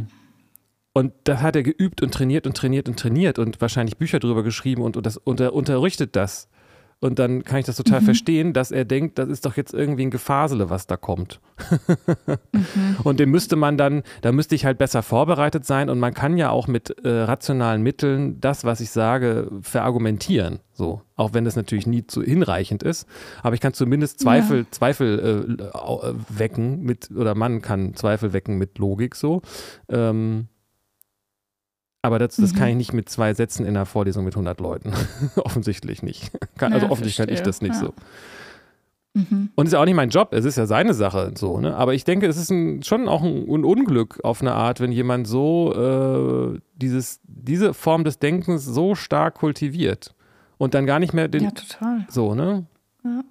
Und 0.93 1.13
das 1.23 1.41
hat 1.41 1.55
er 1.55 1.63
geübt 1.63 2.01
und 2.01 2.13
trainiert 2.13 2.47
und 2.47 2.57
trainiert 2.57 2.89
und 2.89 2.99
trainiert 2.99 3.39
und 3.39 3.61
wahrscheinlich 3.61 3.97
Bücher 3.97 4.19
darüber 4.19 4.43
geschrieben 4.43 4.81
und, 4.81 4.97
und, 4.97 5.05
das, 5.05 5.17
und 5.17 5.39
er 5.39 5.53
unterrichtet 5.53 6.15
das. 6.15 6.49
Und 7.01 7.17
dann 7.17 7.45
kann 7.45 7.59
ich 7.59 7.65
das 7.65 7.77
total 7.77 8.01
mhm. 8.01 8.05
verstehen, 8.05 8.53
dass 8.53 8.71
er 8.71 8.83
denkt, 8.83 9.17
das 9.19 9.29
ist 9.29 9.45
doch 9.45 9.55
jetzt 9.55 9.73
irgendwie 9.73 10.05
ein 10.05 10.11
Gefasele, 10.11 10.69
was 10.69 10.85
da 10.85 10.97
kommt. 10.97 11.39
mhm. 12.51 12.97
Und 13.03 13.21
dem 13.21 13.31
müsste 13.31 13.55
man 13.55 13.77
dann, 13.77 14.03
da 14.21 14.33
müsste 14.33 14.55
ich 14.55 14.65
halt 14.65 14.77
besser 14.77 15.01
vorbereitet 15.01 15.65
sein. 15.65 15.89
Und 15.89 15.99
man 15.99 16.13
kann 16.13 16.37
ja 16.37 16.49
auch 16.49 16.67
mit 16.67 16.89
äh, 17.05 17.09
rationalen 17.09 17.81
Mitteln 17.81 18.41
das, 18.41 18.65
was 18.65 18.81
ich 18.81 18.89
sage, 18.89 19.49
verargumentieren. 19.61 20.59
So, 20.73 21.01
auch 21.15 21.33
wenn 21.33 21.45
das 21.45 21.55
natürlich 21.55 21.87
nie 21.87 22.05
zu 22.05 22.21
hinreichend 22.21 22.83
ist. 22.83 23.07
Aber 23.43 23.53
ich 23.53 23.61
kann 23.61 23.73
zumindest 23.73 24.19
Zweifel, 24.19 24.59
ja. 24.59 24.65
Zweifel 24.71 25.57
äh, 25.57 25.63
äh, 25.63 26.13
wecken 26.29 26.81
mit, 26.83 27.11
oder 27.11 27.33
man 27.33 27.61
kann 27.61 27.95
Zweifel 27.95 28.33
wecken 28.33 28.57
mit 28.57 28.77
Logik 28.77 29.15
so. 29.15 29.41
Ähm, 29.87 30.47
aber 32.01 32.19
das, 32.19 32.37
das 32.37 32.53
mhm. 32.53 32.57
kann 32.57 32.67
ich 32.69 32.75
nicht 32.75 32.93
mit 32.93 33.09
zwei 33.09 33.33
Sätzen 33.33 33.65
in 33.65 33.75
einer 33.75 33.85
Vorlesung 33.85 34.23
mit 34.23 34.33
100 34.33 34.59
Leuten. 34.59 34.93
offensichtlich 35.35 36.01
nicht. 36.01 36.31
Kann, 36.57 36.73
also 36.73 36.89
offensichtlich 36.89 37.27
kann 37.27 37.33
ich 37.33 37.41
das 37.41 37.61
nicht 37.61 37.75
ja. 37.75 37.79
so. 37.79 37.93
Mhm. 39.13 39.49
Und 39.55 39.65
ist 39.65 39.73
ja 39.73 39.81
auch 39.81 39.85
nicht 39.85 39.95
mein 39.95 40.09
Job, 40.09 40.33
es 40.33 40.45
ist 40.45 40.57
ja 40.57 40.65
seine 40.65 40.93
Sache 40.93 41.33
so, 41.35 41.59
ne? 41.59 41.75
Aber 41.75 41.93
ich 41.93 42.03
denke, 42.03 42.27
es 42.27 42.37
ist 42.37 42.51
ein, 42.51 42.83
schon 42.83 43.07
auch 43.07 43.23
ein, 43.23 43.49
ein, 43.49 43.65
Unglück 43.65 44.19
auf 44.23 44.41
eine 44.41 44.53
Art, 44.53 44.79
wenn 44.79 44.91
jemand 44.91 45.27
so 45.27 45.73
äh, 45.73 46.59
dieses, 46.75 47.19
diese 47.23 47.73
Form 47.73 48.03
des 48.03 48.19
Denkens 48.19 48.65
so 48.65 48.95
stark 48.95 49.35
kultiviert 49.35 50.13
und 50.57 50.73
dann 50.75 50.85
gar 50.85 50.99
nicht 50.99 51.13
mehr 51.13 51.27
den. 51.27 51.43
Ja, 51.43 51.51
total. 51.51 52.05
So, 52.09 52.35
ne? 52.35 52.67
Ja. 53.03 53.23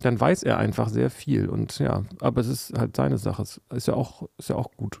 Dann 0.00 0.20
weiß 0.20 0.42
er 0.42 0.58
einfach 0.58 0.88
sehr 0.88 1.08
viel 1.08 1.48
und 1.48 1.78
ja, 1.78 2.02
aber 2.20 2.40
es 2.40 2.48
ist 2.48 2.76
halt 2.76 2.96
seine 2.96 3.16
Sache. 3.16 3.42
Es 3.42 3.60
ist 3.70 3.86
ja 3.86 3.94
auch, 3.94 4.28
ist 4.38 4.50
ja 4.50 4.56
auch 4.56 4.72
gut. 4.76 5.00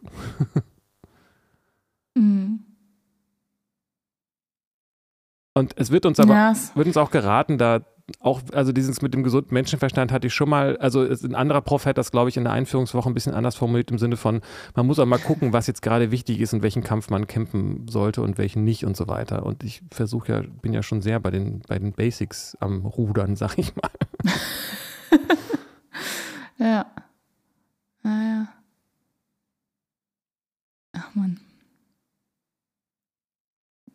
mhm. 2.14 2.65
Und 5.56 5.72
es 5.78 5.90
wird 5.90 6.04
uns 6.04 6.20
aber 6.20 6.34
yes. 6.50 6.72
wird 6.74 6.86
uns 6.86 6.98
auch 6.98 7.10
geraten, 7.10 7.56
da 7.56 7.80
auch, 8.20 8.42
also 8.52 8.72
dieses 8.72 9.00
mit 9.00 9.14
dem 9.14 9.22
gesunden 9.22 9.54
Menschenverstand 9.54 10.12
hatte 10.12 10.26
ich 10.26 10.34
schon 10.34 10.50
mal, 10.50 10.76
also 10.76 11.00
ein 11.00 11.34
anderer 11.34 11.62
Prof 11.62 11.86
hat 11.86 11.96
das, 11.96 12.10
glaube 12.10 12.28
ich, 12.28 12.36
in 12.36 12.44
der 12.44 12.52
Einführungswoche 12.52 13.08
ein 13.08 13.14
bisschen 13.14 13.32
anders 13.32 13.54
formuliert 13.56 13.90
im 13.90 13.96
Sinne 13.96 14.18
von, 14.18 14.42
man 14.74 14.86
muss 14.86 14.98
auch 14.98 15.06
mal 15.06 15.18
gucken, 15.18 15.54
was 15.54 15.66
jetzt 15.66 15.80
gerade 15.80 16.10
wichtig 16.10 16.40
ist 16.40 16.52
und 16.52 16.62
welchen 16.62 16.84
Kampf 16.84 17.08
man 17.08 17.26
kämpfen 17.26 17.88
sollte 17.88 18.20
und 18.20 18.36
welchen 18.36 18.64
nicht 18.64 18.84
und 18.84 18.98
so 18.98 19.08
weiter. 19.08 19.46
Und 19.46 19.64
ich 19.64 19.80
versuche 19.90 20.30
ja, 20.30 20.42
bin 20.60 20.74
ja 20.74 20.82
schon 20.82 21.00
sehr 21.00 21.20
bei 21.20 21.30
den, 21.30 21.62
bei 21.66 21.78
den 21.78 21.92
Basics 21.92 22.54
am 22.60 22.84
Rudern, 22.84 23.34
sag 23.36 23.56
ich 23.56 23.72
mal. 23.76 23.90
ja. 26.58 26.84
Naja. 28.02 28.48
Ach 30.92 31.14
man. 31.14 31.40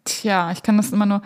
Tja, 0.06 0.52
ich 0.52 0.64
kann 0.64 0.78
das 0.78 0.92
immer 0.92 1.06
nur, 1.06 1.22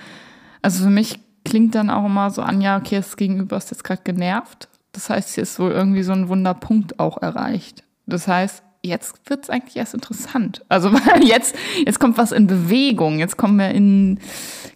also 0.66 0.86
für 0.86 0.90
mich 0.90 1.20
klingt 1.44 1.76
dann 1.76 1.92
auch 1.92 2.06
immer 2.06 2.32
so 2.32 2.42
an, 2.42 2.60
ja, 2.60 2.78
okay, 2.78 2.96
das 2.96 3.18
Gegenüber 3.18 3.56
ist 3.56 3.70
jetzt 3.70 3.84
gerade 3.84 4.02
genervt. 4.04 4.68
Das 4.94 5.12
heißt, 5.12 5.36
hier 5.36 5.44
ist 5.44 5.60
wohl 5.60 5.70
irgendwie 5.70 6.02
so 6.02 6.12
ein 6.12 6.28
Wunderpunkt 6.28 7.00
auch 7.00 7.22
erreicht. 7.22 7.84
Das 8.08 8.28
heißt, 8.28 8.64
jetzt 8.82 9.30
wird 9.30 9.44
es 9.44 9.52
eigentlich 9.52 9.76
erst 9.76 9.94
interessant. 9.94 10.66
Also 10.68 10.92
weil 10.94 11.24
jetzt, 11.24 11.56
jetzt 11.86 12.00
kommt 12.00 12.18
was 12.18 12.32
in 12.32 12.48
Bewegung, 12.48 13.20
jetzt 13.20 13.38
kommen 13.38 13.60
wir 13.60 13.70
in 13.70 14.20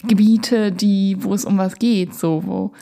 Gebiete, 0.04 0.70
die, 0.70 1.16
wo 1.18 1.34
es 1.34 1.44
um 1.44 1.58
was 1.58 1.74
geht, 1.74 2.14
so, 2.14 2.44
wo. 2.46 2.72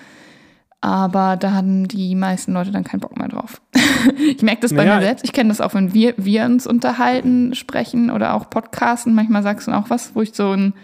Aber 0.83 1.39
da 1.39 1.53
haben 1.53 1.89
die 1.89 2.15
meisten 2.15 2.53
Leute 2.53 2.73
dann 2.73 2.85
keinen 2.85 3.01
Bock 3.01 3.17
mehr 3.17 3.29
drauf. 3.29 3.63
ich 4.19 4.43
merke 4.43 4.61
das 4.61 4.75
bei 4.75 4.85
naja. 4.85 4.97
mir 4.97 5.07
selbst. 5.07 5.25
Ich 5.25 5.33
kenne 5.33 5.49
das 5.49 5.63
auch, 5.63 5.73
wenn 5.73 5.95
wir, 5.95 6.13
wir 6.19 6.45
uns 6.45 6.67
unterhalten, 6.67 7.55
sprechen 7.55 8.11
oder 8.11 8.35
auch 8.35 8.51
podcasten. 8.51 9.15
Manchmal 9.15 9.43
sagst 9.43 9.67
du 9.67 9.73
auch 9.73 9.89
was, 9.89 10.15
wo 10.15 10.21
ich 10.21 10.35
so 10.35 10.53
ein 10.53 10.75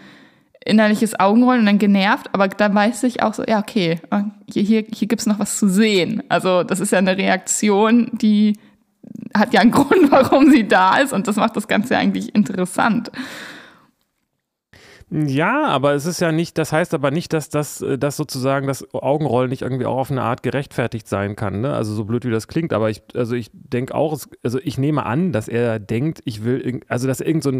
innerliches 0.65 1.17
Augenrollen 1.19 1.61
und 1.61 1.65
dann 1.67 1.79
genervt, 1.79 2.27
aber 2.33 2.47
da 2.47 2.73
weiß 2.73 3.03
ich 3.03 3.21
auch 3.21 3.33
so, 3.33 3.43
ja, 3.47 3.59
okay, 3.59 3.99
hier, 4.51 4.63
hier, 4.63 4.83
hier 4.91 5.07
gibt 5.07 5.21
es 5.21 5.27
noch 5.27 5.39
was 5.39 5.57
zu 5.57 5.69
sehen. 5.69 6.23
Also 6.27 6.63
das 6.63 6.79
ist 6.79 6.91
ja 6.91 6.97
eine 6.97 7.17
Reaktion, 7.17 8.09
die 8.13 8.57
hat 9.35 9.53
ja 9.53 9.61
einen 9.61 9.71
Grund, 9.71 10.11
warum 10.11 10.49
sie 10.49 10.67
da 10.67 10.97
ist 10.97 11.13
und 11.13 11.27
das 11.27 11.35
macht 11.35 11.55
das 11.55 11.67
Ganze 11.67 11.95
eigentlich 11.97 12.33
interessant. 12.33 13.11
Ja, 15.11 15.67
aber 15.67 15.93
es 15.93 16.07
ist 16.07 16.19
ja 16.19 16.31
nicht, 16.31 16.57
das 16.57 16.71
heißt 16.71 16.95
aber 16.95 17.11
nicht, 17.11 17.31
dass 17.31 17.49
das, 17.49 17.81
äh, 17.81 17.97
dass 17.97 18.17
sozusagen 18.17 18.65
das 18.65 18.91
Augenrollen 18.93 19.51
nicht 19.51 19.61
irgendwie 19.61 19.85
auch 19.85 19.97
auf 19.97 20.11
eine 20.11 20.23
Art 20.23 20.41
gerechtfertigt 20.41 21.07
sein 21.07 21.35
kann. 21.35 21.61
Ne? 21.61 21.73
Also 21.73 21.93
so 21.93 22.05
blöd 22.05 22.25
wie 22.25 22.31
das 22.31 22.47
klingt, 22.47 22.73
aber 22.73 22.89
ich, 22.89 23.03
also 23.13 23.35
ich 23.35 23.51
denke 23.53 23.93
auch, 23.93 24.19
also 24.43 24.59
ich 24.63 24.79
nehme 24.79 25.05
an, 25.05 25.31
dass 25.31 25.47
er 25.47 25.77
denkt, 25.77 26.21
ich 26.25 26.43
will, 26.43 26.81
also 26.87 27.07
dass 27.07 27.21
irgend 27.21 27.43
so 27.43 27.51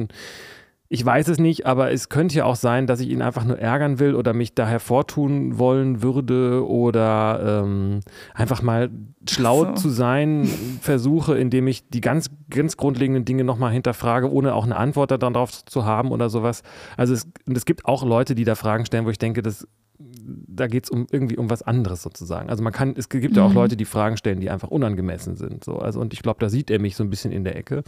ich 0.88 1.04
weiß 1.04 1.30
es 1.30 1.40
nicht, 1.40 1.66
aber 1.66 1.92
es 1.92 2.10
könnte 2.10 2.36
ja 2.36 2.46
auch 2.46 2.56
sein, 2.56 2.86
dass 2.86 3.00
ich 3.00 3.10
ihn 3.10 3.24
einfach 3.24 3.44
nur 3.44 3.58
ärgern 3.58 3.98
will 3.98 4.14
oder 4.14 4.34
mich 4.34 4.54
da 4.54 4.68
hervortun 4.68 5.58
wollen 5.58 6.04
würde 6.04 6.68
oder 6.68 7.64
ähm, 7.64 8.02
einfach 8.36 8.62
mal 8.62 8.92
schlau 9.28 9.66
so. 9.66 9.72
zu 9.74 9.90
sein 9.90 10.48
versuche, 10.82 11.38
indem 11.38 11.68
ich 11.68 11.90
die 11.90 12.02
ganz, 12.02 12.30
ganz 12.52 12.78
grundlegenden 12.78 13.26
Dinge 13.26 13.44
nochmal 13.44 13.72
hinterfrage, 13.72 14.32
ohne 14.32 14.54
auch 14.54 14.66
eine 14.66 14.76
Antwort 14.76 15.10
darauf 15.10 15.66
zu 15.66 15.86
haben 15.86 16.12
oder 16.12 16.30
sowas. 16.30 16.62
Also 16.98 17.16
es, 17.16 17.28
und 17.48 17.58
es 17.58 17.66
gibt 17.66 17.86
auch 17.86 18.06
Leute, 18.06 18.36
die 18.36 18.44
da 18.44 18.54
Fragen 18.54 18.86
stellen, 18.86 19.06
wo 19.06 19.10
ich 19.10 19.18
denke, 19.18 19.42
das, 19.42 19.68
da 19.98 20.68
geht 20.68 20.84
es 20.84 20.92
um 20.92 21.08
irgendwie 21.10 21.38
um 21.38 21.50
was 21.50 21.64
anderes 21.64 22.04
sozusagen. 22.04 22.52
Also 22.52 22.64
man 22.64 22.74
kann, 22.74 22.94
es 22.96 23.10
gibt 23.10 23.36
ja 23.36 23.44
auch 23.44 23.50
mhm. 23.50 23.56
Leute, 23.56 23.76
die 23.76 23.86
Fragen 23.86 24.18
stellen, 24.18 24.40
die 24.40 24.52
einfach 24.52 24.70
unangemessen 24.70 25.36
sind. 25.36 25.64
So. 25.64 25.80
Also, 25.80 26.00
und 26.00 26.14
ich 26.14 26.22
glaube, 26.22 26.40
da 26.40 26.50
sieht 26.50 26.70
er 26.70 26.80
mich 26.80 26.96
so 26.96 27.04
ein 27.04 27.10
bisschen 27.10 27.32
in 27.32 27.44
der 27.44 27.56
Ecke. 27.56 27.84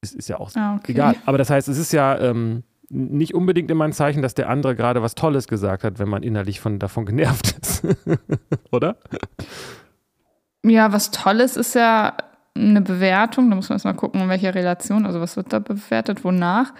Ist, 0.00 0.14
ist 0.14 0.28
ja 0.28 0.38
auch 0.38 0.50
ah, 0.54 0.76
okay. 0.76 0.92
egal. 0.92 1.16
Aber 1.26 1.38
das 1.38 1.50
heißt, 1.50 1.68
es 1.68 1.78
ist 1.78 1.92
ja 1.92 2.18
ähm, 2.18 2.62
nicht 2.88 3.34
unbedingt 3.34 3.70
immer 3.70 3.84
ein 3.84 3.92
Zeichen, 3.92 4.22
dass 4.22 4.34
der 4.34 4.48
andere 4.48 4.74
gerade 4.76 5.02
was 5.02 5.14
Tolles 5.14 5.48
gesagt 5.48 5.84
hat, 5.84 5.98
wenn 5.98 6.08
man 6.08 6.22
innerlich 6.22 6.60
von, 6.60 6.78
davon 6.78 7.04
genervt 7.04 7.56
ist. 7.60 7.86
Oder? 8.72 8.96
Ja, 10.64 10.92
was 10.92 11.10
Tolles 11.10 11.56
ist 11.56 11.74
ja 11.74 12.16
eine 12.54 12.80
Bewertung. 12.80 13.50
Da 13.50 13.56
muss 13.56 13.68
man 13.68 13.76
erstmal 13.76 13.94
gucken, 13.94 14.20
in 14.20 14.28
welcher 14.28 14.54
Relation, 14.54 15.06
also 15.06 15.20
was 15.20 15.36
wird 15.36 15.52
da 15.52 15.58
bewertet, 15.58 16.24
wonach. 16.24 16.72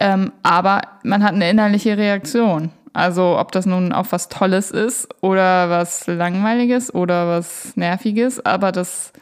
Ähm, 0.00 0.32
aber 0.42 0.82
man 1.02 1.22
hat 1.22 1.34
eine 1.34 1.50
innerliche 1.50 1.96
Reaktion. 1.96 2.70
Also 2.92 3.38
ob 3.38 3.52
das 3.52 3.64
nun 3.64 3.92
auf 3.92 4.12
was 4.12 4.28
Tolles 4.28 4.70
ist 4.70 5.08
oder 5.22 5.70
was 5.70 6.06
Langweiliges 6.06 6.94
oder 6.94 7.26
was 7.26 7.74
Nerviges, 7.76 8.44
aber 8.44 8.70
das 8.70 9.12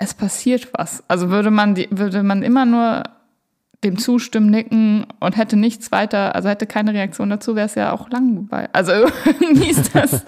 es 0.00 0.14
passiert 0.14 0.70
was. 0.72 1.04
Also 1.08 1.28
würde 1.28 1.50
man, 1.50 1.74
die, 1.74 1.86
würde 1.90 2.22
man 2.22 2.42
immer 2.42 2.64
nur 2.64 3.04
dem 3.84 3.98
zustimmen, 3.98 4.50
nicken 4.50 5.06
und 5.20 5.36
hätte 5.36 5.56
nichts 5.56 5.92
weiter, 5.92 6.34
also 6.34 6.48
hätte 6.48 6.66
keine 6.66 6.92
Reaktion 6.94 7.30
dazu, 7.30 7.54
wäre 7.54 7.66
es 7.66 7.74
ja 7.74 7.92
auch 7.92 8.08
langweilig. 8.10 8.70
Also 8.72 8.92
irgendwie 9.40 9.70
ist 9.70 9.94
das, 9.94 10.24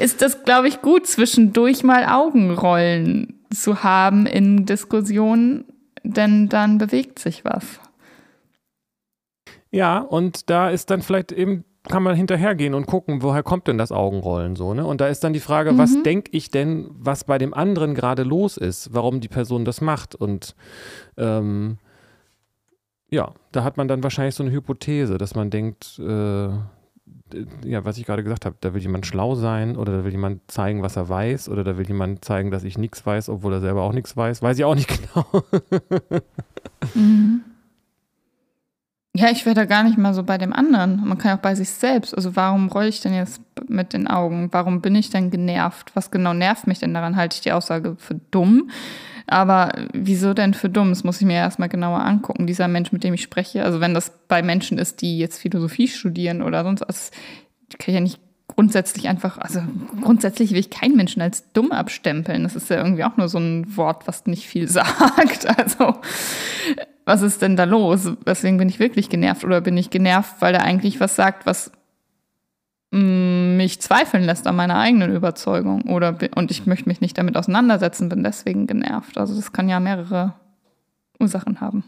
ist 0.00 0.20
das, 0.20 0.44
glaube 0.44 0.68
ich, 0.68 0.82
gut, 0.82 1.06
zwischendurch 1.06 1.84
mal 1.84 2.04
Augenrollen 2.06 3.40
zu 3.54 3.84
haben 3.84 4.26
in 4.26 4.66
Diskussionen, 4.66 5.64
denn 6.02 6.48
dann 6.48 6.78
bewegt 6.78 7.20
sich 7.20 7.44
was. 7.44 7.64
Ja, 9.70 9.98
und 9.98 10.50
da 10.50 10.70
ist 10.70 10.90
dann 10.90 11.02
vielleicht 11.02 11.30
eben 11.32 11.64
kann 11.88 12.02
man 12.02 12.14
hinterhergehen 12.14 12.74
und 12.74 12.86
gucken, 12.86 13.22
woher 13.22 13.42
kommt 13.42 13.66
denn 13.66 13.78
das 13.78 13.92
Augenrollen 13.92 14.56
so, 14.56 14.72
ne? 14.72 14.86
Und 14.86 15.00
da 15.00 15.08
ist 15.08 15.24
dann 15.24 15.32
die 15.32 15.40
Frage, 15.40 15.72
mhm. 15.72 15.78
was 15.78 16.02
denke 16.02 16.30
ich 16.32 16.50
denn, 16.50 16.88
was 16.92 17.24
bei 17.24 17.38
dem 17.38 17.54
anderen 17.54 17.94
gerade 17.94 18.22
los 18.22 18.56
ist, 18.56 18.94
warum 18.94 19.20
die 19.20 19.28
Person 19.28 19.64
das 19.64 19.80
macht 19.80 20.14
und 20.14 20.54
ähm, 21.16 21.78
ja, 23.10 23.32
da 23.52 23.62
hat 23.62 23.76
man 23.76 23.88
dann 23.88 24.02
wahrscheinlich 24.02 24.34
so 24.34 24.42
eine 24.42 24.52
Hypothese, 24.52 25.18
dass 25.18 25.34
man 25.34 25.50
denkt, 25.50 25.98
äh, 25.98 26.48
ja, 27.64 27.84
was 27.84 27.98
ich 27.98 28.06
gerade 28.06 28.22
gesagt 28.22 28.46
habe, 28.46 28.56
da 28.60 28.74
will 28.74 28.80
jemand 28.80 29.06
schlau 29.06 29.34
sein 29.34 29.76
oder 29.76 29.98
da 29.98 30.04
will 30.04 30.12
jemand 30.12 30.50
zeigen, 30.50 30.82
was 30.82 30.96
er 30.96 31.08
weiß 31.08 31.48
oder 31.48 31.64
da 31.64 31.76
will 31.76 31.86
jemand 31.86 32.24
zeigen, 32.24 32.50
dass 32.50 32.64
ich 32.64 32.78
nichts 32.78 33.04
weiß, 33.04 33.28
obwohl 33.28 33.52
er 33.54 33.60
selber 33.60 33.82
auch 33.82 33.92
nichts 33.92 34.16
weiß. 34.16 34.42
Weiß 34.42 34.58
ich 34.58 34.64
auch 34.64 34.74
nicht 34.74 34.88
genau. 35.14 35.26
mhm. 36.94 37.42
Ja, 39.14 39.30
ich 39.30 39.44
wäre 39.44 39.54
da 39.54 39.66
gar 39.66 39.82
nicht 39.82 39.98
mal 39.98 40.14
so 40.14 40.22
bei 40.22 40.38
dem 40.38 40.54
anderen. 40.54 41.06
Man 41.06 41.18
kann 41.18 41.36
auch 41.36 41.42
bei 41.42 41.54
sich 41.54 41.68
selbst. 41.68 42.16
Also 42.16 42.34
warum 42.34 42.68
rolle 42.68 42.88
ich 42.88 43.02
denn 43.02 43.12
jetzt 43.12 43.42
mit 43.68 43.92
den 43.92 44.06
Augen? 44.06 44.48
Warum 44.52 44.80
bin 44.80 44.94
ich 44.94 45.10
denn 45.10 45.30
genervt? 45.30 45.90
Was 45.94 46.10
genau 46.10 46.32
nervt 46.32 46.66
mich 46.66 46.78
denn 46.78 46.94
daran? 46.94 47.16
Halte 47.16 47.34
ich 47.36 47.42
die 47.42 47.52
Aussage 47.52 47.96
für 47.98 48.14
dumm? 48.30 48.70
Aber 49.26 49.72
wieso 49.92 50.32
denn 50.32 50.54
für 50.54 50.70
dumm? 50.70 50.88
Das 50.88 51.04
muss 51.04 51.20
ich 51.20 51.26
mir 51.26 51.34
erstmal 51.34 51.68
genauer 51.68 52.00
angucken. 52.00 52.46
Dieser 52.46 52.68
Mensch, 52.68 52.90
mit 52.90 53.04
dem 53.04 53.12
ich 53.12 53.22
spreche, 53.22 53.64
also 53.64 53.80
wenn 53.80 53.92
das 53.92 54.12
bei 54.28 54.42
Menschen 54.42 54.78
ist, 54.78 55.02
die 55.02 55.18
jetzt 55.18 55.38
Philosophie 55.38 55.88
studieren 55.88 56.40
oder 56.40 56.64
sonst 56.64 56.82
was, 56.88 57.10
kann 57.78 57.88
ich 57.88 57.94
ja 57.94 58.00
nicht 58.00 58.20
grundsätzlich 58.54 59.08
einfach, 59.08 59.38
also 59.38 59.60
grundsätzlich 60.00 60.50
will 60.50 60.58
ich 60.58 60.70
keinen 60.70 60.96
Menschen 60.96 61.22
als 61.22 61.52
dumm 61.52 61.72
abstempeln. 61.72 62.42
Das 62.42 62.56
ist 62.56 62.70
ja 62.70 62.76
irgendwie 62.76 63.04
auch 63.04 63.16
nur 63.16 63.28
so 63.28 63.38
ein 63.38 63.76
Wort, 63.76 64.06
was 64.06 64.26
nicht 64.26 64.46
viel 64.46 64.68
sagt. 64.68 65.46
Also 65.58 65.96
was 67.04 67.22
ist 67.22 67.42
denn 67.42 67.56
da 67.56 67.64
los? 67.64 68.10
Weswegen 68.24 68.58
bin 68.58 68.68
ich 68.68 68.78
wirklich 68.78 69.08
genervt? 69.08 69.44
Oder 69.44 69.60
bin 69.60 69.76
ich 69.76 69.90
genervt, 69.90 70.36
weil 70.40 70.54
er 70.54 70.62
eigentlich 70.62 71.00
was 71.00 71.16
sagt, 71.16 71.46
was 71.46 71.72
mm, 72.90 73.56
mich 73.56 73.80
zweifeln 73.80 74.22
lässt 74.22 74.46
an 74.46 74.56
meiner 74.56 74.78
eigenen 74.78 75.14
Überzeugung? 75.14 75.82
Oder 75.82 76.16
und 76.36 76.50
ich 76.50 76.66
möchte 76.66 76.88
mich 76.88 77.00
nicht 77.00 77.18
damit 77.18 77.36
auseinandersetzen, 77.36 78.08
bin 78.08 78.22
deswegen 78.22 78.66
genervt. 78.66 79.18
Also 79.18 79.34
das 79.34 79.52
kann 79.52 79.68
ja 79.68 79.80
mehrere 79.80 80.34
Ursachen 81.18 81.60
haben. 81.60 81.84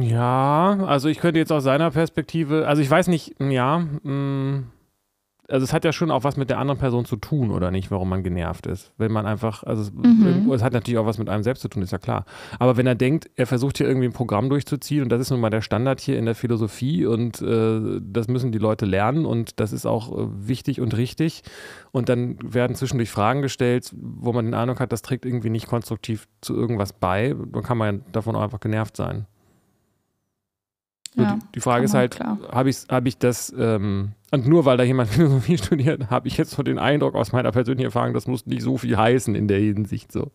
Ja, 0.00 0.78
also 0.86 1.08
ich 1.08 1.18
könnte 1.18 1.38
jetzt 1.38 1.52
aus 1.52 1.64
seiner 1.64 1.90
Perspektive, 1.90 2.66
also 2.66 2.82
ich 2.82 2.90
weiß 2.90 3.08
nicht, 3.08 3.36
ja, 3.40 3.78
mh, 3.78 4.12
mm, 4.12 4.64
also 5.48 5.64
es 5.64 5.72
hat 5.72 5.84
ja 5.84 5.92
schon 5.92 6.10
auch 6.10 6.24
was 6.24 6.36
mit 6.36 6.50
der 6.50 6.58
anderen 6.58 6.78
Person 6.78 7.04
zu 7.04 7.16
tun, 7.16 7.50
oder 7.50 7.70
nicht, 7.70 7.90
warum 7.90 8.08
man 8.08 8.22
genervt 8.22 8.66
ist. 8.66 8.92
Wenn 8.98 9.12
man 9.12 9.26
einfach, 9.26 9.62
also 9.62 9.90
mhm. 9.92 10.50
es 10.52 10.62
hat 10.62 10.72
natürlich 10.72 10.98
auch 10.98 11.06
was 11.06 11.18
mit 11.18 11.28
einem 11.28 11.42
selbst 11.42 11.60
zu 11.60 11.68
tun, 11.68 11.82
ist 11.82 11.92
ja 11.92 11.98
klar. 11.98 12.24
Aber 12.58 12.76
wenn 12.76 12.86
er 12.86 12.94
denkt, 12.94 13.30
er 13.36 13.46
versucht 13.46 13.78
hier 13.78 13.86
irgendwie 13.86 14.08
ein 14.08 14.12
Programm 14.12 14.48
durchzuziehen 14.48 15.02
und 15.02 15.08
das 15.10 15.20
ist 15.20 15.30
nun 15.30 15.40
mal 15.40 15.50
der 15.50 15.60
Standard 15.60 16.00
hier 16.00 16.18
in 16.18 16.26
der 16.26 16.34
Philosophie 16.34 17.06
und 17.06 17.40
äh, 17.42 18.00
das 18.00 18.28
müssen 18.28 18.52
die 18.52 18.58
Leute 18.58 18.86
lernen 18.86 19.24
und 19.24 19.60
das 19.60 19.72
ist 19.72 19.86
auch 19.86 20.16
äh, 20.18 20.26
wichtig 20.48 20.80
und 20.80 20.96
richtig 20.96 21.42
und 21.92 22.08
dann 22.08 22.38
werden 22.42 22.74
zwischendurch 22.74 23.10
Fragen 23.10 23.42
gestellt, 23.42 23.94
wo 23.96 24.32
man 24.32 24.46
den 24.46 24.54
Eindruck 24.54 24.80
hat, 24.80 24.92
das 24.92 25.02
trägt 25.02 25.24
irgendwie 25.24 25.50
nicht 25.50 25.68
konstruktiv 25.68 26.26
zu 26.40 26.54
irgendwas 26.54 26.92
bei, 26.92 27.34
dann 27.52 27.62
kann 27.62 27.78
man 27.78 27.96
ja 27.96 28.02
davon 28.12 28.34
auch 28.34 28.42
einfach 28.42 28.60
genervt 28.60 28.96
sein. 28.96 29.26
Ja, 31.16 31.38
die, 31.54 31.60
Frage 31.60 31.86
ist 31.86 31.94
halt, 31.94 32.20
habe 32.20 32.68
ich, 32.68 32.76
hab 32.90 33.06
ich 33.06 33.16
das, 33.16 33.52
ähm, 33.58 34.12
und 34.32 34.46
nur 34.46 34.66
weil 34.66 34.76
da 34.76 34.84
jemand 34.84 35.08
Philosophie 35.10 35.56
studiert, 35.56 36.10
habe 36.10 36.28
ich 36.28 36.36
jetzt 36.36 36.50
so 36.50 36.62
den 36.62 36.78
Eindruck 36.78 37.14
aus 37.14 37.32
meiner 37.32 37.52
persönlichen 37.52 37.86
Erfahrung, 37.86 38.12
das 38.12 38.26
muss 38.26 38.44
nicht 38.46 38.62
so 38.62 38.76
viel 38.76 38.96
heißen 38.96 39.34
in 39.34 39.48
der 39.48 39.58
Hinsicht 39.58 40.12
so. 40.12 40.30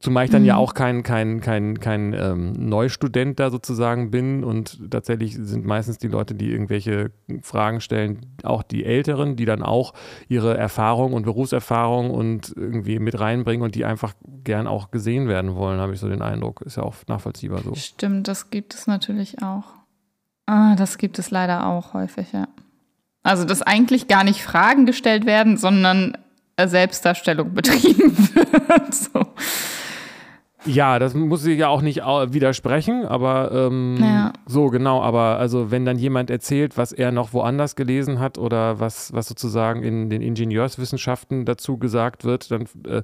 Zumal 0.00 0.24
ich 0.24 0.30
dann 0.30 0.42
mhm. 0.42 0.48
ja 0.48 0.56
auch 0.56 0.72
kein, 0.72 1.02
kein, 1.02 1.40
kein, 1.40 1.78
kein 1.78 2.14
ähm, 2.14 2.52
Neustudent 2.52 3.38
da 3.38 3.50
sozusagen 3.50 4.10
bin 4.10 4.44
und 4.44 4.90
tatsächlich 4.90 5.36
sind 5.38 5.66
meistens 5.66 5.98
die 5.98 6.08
Leute, 6.08 6.34
die 6.34 6.50
irgendwelche 6.50 7.10
Fragen 7.42 7.82
stellen, 7.82 8.24
auch 8.42 8.62
die 8.62 8.86
Älteren, 8.86 9.36
die 9.36 9.44
dann 9.44 9.62
auch 9.62 9.92
ihre 10.26 10.56
Erfahrung 10.56 11.12
und 11.12 11.24
Berufserfahrung 11.24 12.10
und 12.10 12.54
irgendwie 12.56 12.98
mit 12.98 13.20
reinbringen 13.20 13.62
und 13.62 13.74
die 13.74 13.84
einfach 13.84 14.14
gern 14.42 14.66
auch 14.66 14.90
gesehen 14.90 15.28
werden 15.28 15.54
wollen, 15.54 15.80
habe 15.80 15.92
ich 15.92 16.00
so 16.00 16.08
den 16.08 16.22
Eindruck. 16.22 16.62
Ist 16.62 16.78
ja 16.78 16.82
auch 16.82 16.94
nachvollziehbar 17.06 17.60
so. 17.62 17.74
Stimmt, 17.74 18.26
das 18.26 18.48
gibt 18.48 18.72
es 18.72 18.86
natürlich 18.86 19.42
auch. 19.42 19.64
Ah, 20.46 20.76
das 20.76 20.96
gibt 20.96 21.18
es 21.18 21.30
leider 21.30 21.66
auch 21.66 21.92
häufig, 21.92 22.32
ja. 22.32 22.48
Also, 23.22 23.44
dass 23.44 23.60
eigentlich 23.60 24.08
gar 24.08 24.24
nicht 24.24 24.42
Fragen 24.42 24.86
gestellt 24.86 25.26
werden, 25.26 25.58
sondern 25.58 26.16
Selbstdarstellung 26.58 27.52
betrieben 27.54 28.16
wird. 28.34 28.94
so. 28.94 29.26
Ja, 30.66 30.98
das 30.98 31.14
muss 31.14 31.46
ich 31.46 31.58
ja 31.58 31.68
auch 31.68 31.80
nicht 31.80 32.00
widersprechen, 32.00 33.06
aber 33.06 33.50
ähm, 33.52 33.96
ja. 33.98 34.32
so 34.46 34.68
genau. 34.68 35.02
Aber 35.02 35.38
also 35.38 35.70
wenn 35.70 35.86
dann 35.86 35.98
jemand 35.98 36.28
erzählt, 36.28 36.76
was 36.76 36.92
er 36.92 37.12
noch 37.12 37.32
woanders 37.32 37.76
gelesen 37.76 38.20
hat 38.20 38.36
oder 38.36 38.78
was, 38.78 39.12
was 39.12 39.26
sozusagen 39.26 39.82
in 39.82 40.10
den 40.10 40.20
Ingenieurswissenschaften 40.20 41.46
dazu 41.46 41.78
gesagt 41.78 42.24
wird, 42.24 42.50
dann, 42.50 42.66
äh, 42.86 43.02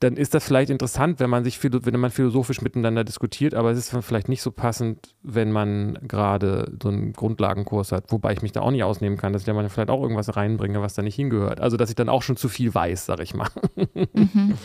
dann 0.00 0.16
ist 0.16 0.34
das 0.34 0.44
vielleicht 0.44 0.70
interessant, 0.70 1.20
wenn 1.20 1.28
man 1.28 1.44
sich 1.44 1.62
wenn 1.62 2.00
man 2.00 2.10
philosophisch 2.10 2.62
miteinander 2.62 3.04
diskutiert, 3.04 3.54
aber 3.54 3.70
es 3.70 3.78
ist 3.78 4.04
vielleicht 4.04 4.28
nicht 4.28 4.42
so 4.42 4.50
passend, 4.50 5.14
wenn 5.22 5.52
man 5.52 5.98
gerade 6.02 6.72
so 6.82 6.88
einen 6.88 7.12
Grundlagenkurs 7.12 7.92
hat, 7.92 8.10
wobei 8.10 8.32
ich 8.32 8.42
mich 8.42 8.52
da 8.52 8.62
auch 8.62 8.70
nicht 8.70 8.84
ausnehmen 8.84 9.18
kann, 9.18 9.32
dass 9.34 9.42
ich 9.42 9.46
da 9.46 9.52
mal 9.52 9.68
vielleicht 9.68 9.90
auch 9.90 10.00
irgendwas 10.02 10.34
reinbringe, 10.36 10.80
was 10.80 10.94
da 10.94 11.02
nicht 11.02 11.16
hingehört. 11.16 11.60
Also 11.60 11.76
dass 11.76 11.90
ich 11.90 11.96
dann 11.96 12.08
auch 12.08 12.22
schon 12.22 12.36
zu 12.36 12.48
viel 12.48 12.74
weiß, 12.74 13.06
sag 13.06 13.20
ich 13.20 13.34
mal. 13.34 13.48
Mhm. 14.14 14.54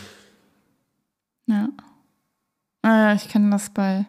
Ja. 1.46 1.68
Ah, 2.82 3.14
ich 3.14 3.28
kenne 3.28 3.50
das 3.50 3.70
bei, 3.70 4.06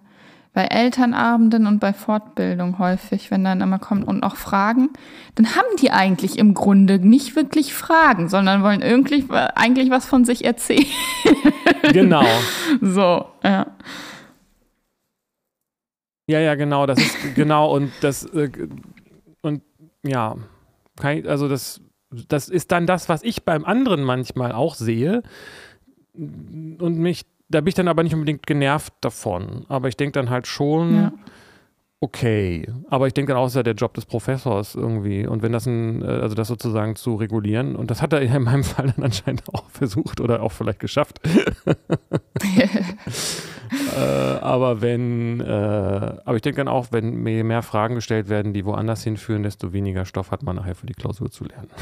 bei 0.54 0.66
Elternabenden 0.66 1.68
und 1.68 1.80
bei 1.80 1.94
Fortbildung 1.94 2.80
häufig, 2.80 3.30
wenn 3.32 3.44
dann 3.44 3.62
immer 3.62 3.80
kommt 3.80 4.08
und 4.08 4.24
auch 4.24 4.36
Fragen, 4.36 4.90
dann 5.36 5.56
haben 5.56 5.68
die 5.80 5.92
eigentlich 5.92 6.38
im 6.38 6.54
Grunde 6.54 7.00
nicht 7.00 7.36
wirklich 7.36 7.74
Fragen, 7.74 8.30
sondern 8.30 8.64
wollen 8.64 8.82
irgendwie 8.82 9.26
eigentlich 9.32 9.90
was 9.92 10.06
von 10.06 10.26
sich 10.26 10.44
erzählen. 10.46 10.86
Genau. 11.92 12.24
So, 12.80 13.26
ja. 13.44 13.68
Ja, 16.28 16.40
ja, 16.40 16.56
genau, 16.56 16.86
das 16.86 16.98
ist 16.98 17.36
genau 17.36 17.76
und 17.76 17.92
das 18.00 18.24
äh, 18.34 18.50
und 19.42 19.62
ja, 20.04 20.38
also 21.02 21.50
das 21.50 21.82
das 22.10 22.48
ist 22.48 22.72
dann 22.72 22.88
das, 22.88 23.10
was 23.10 23.24
ich 23.24 23.44
beim 23.44 23.66
anderen 23.66 24.04
manchmal 24.04 24.54
auch 24.54 24.76
sehe 24.76 25.24
und 26.14 26.98
mich 26.98 27.26
da 27.54 27.62
bin 27.62 27.68
ich 27.70 27.76
dann 27.76 27.88
aber 27.88 28.04
nicht 28.04 28.14
unbedingt 28.14 28.48
genervt 28.48 28.94
davon. 29.02 29.66
Aber 29.70 29.88
ich 29.88 29.98
denke 29.98 30.14
dann 30.14 30.30
halt 30.30 30.48
schon, 30.48 30.96
ja. 30.96 31.14
okay. 32.00 32.68
Aber 32.90 33.08
ich 33.08 33.14
denke 33.14 33.32
dann 33.34 33.42
auch, 33.42 33.46
es 33.46 33.52
ist 33.52 33.58
ja 33.58 33.64
der 33.64 33.76
Job 33.76 33.94
des 33.94 34.06
Professors 34.06 34.76
irgendwie. 34.76 35.28
Und 35.28 35.44
wenn 35.44 35.52
das 35.52 35.68
ein, 35.68 36.02
äh, 36.02 36.06
also 36.06 36.36
das 36.36 36.48
sozusagen 36.48 36.96
zu 36.96 37.16
regulieren, 37.16 37.76
und 37.76 37.92
das 37.92 38.02
hat 38.02 38.14
er 38.14 38.22
in 38.22 38.44
meinem 38.44 38.64
Fall 38.64 38.92
dann 38.96 39.06
anscheinend 39.06 39.44
auch 39.54 39.70
versucht 39.70 40.20
oder 40.20 40.42
auch 40.42 40.52
vielleicht 40.52 40.80
geschafft. 40.80 41.22
äh, 43.96 44.00
aber 44.42 44.82
wenn, 44.82 45.40
äh, 45.40 45.44
aber 46.26 46.36
ich 46.36 46.42
denke 46.42 46.58
dann 46.58 46.68
auch, 46.68 46.88
wenn 46.92 47.16
mir 47.16 47.44
mehr 47.44 47.62
Fragen 47.62 47.96
gestellt 47.96 48.30
werden, 48.30 48.54
die 48.54 48.66
woanders 48.66 49.04
hinführen, 49.04 49.44
desto 49.44 49.74
weniger 49.74 50.06
Stoff 50.06 50.32
hat 50.32 50.42
man 50.42 50.56
nachher 50.56 50.76
für 50.76 50.88
die 50.88 50.94
Klausur 50.94 51.30
zu 51.30 51.46
lernen. 51.46 51.70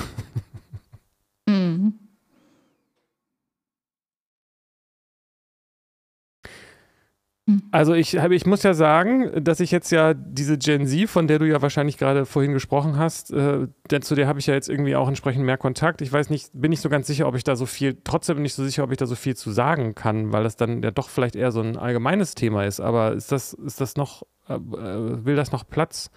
Also 7.71 7.93
ich, 7.93 8.13
ich 8.13 8.45
muss 8.45 8.63
ja 8.63 8.73
sagen, 8.73 9.43
dass 9.43 9.59
ich 9.59 9.71
jetzt 9.71 9.91
ja 9.91 10.13
diese 10.13 10.57
Gen 10.57 10.85
Z, 10.85 11.09
von 11.09 11.27
der 11.27 11.39
du 11.39 11.47
ja 11.47 11.61
wahrscheinlich 11.61 11.97
gerade 11.97 12.25
vorhin 12.25 12.53
gesprochen 12.53 12.97
hast, 12.97 13.31
äh, 13.31 13.67
denn 13.89 14.01
zu 14.03 14.13
der 14.13 14.27
habe 14.27 14.39
ich 14.39 14.47
ja 14.47 14.53
jetzt 14.53 14.69
irgendwie 14.69 14.95
auch 14.95 15.07
entsprechend 15.07 15.43
mehr 15.43 15.57
Kontakt. 15.57 16.01
Ich 16.01 16.13
weiß 16.13 16.29
nicht, 16.29 16.51
bin 16.53 16.69
nicht 16.69 16.81
so 16.81 16.89
ganz 16.89 17.07
sicher, 17.07 17.27
ob 17.27 17.35
ich 17.35 17.43
da 17.43 17.55
so 17.55 17.65
viel, 17.65 17.97
trotzdem 18.03 18.35
bin 18.35 18.45
ich 18.45 18.53
so 18.53 18.63
sicher, 18.63 18.83
ob 18.83 18.91
ich 18.91 18.97
da 18.97 19.07
so 19.07 19.15
viel 19.15 19.35
zu 19.35 19.51
sagen 19.51 19.95
kann, 19.95 20.31
weil 20.31 20.43
das 20.43 20.55
dann 20.55 20.83
ja 20.83 20.91
doch 20.91 21.09
vielleicht 21.09 21.35
eher 21.35 21.51
so 21.51 21.61
ein 21.61 21.77
allgemeines 21.77 22.35
Thema 22.35 22.63
ist. 22.65 22.79
Aber 22.79 23.13
ist 23.13 23.31
das, 23.31 23.53
ist 23.53 23.81
das 23.81 23.95
noch, 23.95 24.23
äh, 24.47 24.53
äh 24.53 25.25
will 25.25 25.35
das 25.35 25.51
noch 25.51 25.67
Platz 25.67 26.11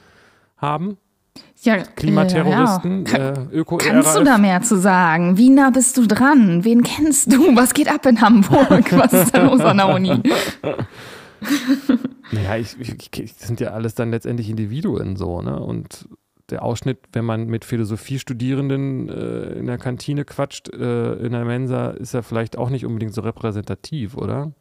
haben? 0.59 0.99
Ja, 1.62 1.78
Klimaterroristen, 1.78 3.07
ja, 3.07 3.18
ja. 3.18 3.32
Äh, 3.32 3.47
öko 3.53 3.78
Kannst 3.78 4.16
du 4.16 4.22
da 4.22 4.37
mehr 4.37 4.61
zu 4.62 4.78
sagen? 4.78 5.39
Wie 5.39 5.49
nah 5.49 5.70
bist 5.70 5.97
du 5.97 6.07
dran? 6.07 6.62
Wen 6.64 6.82
kennst 6.82 7.32
du? 7.32 7.57
Was 7.57 7.72
geht 7.72 7.89
ab 7.89 8.05
in 8.05 8.20
Hamburg? 8.20 8.93
Was 8.93 9.12
ist 9.14 9.35
da 9.35 9.45
los 9.45 9.61
an 9.61 9.78
der 9.78 9.89
Uni? 9.89 10.12
naja, 12.32 12.57
ich, 12.57 12.76
ich, 12.78 13.11
das 13.11 13.47
sind 13.47 13.61
ja 13.61 13.70
alles 13.70 13.95
dann 13.95 14.11
letztendlich 14.11 14.51
Individuen 14.51 15.16
so, 15.16 15.41
ne? 15.41 15.59
Und 15.59 16.07
der 16.51 16.62
Ausschnitt, 16.62 16.99
wenn 17.12 17.24
man 17.24 17.47
mit 17.47 17.64
Philosophiestudierenden 17.64 19.09
äh, 19.09 19.59
in 19.59 19.66
der 19.66 19.78
Kantine 19.78 20.26
quatscht, 20.26 20.68
äh, 20.68 21.14
in 21.14 21.32
der 21.32 21.47
Mensa, 21.47 21.91
ist 21.93 22.12
ja 22.12 22.20
vielleicht 22.20 22.59
auch 22.59 22.68
nicht 22.68 22.85
unbedingt 22.85 23.14
so 23.14 23.22
repräsentativ, 23.22 24.16
oder? 24.16 24.53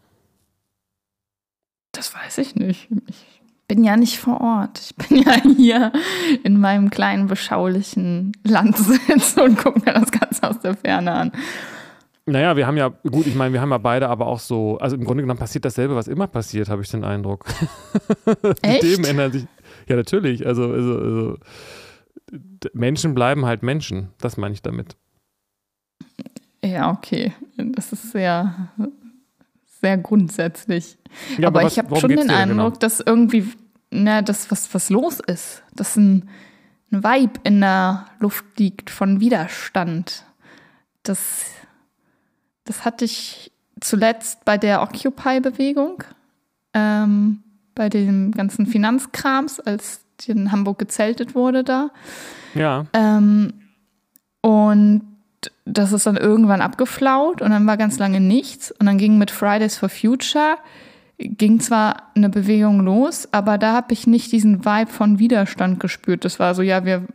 Das 1.92 2.16
weiß 2.16 2.38
ich 2.38 2.56
nicht. 2.56 2.90
Ich 3.08 3.43
bin 3.74 3.84
ja 3.84 3.98
nicht 3.98 4.20
vor 4.20 4.40
Ort. 4.40 4.80
Ich 4.80 4.96
bin 4.96 5.24
ja 5.24 5.34
hier 5.58 5.92
in 6.44 6.60
meinem 6.60 6.92
kleinen, 6.92 7.26
beschaulichen 7.26 8.34
Landsitz 8.44 9.36
und 9.44 9.58
gucke 9.58 9.80
mir 9.84 9.94
das 9.94 10.12
Ganze 10.12 10.48
aus 10.48 10.60
der 10.60 10.76
Ferne 10.76 11.12
an. 11.12 11.32
Naja, 12.28 12.56
wir 12.56 12.68
haben 12.68 12.78
ja, 12.78 12.90
gut, 12.90 13.26
ich 13.26 13.34
meine, 13.34 13.52
wir 13.52 13.62
haben 13.62 13.72
ja 13.72 13.80
beide 13.80 14.10
aber 14.10 14.28
auch 14.28 14.40
so, 14.40 14.78
also 14.78 14.96
im 14.96 15.04
Grunde 15.04 15.24
genommen 15.24 15.40
passiert 15.40 15.66
dasselbe, 15.66 15.96
was 15.96 16.08
immer 16.08 16.28
passiert, 16.28 16.70
habe 16.70 16.84
ich 16.84 16.90
den 16.90 17.04
Eindruck. 17.04 17.46
Echt? 18.62 18.84
Die 18.84 18.94
Themen 18.94 19.06
ändern 19.06 19.32
sich. 19.32 19.48
Ja, 19.88 19.96
natürlich. 19.96 20.46
Also, 20.46 20.72
also, 20.72 21.00
also, 21.00 21.38
Menschen 22.74 23.16
bleiben 23.16 23.46
halt 23.46 23.64
Menschen. 23.64 24.10
Das 24.20 24.38
meine 24.38 24.54
ich 24.54 24.62
damit. 24.62 24.96
Ja, 26.64 26.92
okay. 26.92 27.34
Das 27.58 27.92
ist 27.92 28.12
sehr, 28.12 28.70
sehr 29.82 29.98
grundsätzlich. 29.98 30.98
Ja, 31.38 31.48
aber, 31.48 31.60
aber 31.60 31.66
was, 31.66 31.74
ich 31.74 31.80
habe 31.80 31.96
schon 32.00 32.10
den 32.12 32.30
Eindruck, 32.30 32.74
genau? 32.74 32.80
dass 32.80 33.00
irgendwie, 33.00 33.48
na, 33.94 34.22
das, 34.22 34.52
was, 34.52 34.74
was 34.74 34.90
los 34.90 35.20
ist, 35.20 35.64
dass 35.74 35.96
ein, 35.96 36.30
ein 36.92 37.04
Vibe 37.04 37.40
in 37.44 37.62
der 37.62 38.06
Luft 38.20 38.46
liegt 38.58 38.90
von 38.90 39.20
Widerstand. 39.20 40.26
Das 41.04 41.46
das 42.66 42.86
hatte 42.86 43.06
ich 43.06 43.52
zuletzt 43.80 44.46
bei 44.46 44.58
der 44.58 44.82
Occupy-Bewegung, 44.82 46.04
ähm, 46.74 47.44
bei 47.76 47.90
dem 47.90 48.32
ganzen 48.32 48.66
Finanzkrams, 48.66 49.60
als 49.60 50.02
in 50.26 50.52
Hamburg 50.52 50.80
gezeltet 50.80 51.36
wurde 51.36 51.64
da. 51.64 51.90
Ja. 52.54 52.86
Ähm, 52.94 53.54
und 54.42 55.02
das 55.66 55.92
ist 55.92 56.06
dann 56.06 56.18
irgendwann 56.18 56.62
abgeflaut 56.62 57.42
und 57.42 57.52
dann 57.52 57.68
war 57.68 57.78
ganz 57.78 57.98
lange 57.98 58.20
nichts. 58.20 58.72
Und 58.72 58.86
dann 58.86 58.98
ging 58.98 59.18
mit 59.18 59.32
Fridays 59.32 59.78
for 59.78 59.90
Future, 59.90 60.58
ging 61.24 61.60
zwar 61.60 62.12
eine 62.16 62.30
Bewegung 62.30 62.82
los, 62.82 63.28
aber 63.32 63.58
da 63.58 63.74
habe 63.74 63.94
ich 63.94 64.08
nicht 64.08 64.32
diesen 64.32 64.66
Vibe 64.66 64.92
von 64.92 65.20
Widerstand 65.20 65.80
gespürt. 65.80 66.26
Das 66.26 66.40
war 66.40 66.54
so, 66.54 66.62
ja, 66.62 66.86
wir 66.86 67.08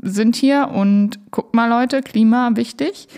sind 0.00 0.36
hier 0.36 0.68
und 0.68 1.18
guck 1.30 1.54
mal 1.54 1.68
Leute, 1.68 2.00
Klima 2.00 2.50
wichtig. 2.54 3.08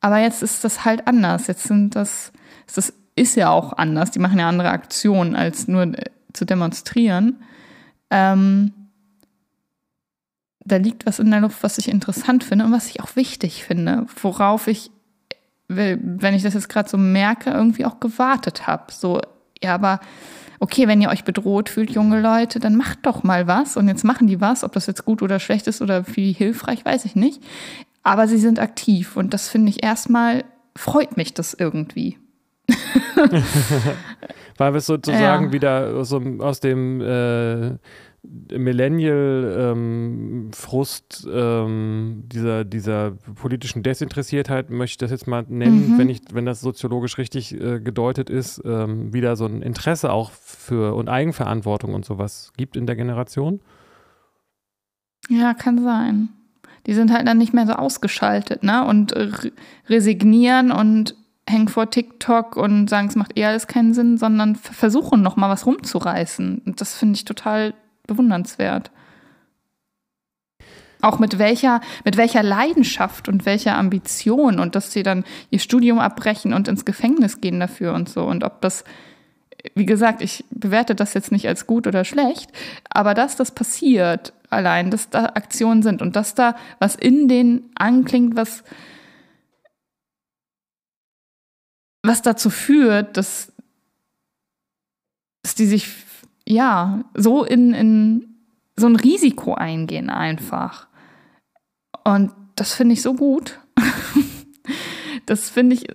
Aber 0.00 0.18
jetzt 0.18 0.42
ist 0.42 0.64
das 0.64 0.84
halt 0.84 1.06
anders. 1.06 1.46
Jetzt 1.46 1.64
sind 1.64 1.94
das, 1.94 2.32
das 2.74 2.92
ist 3.16 3.34
ja 3.36 3.50
auch 3.50 3.72
anders. 3.74 4.10
Die 4.10 4.18
machen 4.18 4.38
ja 4.38 4.48
andere 4.48 4.70
Aktionen, 4.70 5.34
als 5.34 5.68
nur 5.68 5.82
äh, 5.82 6.10
zu 6.32 6.44
demonstrieren. 6.44 7.42
Ähm, 8.10 8.72
da 10.60 10.76
liegt 10.76 11.06
was 11.06 11.18
in 11.18 11.30
der 11.30 11.40
Luft, 11.40 11.62
was 11.62 11.78
ich 11.78 11.88
interessant 11.88 12.44
finde 12.44 12.64
und 12.64 12.72
was 12.72 12.88
ich 12.88 13.00
auch 13.00 13.14
wichtig 13.14 13.64
finde, 13.64 14.06
worauf 14.20 14.66
ich, 14.66 14.90
wenn 15.68 16.34
ich 16.34 16.42
das 16.42 16.54
jetzt 16.54 16.68
gerade 16.68 16.88
so 16.88 16.98
merke, 16.98 17.50
irgendwie 17.50 17.84
auch 17.84 18.00
gewartet 18.00 18.66
habe. 18.66 18.92
So 18.92 19.20
ja, 19.62 19.74
aber 19.74 20.00
okay, 20.60 20.88
wenn 20.88 21.00
ihr 21.00 21.10
euch 21.10 21.24
bedroht 21.24 21.68
fühlt, 21.68 21.90
junge 21.90 22.20
Leute, 22.20 22.60
dann 22.60 22.76
macht 22.76 23.00
doch 23.02 23.22
mal 23.22 23.46
was. 23.46 23.76
Und 23.76 23.88
jetzt 23.88 24.04
machen 24.04 24.26
die 24.26 24.40
was, 24.40 24.64
ob 24.64 24.72
das 24.72 24.86
jetzt 24.86 25.04
gut 25.04 25.22
oder 25.22 25.38
schlecht 25.38 25.66
ist 25.66 25.82
oder 25.82 26.04
wie 26.14 26.32
hilfreich, 26.32 26.84
weiß 26.84 27.04
ich 27.04 27.14
nicht. 27.16 27.42
Aber 28.02 28.28
sie 28.28 28.38
sind 28.38 28.58
aktiv 28.58 29.16
und 29.16 29.34
das 29.34 29.48
finde 29.48 29.70
ich 29.70 29.82
erstmal, 29.82 30.44
freut 30.76 31.16
mich 31.16 31.34
das 31.34 31.54
irgendwie. 31.54 32.18
Weil 34.58 34.72
wir 34.72 34.78
es 34.78 34.86
sozusagen 34.86 35.46
ja. 35.46 35.52
wieder 35.52 36.04
so 36.04 36.20
aus 36.40 36.60
dem 36.60 37.00
äh, 37.00 37.76
Millennial-Frust 38.50 41.26
ähm, 41.26 41.32
ähm, 41.34 42.22
dieser, 42.26 42.64
dieser 42.64 43.12
politischen 43.12 43.82
Desinteressiertheit, 43.82 44.70
möchte 44.70 44.92
ich 44.92 44.98
das 44.98 45.10
jetzt 45.10 45.26
mal 45.26 45.44
nennen, 45.48 45.94
mhm. 45.94 45.98
wenn, 45.98 46.08
ich, 46.08 46.20
wenn 46.32 46.46
das 46.46 46.60
soziologisch 46.60 47.18
richtig 47.18 47.54
äh, 47.54 47.80
gedeutet 47.80 48.30
ist, 48.30 48.62
ähm, 48.64 49.12
wieder 49.12 49.34
so 49.36 49.46
ein 49.46 49.62
Interesse 49.62 50.12
auch 50.12 50.30
für 50.30 50.94
und 50.94 51.08
Eigenverantwortung 51.08 51.94
und 51.94 52.04
sowas 52.04 52.52
gibt 52.56 52.76
in 52.76 52.86
der 52.86 52.94
Generation? 52.96 53.60
Ja, 55.28 55.54
kann 55.54 55.82
sein. 55.82 56.28
Die 56.86 56.94
sind 56.94 57.12
halt 57.12 57.26
dann 57.26 57.38
nicht 57.38 57.52
mehr 57.52 57.66
so 57.66 57.72
ausgeschaltet, 57.72 58.62
ne? 58.62 58.86
Und 58.86 59.12
resignieren 59.88 60.70
und 60.70 61.16
hängen 61.48 61.68
vor 61.68 61.90
TikTok 61.90 62.56
und 62.56 62.88
sagen, 62.88 63.08
es 63.08 63.16
macht 63.16 63.36
eher 63.36 63.48
alles 63.48 63.66
keinen 63.66 63.94
Sinn, 63.94 64.18
sondern 64.18 64.56
versuchen 64.56 65.22
nochmal 65.22 65.50
was 65.50 65.66
rumzureißen. 65.66 66.62
Und 66.64 66.80
das 66.80 66.96
finde 66.96 67.16
ich 67.16 67.24
total 67.24 67.74
bewundernswert. 68.06 68.90
Auch 71.02 71.18
mit 71.18 71.38
welcher, 71.38 71.80
mit 72.04 72.16
welcher 72.16 72.42
Leidenschaft 72.42 73.28
und 73.28 73.44
welcher 73.44 73.76
Ambition 73.76 74.58
und 74.58 74.74
dass 74.74 74.92
sie 74.92 75.02
dann 75.02 75.24
ihr 75.50 75.58
Studium 75.58 75.98
abbrechen 75.98 76.54
und 76.54 76.68
ins 76.68 76.84
Gefängnis 76.84 77.40
gehen 77.40 77.60
dafür 77.60 77.92
und 77.92 78.08
so. 78.08 78.24
Und 78.24 78.44
ob 78.44 78.62
das, 78.62 78.84
wie 79.74 79.86
gesagt, 79.86 80.22
ich 80.22 80.44
bewerte 80.50 80.94
das 80.94 81.12
jetzt 81.14 81.32
nicht 81.32 81.46
als 81.48 81.66
gut 81.66 81.86
oder 81.86 82.04
schlecht, 82.04 82.50
aber 82.88 83.12
dass 83.14 83.36
das 83.36 83.50
passiert 83.50 84.32
allein, 84.50 84.90
dass 84.90 85.10
da 85.10 85.26
Aktionen 85.26 85.82
sind 85.82 86.02
und 86.02 86.16
dass 86.16 86.34
da 86.34 86.56
was 86.78 86.94
in 86.94 87.28
denen 87.28 87.70
anklingt, 87.74 88.36
was, 88.36 88.64
was 92.02 92.22
dazu 92.22 92.50
führt, 92.50 93.16
dass, 93.16 93.52
dass 95.42 95.54
die 95.54 95.66
sich 95.66 95.86
ja, 96.46 97.04
so 97.14 97.44
in, 97.44 97.74
in 97.74 98.36
so 98.76 98.86
ein 98.86 98.96
Risiko 98.96 99.54
eingehen 99.54 100.10
einfach. 100.10 100.86
Und 102.04 102.32
das 102.54 102.74
finde 102.74 102.94
ich 102.94 103.02
so 103.02 103.14
gut. 103.14 103.58
das 105.26 105.50
finde 105.50 105.76
ich, 105.76 105.88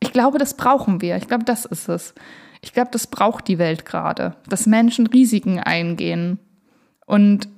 ich 0.00 0.12
glaube, 0.12 0.38
das 0.38 0.56
brauchen 0.56 1.00
wir. 1.00 1.16
Ich 1.16 1.28
glaube, 1.28 1.44
das 1.44 1.64
ist 1.64 1.88
es. 1.88 2.14
Ich 2.60 2.72
glaube, 2.72 2.90
das 2.90 3.06
braucht 3.06 3.48
die 3.48 3.58
Welt 3.58 3.84
gerade, 3.84 4.36
dass 4.48 4.66
Menschen 4.66 5.06
Risiken 5.06 5.58
eingehen 5.58 6.38
und 7.06 7.48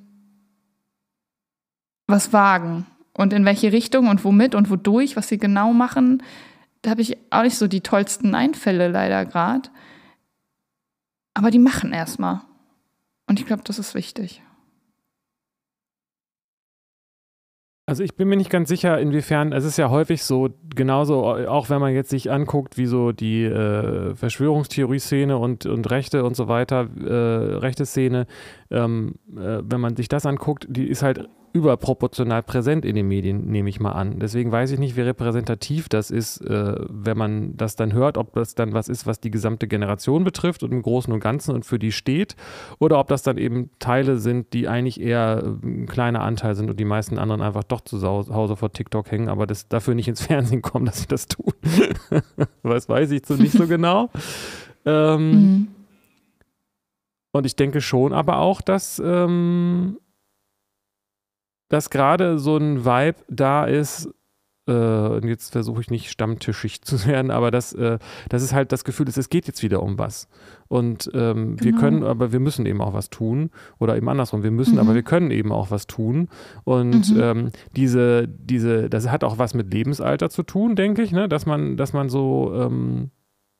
was 2.06 2.32
wagen. 2.32 2.86
Und 3.16 3.32
in 3.32 3.44
welche 3.44 3.72
Richtung 3.72 4.08
und 4.08 4.24
womit 4.24 4.54
und 4.54 4.70
wodurch, 4.70 5.16
was 5.16 5.28
sie 5.28 5.38
genau 5.38 5.72
machen, 5.72 6.22
da 6.82 6.90
habe 6.90 7.00
ich 7.00 7.16
auch 7.30 7.42
nicht 7.42 7.56
so 7.56 7.68
die 7.68 7.80
tollsten 7.80 8.34
Einfälle 8.34 8.88
leider 8.88 9.24
gerade. 9.24 9.70
Aber 11.34 11.50
die 11.50 11.58
machen 11.58 11.92
erstmal. 11.92 12.42
Und 13.26 13.40
ich 13.40 13.46
glaube, 13.46 13.62
das 13.64 13.78
ist 13.78 13.94
wichtig. 13.94 14.42
Also 17.86 18.02
ich 18.02 18.14
bin 18.14 18.28
mir 18.28 18.36
nicht 18.36 18.48
ganz 18.48 18.70
sicher, 18.70 18.98
inwiefern, 18.98 19.52
es 19.52 19.64
ist 19.64 19.76
ja 19.76 19.90
häufig 19.90 20.22
so, 20.22 20.48
genauso, 20.74 21.26
auch 21.26 21.68
wenn 21.68 21.82
man 21.82 21.92
jetzt 21.92 22.08
sich 22.08 22.30
anguckt, 22.30 22.78
wie 22.78 22.86
so 22.86 23.12
die 23.12 23.44
äh, 23.44 24.14
Verschwörungstheorie-Szene 24.14 25.36
und, 25.36 25.66
und 25.66 25.90
Rechte 25.90 26.24
und 26.24 26.34
so 26.34 26.48
weiter, 26.48 26.88
äh, 26.98 27.56
rechte 27.56 27.84
Szene, 27.84 28.26
ähm, 28.70 29.16
äh, 29.36 29.58
wenn 29.62 29.82
man 29.82 29.96
sich 29.96 30.08
das 30.08 30.24
anguckt, 30.24 30.66
die 30.70 30.88
ist 30.88 31.02
halt 31.02 31.28
überproportional 31.54 32.42
präsent 32.42 32.84
in 32.84 32.96
den 32.96 33.06
Medien, 33.06 33.46
nehme 33.46 33.70
ich 33.70 33.78
mal 33.78 33.92
an. 33.92 34.18
Deswegen 34.18 34.50
weiß 34.50 34.72
ich 34.72 34.80
nicht, 34.80 34.96
wie 34.96 35.02
repräsentativ 35.02 35.88
das 35.88 36.10
ist, 36.10 36.40
äh, 36.40 36.74
wenn 36.90 37.16
man 37.16 37.56
das 37.56 37.76
dann 37.76 37.92
hört, 37.92 38.18
ob 38.18 38.34
das 38.34 38.56
dann 38.56 38.74
was 38.74 38.88
ist, 38.88 39.06
was 39.06 39.20
die 39.20 39.30
gesamte 39.30 39.68
Generation 39.68 40.24
betrifft 40.24 40.64
und 40.64 40.72
im 40.72 40.82
Großen 40.82 41.12
und 41.12 41.20
Ganzen 41.20 41.54
und 41.54 41.64
für 41.64 41.78
die 41.78 41.92
steht, 41.92 42.34
oder 42.80 42.98
ob 42.98 43.06
das 43.06 43.22
dann 43.22 43.38
eben 43.38 43.70
Teile 43.78 44.18
sind, 44.18 44.52
die 44.52 44.66
eigentlich 44.66 45.00
eher 45.00 45.44
äh, 45.44 45.66
ein 45.66 45.86
kleiner 45.86 46.22
Anteil 46.22 46.56
sind 46.56 46.68
und 46.70 46.80
die 46.80 46.84
meisten 46.84 47.18
anderen 47.18 47.40
einfach 47.40 47.62
doch 47.62 47.82
zu 47.82 48.02
Hause 48.02 48.56
vor 48.56 48.72
TikTok 48.72 49.12
hängen, 49.12 49.28
aber 49.28 49.46
das, 49.46 49.68
dafür 49.68 49.94
nicht 49.94 50.08
ins 50.08 50.22
Fernsehen 50.26 50.60
kommen, 50.60 50.86
dass 50.86 51.02
sie 51.02 51.08
das 51.08 51.28
tun. 51.28 51.52
das 52.64 52.88
weiß 52.88 53.12
ich 53.12 53.24
so 53.24 53.34
nicht 53.34 53.52
so 53.52 53.68
genau. 53.68 54.10
ähm, 54.84 55.30
mhm. 55.30 55.68
Und 57.30 57.46
ich 57.46 57.54
denke 57.56 57.80
schon 57.80 58.12
aber 58.12 58.38
auch, 58.38 58.60
dass 58.60 59.02
ähm, 59.04 59.98
dass 61.68 61.90
gerade 61.90 62.38
so 62.38 62.56
ein 62.56 62.84
Vibe 62.84 63.16
da 63.28 63.64
ist, 63.64 64.08
äh, 64.66 64.72
und 64.72 65.28
jetzt 65.28 65.52
versuche 65.52 65.80
ich 65.80 65.90
nicht 65.90 66.10
stammtischig 66.10 66.82
zu 66.84 67.06
werden, 67.06 67.30
aber 67.30 67.50
dass, 67.50 67.72
äh, 67.72 67.98
dass 68.28 68.42
es 68.42 68.52
halt 68.52 68.72
das 68.72 68.84
Gefühl 68.84 69.08
ist, 69.08 69.18
es 69.18 69.28
geht 69.28 69.46
jetzt 69.46 69.62
wieder 69.62 69.82
um 69.82 69.98
was. 69.98 70.28
Und 70.68 71.10
ähm, 71.14 71.56
genau. 71.56 71.64
wir 71.64 71.72
können, 71.80 72.02
aber 72.02 72.32
wir 72.32 72.40
müssen 72.40 72.66
eben 72.66 72.80
auch 72.80 72.94
was 72.94 73.10
tun. 73.10 73.50
Oder 73.78 73.96
eben 73.96 74.08
andersrum, 74.08 74.42
wir 74.42 74.50
müssen, 74.50 74.74
mhm. 74.74 74.80
aber 74.80 74.94
wir 74.94 75.02
können 75.02 75.30
eben 75.30 75.52
auch 75.52 75.70
was 75.70 75.86
tun. 75.86 76.28
Und 76.64 77.14
mhm. 77.14 77.20
ähm, 77.20 77.50
diese, 77.76 78.26
diese, 78.28 78.88
das 78.88 79.10
hat 79.10 79.24
auch 79.24 79.38
was 79.38 79.54
mit 79.54 79.72
Lebensalter 79.72 80.30
zu 80.30 80.42
tun, 80.42 80.76
denke 80.76 81.02
ich, 81.02 81.12
ne? 81.12 81.28
dass 81.28 81.46
man, 81.46 81.76
dass 81.76 81.92
man 81.92 82.08
so 82.08 82.52
ähm, 82.54 83.10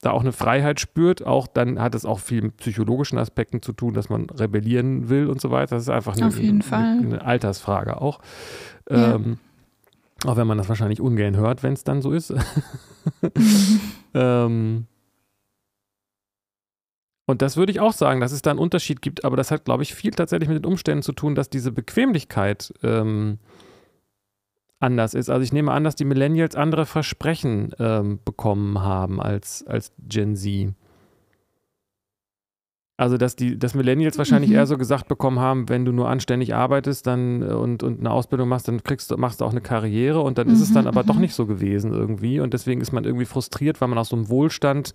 da 0.04 0.10
auch 0.10 0.20
eine 0.20 0.32
Freiheit 0.32 0.80
spürt, 0.80 1.26
auch 1.26 1.46
dann 1.46 1.80
hat 1.80 1.94
es 1.94 2.04
auch 2.04 2.18
viel 2.18 2.42
mit 2.42 2.56
psychologischen 2.58 3.18
Aspekten 3.18 3.62
zu 3.62 3.72
tun, 3.72 3.94
dass 3.94 4.08
man 4.08 4.28
rebellieren 4.28 5.08
will 5.08 5.28
und 5.28 5.40
so 5.40 5.50
weiter. 5.50 5.76
Das 5.76 5.84
ist 5.84 5.88
einfach 5.88 6.16
eine, 6.16 6.26
eine, 6.26 6.62
eine 6.72 7.24
Altersfrage 7.24 8.00
auch. 8.00 8.20
Ja. 8.90 9.14
Ähm, 9.14 9.38
auch 10.26 10.36
wenn 10.36 10.46
man 10.46 10.58
das 10.58 10.68
wahrscheinlich 10.68 11.00
ungern 11.00 11.36
hört, 11.36 11.62
wenn 11.62 11.72
es 11.72 11.84
dann 11.84 12.02
so 12.02 12.12
ist. 12.12 12.34
ähm, 14.14 14.86
und 17.26 17.42
das 17.42 17.56
würde 17.56 17.72
ich 17.72 17.80
auch 17.80 17.92
sagen, 17.92 18.20
dass 18.20 18.32
es 18.32 18.42
da 18.42 18.50
einen 18.50 18.58
Unterschied 18.58 19.00
gibt, 19.00 19.24
aber 19.24 19.36
das 19.36 19.50
hat, 19.50 19.64
glaube 19.64 19.82
ich, 19.82 19.94
viel 19.94 20.10
tatsächlich 20.10 20.48
mit 20.48 20.62
den 20.62 20.70
Umständen 20.70 21.02
zu 21.02 21.12
tun, 21.12 21.34
dass 21.34 21.48
diese 21.48 21.72
Bequemlichkeit 21.72 22.74
ähm, 22.82 23.38
anders 24.84 25.14
ist. 25.14 25.30
Also 25.30 25.42
ich 25.42 25.52
nehme 25.52 25.72
an, 25.72 25.82
dass 25.82 25.96
die 25.96 26.04
Millennials 26.04 26.54
andere 26.54 26.86
Versprechen 26.86 27.74
ähm, 27.78 28.20
bekommen 28.24 28.82
haben 28.82 29.20
als, 29.20 29.66
als 29.66 29.92
Gen 29.98 30.36
Z. 30.36 30.74
Also, 32.96 33.16
dass 33.16 33.34
die, 33.34 33.58
dass 33.58 33.74
Millennials 33.74 34.18
wahrscheinlich 34.18 34.50
mhm. 34.50 34.56
eher 34.56 34.66
so 34.66 34.78
gesagt 34.78 35.08
bekommen 35.08 35.40
haben, 35.40 35.68
wenn 35.68 35.84
du 35.84 35.90
nur 35.90 36.08
anständig 36.08 36.54
arbeitest 36.54 37.08
dann 37.08 37.42
äh, 37.42 37.46
und, 37.46 37.82
und 37.82 37.98
eine 37.98 38.10
Ausbildung 38.10 38.48
machst, 38.48 38.68
dann 38.68 38.84
kriegst 38.84 39.10
du, 39.10 39.16
machst 39.16 39.40
du 39.40 39.44
auch 39.44 39.50
eine 39.50 39.60
Karriere 39.60 40.20
und 40.20 40.38
dann 40.38 40.46
mhm. 40.46 40.54
ist 40.54 40.60
es 40.60 40.72
dann 40.72 40.84
mhm, 40.84 40.88
aber 40.88 41.02
doch 41.02 41.16
mhm. 41.16 41.22
nicht 41.22 41.34
so 41.34 41.46
gewesen 41.46 41.92
irgendwie. 41.92 42.38
Und 42.38 42.54
deswegen 42.54 42.80
ist 42.80 42.92
man 42.92 43.04
irgendwie 43.04 43.24
frustriert, 43.24 43.80
weil 43.80 43.88
man 43.88 43.98
aus 43.98 44.10
so 44.10 44.16
einem 44.16 44.28
Wohlstand 44.28 44.94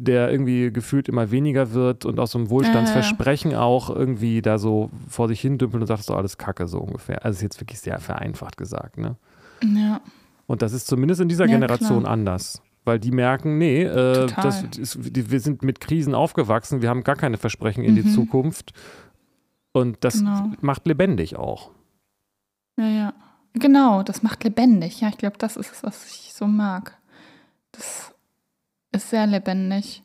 der 0.00 0.30
irgendwie 0.32 0.72
gefühlt 0.72 1.08
immer 1.08 1.30
weniger 1.30 1.74
wird 1.74 2.06
und 2.06 2.18
aus 2.18 2.30
so 2.30 2.38
einem 2.38 2.48
Wohlstandsversprechen 2.48 3.54
auch 3.54 3.90
irgendwie 3.90 4.40
da 4.40 4.56
so 4.56 4.90
vor 5.08 5.28
sich 5.28 5.40
hin 5.42 5.58
dümpelt 5.58 5.82
und 5.82 5.86
sagt 5.86 6.04
so 6.04 6.14
alles 6.14 6.38
Kacke 6.38 6.66
so 6.68 6.78
ungefähr. 6.78 7.22
Also 7.22 7.36
ist 7.36 7.42
jetzt 7.42 7.60
wirklich 7.60 7.80
sehr 7.80 7.98
vereinfacht 7.98 8.56
gesagt, 8.56 8.96
ne? 8.96 9.16
Ja. 9.62 10.00
Und 10.46 10.62
das 10.62 10.72
ist 10.72 10.86
zumindest 10.86 11.20
in 11.20 11.28
dieser 11.28 11.44
ja, 11.44 11.52
Generation 11.52 12.00
klar. 12.00 12.12
anders. 12.12 12.62
Weil 12.90 12.98
die 12.98 13.12
merken, 13.12 13.56
nee, 13.56 13.84
äh, 13.84 14.26
das 14.42 14.64
ist, 14.76 14.98
die, 15.00 15.30
wir 15.30 15.38
sind 15.38 15.62
mit 15.62 15.78
Krisen 15.78 16.12
aufgewachsen, 16.12 16.82
wir 16.82 16.88
haben 16.88 17.04
gar 17.04 17.14
keine 17.14 17.36
Versprechen 17.36 17.84
in 17.84 17.92
mhm. 17.92 18.02
die 18.02 18.12
Zukunft. 18.12 18.72
Und 19.70 19.98
das 20.00 20.14
genau. 20.14 20.50
macht 20.60 20.88
lebendig 20.88 21.36
auch. 21.36 21.70
Ja, 22.76 22.88
ja. 22.88 23.14
Genau, 23.52 24.02
das 24.02 24.24
macht 24.24 24.42
lebendig. 24.42 25.02
Ja, 25.02 25.08
ich 25.08 25.18
glaube, 25.18 25.38
das 25.38 25.56
ist 25.56 25.70
es, 25.70 25.84
was 25.84 26.04
ich 26.06 26.32
so 26.34 26.48
mag. 26.48 26.98
Das 27.70 28.12
ist 28.90 29.10
sehr 29.10 29.28
lebendig. 29.28 30.02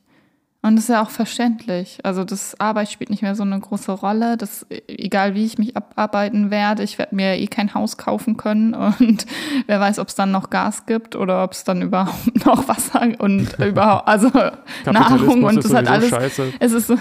Und 0.66 0.78
das 0.78 0.86
ist 0.86 0.90
ja 0.90 1.04
auch 1.04 1.12
verständlich. 1.12 2.00
Also 2.02 2.24
das 2.24 2.60
Arbeit 2.60 2.90
spielt 2.90 3.12
nicht 3.12 3.22
mehr 3.22 3.36
so 3.36 3.44
eine 3.44 3.60
große 3.60 3.92
Rolle. 3.92 4.36
Das, 4.36 4.66
egal 4.88 5.36
wie 5.36 5.46
ich 5.46 5.60
mich 5.60 5.78
abarbeiten 5.78 6.50
werde, 6.50 6.82
ich 6.82 6.98
werde 6.98 7.14
mir 7.14 7.38
eh 7.38 7.46
kein 7.46 7.76
Haus 7.76 7.98
kaufen 7.98 8.36
können. 8.36 8.74
Und 9.00 9.28
wer 9.68 9.80
weiß, 9.80 10.00
ob 10.00 10.08
es 10.08 10.16
dann 10.16 10.32
noch 10.32 10.50
Gas 10.50 10.88
gibt 10.88 11.16
oder 11.16 11.44
ob 11.44 11.52
es 11.52 11.66
dann 11.66 11.84
überhaupt 11.84 12.46
noch 12.48 12.68
Wasser 12.68 13.08
und 13.20 13.60
überhaupt, 13.60 14.08
also 14.08 14.32
Nahrung 14.92 15.44
und 15.44 15.64
das 15.64 15.72
hat 15.72 15.88
alles. 15.88 16.10
Scheiße. 16.10 16.54
Es 16.60 16.72
ist 16.72 16.88
so, 16.88 16.98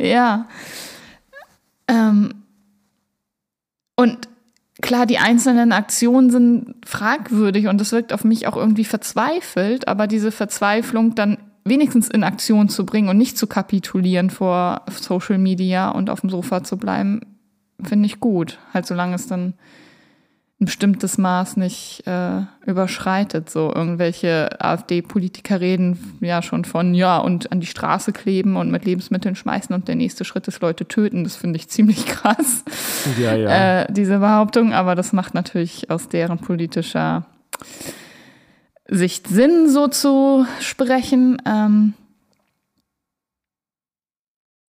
ja. 0.00 0.48
Ähm, 1.86 2.42
und 3.94 4.28
klar, 4.82 5.06
die 5.06 5.18
einzelnen 5.18 5.70
Aktionen 5.70 6.30
sind 6.30 6.74
fragwürdig 6.84 7.68
und 7.68 7.80
das 7.80 7.92
wirkt 7.92 8.12
auf 8.12 8.24
mich 8.24 8.48
auch 8.48 8.56
irgendwie 8.56 8.84
verzweifelt, 8.84 9.86
aber 9.86 10.08
diese 10.08 10.32
Verzweiflung 10.32 11.14
dann 11.14 11.38
wenigstens 11.68 12.08
in 12.08 12.24
Aktion 12.24 12.68
zu 12.68 12.86
bringen 12.86 13.08
und 13.08 13.18
nicht 13.18 13.36
zu 13.36 13.46
kapitulieren 13.46 14.30
vor 14.30 14.82
Social 14.90 15.38
Media 15.38 15.90
und 15.90 16.10
auf 16.10 16.20
dem 16.20 16.30
Sofa 16.30 16.62
zu 16.62 16.76
bleiben, 16.76 17.20
finde 17.82 18.06
ich 18.06 18.20
gut. 18.20 18.58
Halt 18.72 18.86
solange 18.86 19.14
es 19.14 19.26
dann 19.26 19.54
ein 20.58 20.64
bestimmtes 20.64 21.18
Maß 21.18 21.58
nicht 21.58 22.06
äh, 22.06 22.40
überschreitet. 22.64 23.50
So 23.50 23.72
irgendwelche 23.74 24.58
AfD-Politiker 24.58 25.60
reden 25.60 26.18
ja 26.20 26.40
schon 26.40 26.64
von 26.64 26.94
ja 26.94 27.18
und 27.18 27.52
an 27.52 27.60
die 27.60 27.66
Straße 27.66 28.12
kleben 28.12 28.56
und 28.56 28.70
mit 28.70 28.86
Lebensmitteln 28.86 29.36
schmeißen 29.36 29.74
und 29.74 29.86
der 29.86 29.96
nächste 29.96 30.24
Schritt 30.24 30.48
ist 30.48 30.62
Leute 30.62 30.88
töten. 30.88 31.24
Das 31.24 31.36
finde 31.36 31.58
ich 31.58 31.68
ziemlich 31.68 32.06
krass. 32.06 32.64
Ja, 33.20 33.34
ja. 33.34 33.82
Äh, 33.82 33.92
diese 33.92 34.18
Behauptung, 34.18 34.72
aber 34.72 34.94
das 34.94 35.12
macht 35.12 35.34
natürlich 35.34 35.90
aus 35.90 36.08
deren 36.08 36.38
politischer 36.38 37.26
Sicht 38.88 39.28
Sinn, 39.28 39.68
so 39.68 39.88
zu 39.88 40.46
sprechen. 40.60 41.40
Ähm, 41.44 41.94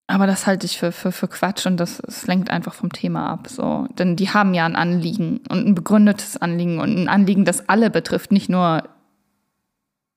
aber 0.08 0.26
das 0.26 0.48
halte 0.48 0.66
ich 0.66 0.78
für, 0.78 0.94
für, 0.94 1.12
für 1.12 1.28
Quatsch 1.28 1.66
und 1.66 1.78
das, 1.78 1.98
das 1.98 2.26
lenkt 2.28 2.50
einfach 2.50 2.74
vom 2.74 2.92
Thema 2.94 3.30
ab. 3.30 3.48
So. 3.50 3.88
Denn 4.00 4.16
die 4.16 4.30
haben 4.30 4.54
ja 4.54 4.66
ein 4.66 4.78
Anliegen 4.78 5.42
und 5.50 5.68
ein 5.68 5.76
begründetes 5.76 6.38
Anliegen 6.38 6.80
und 6.80 6.98
ein 6.98 7.10
Anliegen, 7.10 7.44
das 7.44 7.68
alle 7.68 7.90
betrifft, 7.90 8.32
nicht 8.32 8.50
nur. 8.50 8.84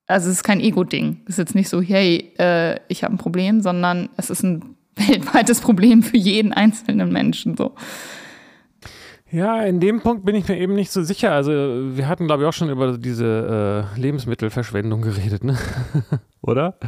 Also 0.07 0.28
es 0.28 0.36
ist 0.36 0.44
kein 0.44 0.61
Ego-Ding. 0.61 1.20
Es 1.24 1.30
ist 1.34 1.38
jetzt 1.38 1.55
nicht 1.55 1.68
so, 1.68 1.80
hey, 1.80 2.32
äh, 2.38 2.80
ich 2.88 3.05
habe 3.05 3.14
ein 3.14 3.18
Problem, 3.18 3.61
sondern 3.61 4.09
es 4.16 4.30
ist 4.30 4.42
ein 4.42 4.76
weltweites 4.96 5.61
Problem 5.61 6.03
für 6.03 6.16
jeden 6.16 6.53
einzelnen 6.53 7.12
Menschen. 7.12 7.57
So. 7.57 7.74
Ja, 9.33 9.62
in 9.62 9.78
dem 9.78 10.01
Punkt 10.01 10.24
bin 10.24 10.35
ich 10.35 10.49
mir 10.49 10.59
eben 10.59 10.74
nicht 10.74 10.91
so 10.91 11.03
sicher. 11.03 11.33
Also 11.33 11.53
wir 11.53 12.09
hatten, 12.09 12.26
glaube 12.26 12.43
ich, 12.43 12.49
auch 12.49 12.53
schon 12.53 12.68
über 12.68 12.99
diese 12.99 13.87
äh, 13.97 14.01
Lebensmittelverschwendung 14.01 15.03
geredet, 15.03 15.45
ne? 15.45 15.57
oder? 16.43 16.78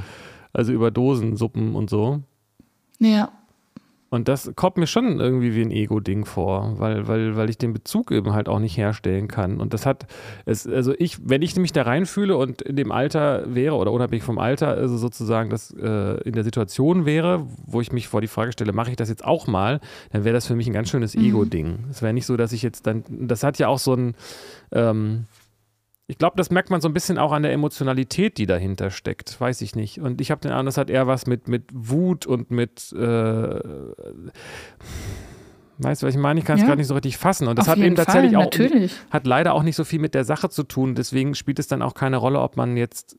Also 0.53 0.73
über 0.73 0.91
Dosensuppen 0.91 1.75
und 1.77 1.89
so. 1.89 2.23
Ja. 2.99 3.31
Und 4.13 4.29
das 4.29 4.53
kommt 4.57 4.77
mir 4.77 4.87
schon 4.87 5.21
irgendwie 5.21 5.55
wie 5.55 5.63
ein 5.63 5.71
Ego-Ding 5.71 6.27
vor, 6.27 6.75
weil, 6.79 7.09
weil, 7.09 7.35
weil 7.35 7.49
ich 7.49 7.57
den 7.57 7.73
Bezug 7.73 8.11
eben 8.11 8.35
halt 8.35 8.47
auch 8.47 8.59
nicht 8.59 8.77
herstellen 8.77 9.27
kann. 9.27 9.59
Und 9.59 9.73
das 9.73 9.87
hat, 9.87 10.05
es, 10.45 10.67
also 10.67 10.93
ich, 10.99 11.17
wenn 11.27 11.41
ich 11.41 11.57
mich 11.57 11.73
da 11.73 11.81
reinfühle 11.81 12.37
und 12.37 12.61
in 12.61 12.77
dem 12.77 12.93
Alter 12.93 13.55
wäre 13.55 13.75
oder 13.75 13.91
unabhängig 13.91 14.23
vom 14.23 14.37
Alter, 14.37 14.69
also 14.69 14.99
sozusagen 14.99 15.49
das 15.49 15.71
äh, 15.71 16.21
in 16.29 16.35
der 16.35 16.45
Situation 16.45 17.07
wäre, 17.07 17.47
wo 17.65 17.81
ich 17.81 17.91
mich 17.91 18.07
vor 18.07 18.21
die 18.21 18.27
Frage 18.27 18.53
stelle, 18.53 18.75
mache 18.75 18.91
ich 18.91 18.97
das 18.97 19.09
jetzt 19.09 19.25
auch 19.25 19.47
mal, 19.47 19.81
dann 20.11 20.25
wäre 20.25 20.35
das 20.35 20.47
für 20.47 20.57
mich 20.57 20.67
ein 20.67 20.75
ganz 20.75 20.91
schönes 20.91 21.17
mhm. 21.17 21.25
Ego-Ding. 21.25 21.85
Es 21.91 22.03
wäre 22.03 22.13
nicht 22.13 22.27
so, 22.27 22.37
dass 22.37 22.53
ich 22.53 22.61
jetzt 22.61 22.87
dann, 22.87 23.05
das 23.09 23.43
hat 23.43 23.59
ja 23.59 23.69
auch 23.69 23.79
so 23.79 23.95
ein, 23.95 24.15
ähm, 24.73 25.25
ich 26.13 26.19
glaube, 26.19 26.37
das 26.37 26.51
merkt 26.51 26.69
man 26.69 26.83
so 26.83 26.89
ein 26.89 26.93
bisschen 26.93 27.17
auch 27.17 27.33
an 27.33 27.43
der 27.43 27.53
Emotionalität, 27.53 28.37
die 28.37 28.45
dahinter 28.45 28.91
steckt. 28.91 29.41
Weiß 29.41 29.63
ich 29.63 29.75
nicht. 29.75 29.99
Und 29.99 30.21
ich 30.21 30.31
habe 30.31 30.43
den 30.43 30.51
Eindruck, 30.51 30.67
das 30.67 30.77
hat 30.77 30.91
eher 30.91 31.07
was 31.07 31.27
mit, 31.27 31.49
mit 31.49 31.71
Wut 31.73 32.27
und 32.27 32.51
mit. 32.51 32.93
Äh, 32.93 33.61
Weißt 35.79 36.03
du, 36.03 36.07
was 36.07 36.15
ich 36.15 36.21
meine? 36.21 36.39
Ich 36.39 36.45
kann 36.45 36.57
es 36.57 36.61
ja. 36.61 36.67
gerade 36.67 36.79
nicht 36.79 36.89
so 36.89 36.95
richtig 36.95 37.17
fassen. 37.17 37.49
Und 37.49 37.59
das 37.59 37.67
Auf 37.67 37.77
hat 37.77 37.83
eben 37.83 37.97
tatsächlich 37.97 38.33
Fall, 38.33 38.43
auch, 38.43 38.45
natürlich. 38.45 38.93
hat 39.11 39.27
leider 39.27 39.55
auch 39.55 39.63
nicht 39.63 39.75
so 39.75 39.85
viel 39.85 40.01
mit 40.01 40.15
der 40.15 40.25
Sache 40.25 40.51
zu 40.51 40.65
tun. 40.65 40.95
Deswegen 40.95 41.35
spielt 41.35 41.59
es 41.59 41.67
dann 41.67 41.81
auch 41.81 41.95
keine 41.95 42.19
Rolle, 42.19 42.41
ob 42.41 42.59
man 42.59 42.77
jetzt 42.77 43.17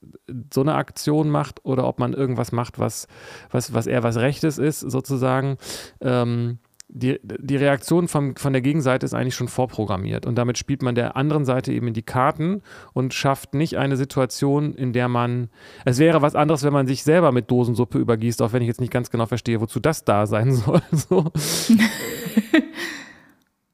so 0.53 0.61
eine 0.61 0.75
Aktion 0.75 1.31
macht 1.31 1.65
oder 1.65 1.87
ob 1.87 1.97
man 1.97 2.13
irgendwas 2.13 2.51
macht, 2.51 2.77
was, 2.77 3.07
was, 3.49 3.73
was 3.73 3.87
eher 3.87 4.03
was 4.03 4.17
Rechtes 4.17 4.59
ist, 4.59 4.81
sozusagen. 4.81 5.57
Ähm, 5.99 6.59
die, 6.95 7.19
die 7.23 7.55
Reaktion 7.55 8.07
vom, 8.07 8.35
von 8.35 8.53
der 8.53 8.61
Gegenseite 8.61 9.03
ist 9.03 9.15
eigentlich 9.15 9.33
schon 9.33 9.47
vorprogrammiert. 9.47 10.27
Und 10.27 10.35
damit 10.35 10.59
spielt 10.59 10.83
man 10.83 10.93
der 10.93 11.17
anderen 11.17 11.43
Seite 11.43 11.73
eben 11.73 11.87
in 11.87 11.95
die 11.95 12.03
Karten 12.03 12.61
und 12.93 13.15
schafft 13.15 13.55
nicht 13.55 13.79
eine 13.79 13.97
Situation, 13.97 14.75
in 14.75 14.93
der 14.93 15.07
man. 15.07 15.49
Es 15.85 15.97
wäre 15.97 16.21
was 16.21 16.35
anderes, 16.35 16.63
wenn 16.63 16.71
man 16.71 16.85
sich 16.85 17.03
selber 17.03 17.31
mit 17.31 17.49
Dosensuppe 17.49 17.97
übergießt, 17.97 18.43
auch 18.43 18.53
wenn 18.53 18.61
ich 18.61 18.67
jetzt 18.67 18.79
nicht 18.79 18.93
ganz 18.93 19.09
genau 19.09 19.25
verstehe, 19.25 19.59
wozu 19.59 19.79
das 19.79 20.05
da 20.05 20.27
sein 20.27 20.51
soll. 20.53 20.81
So. 20.91 21.31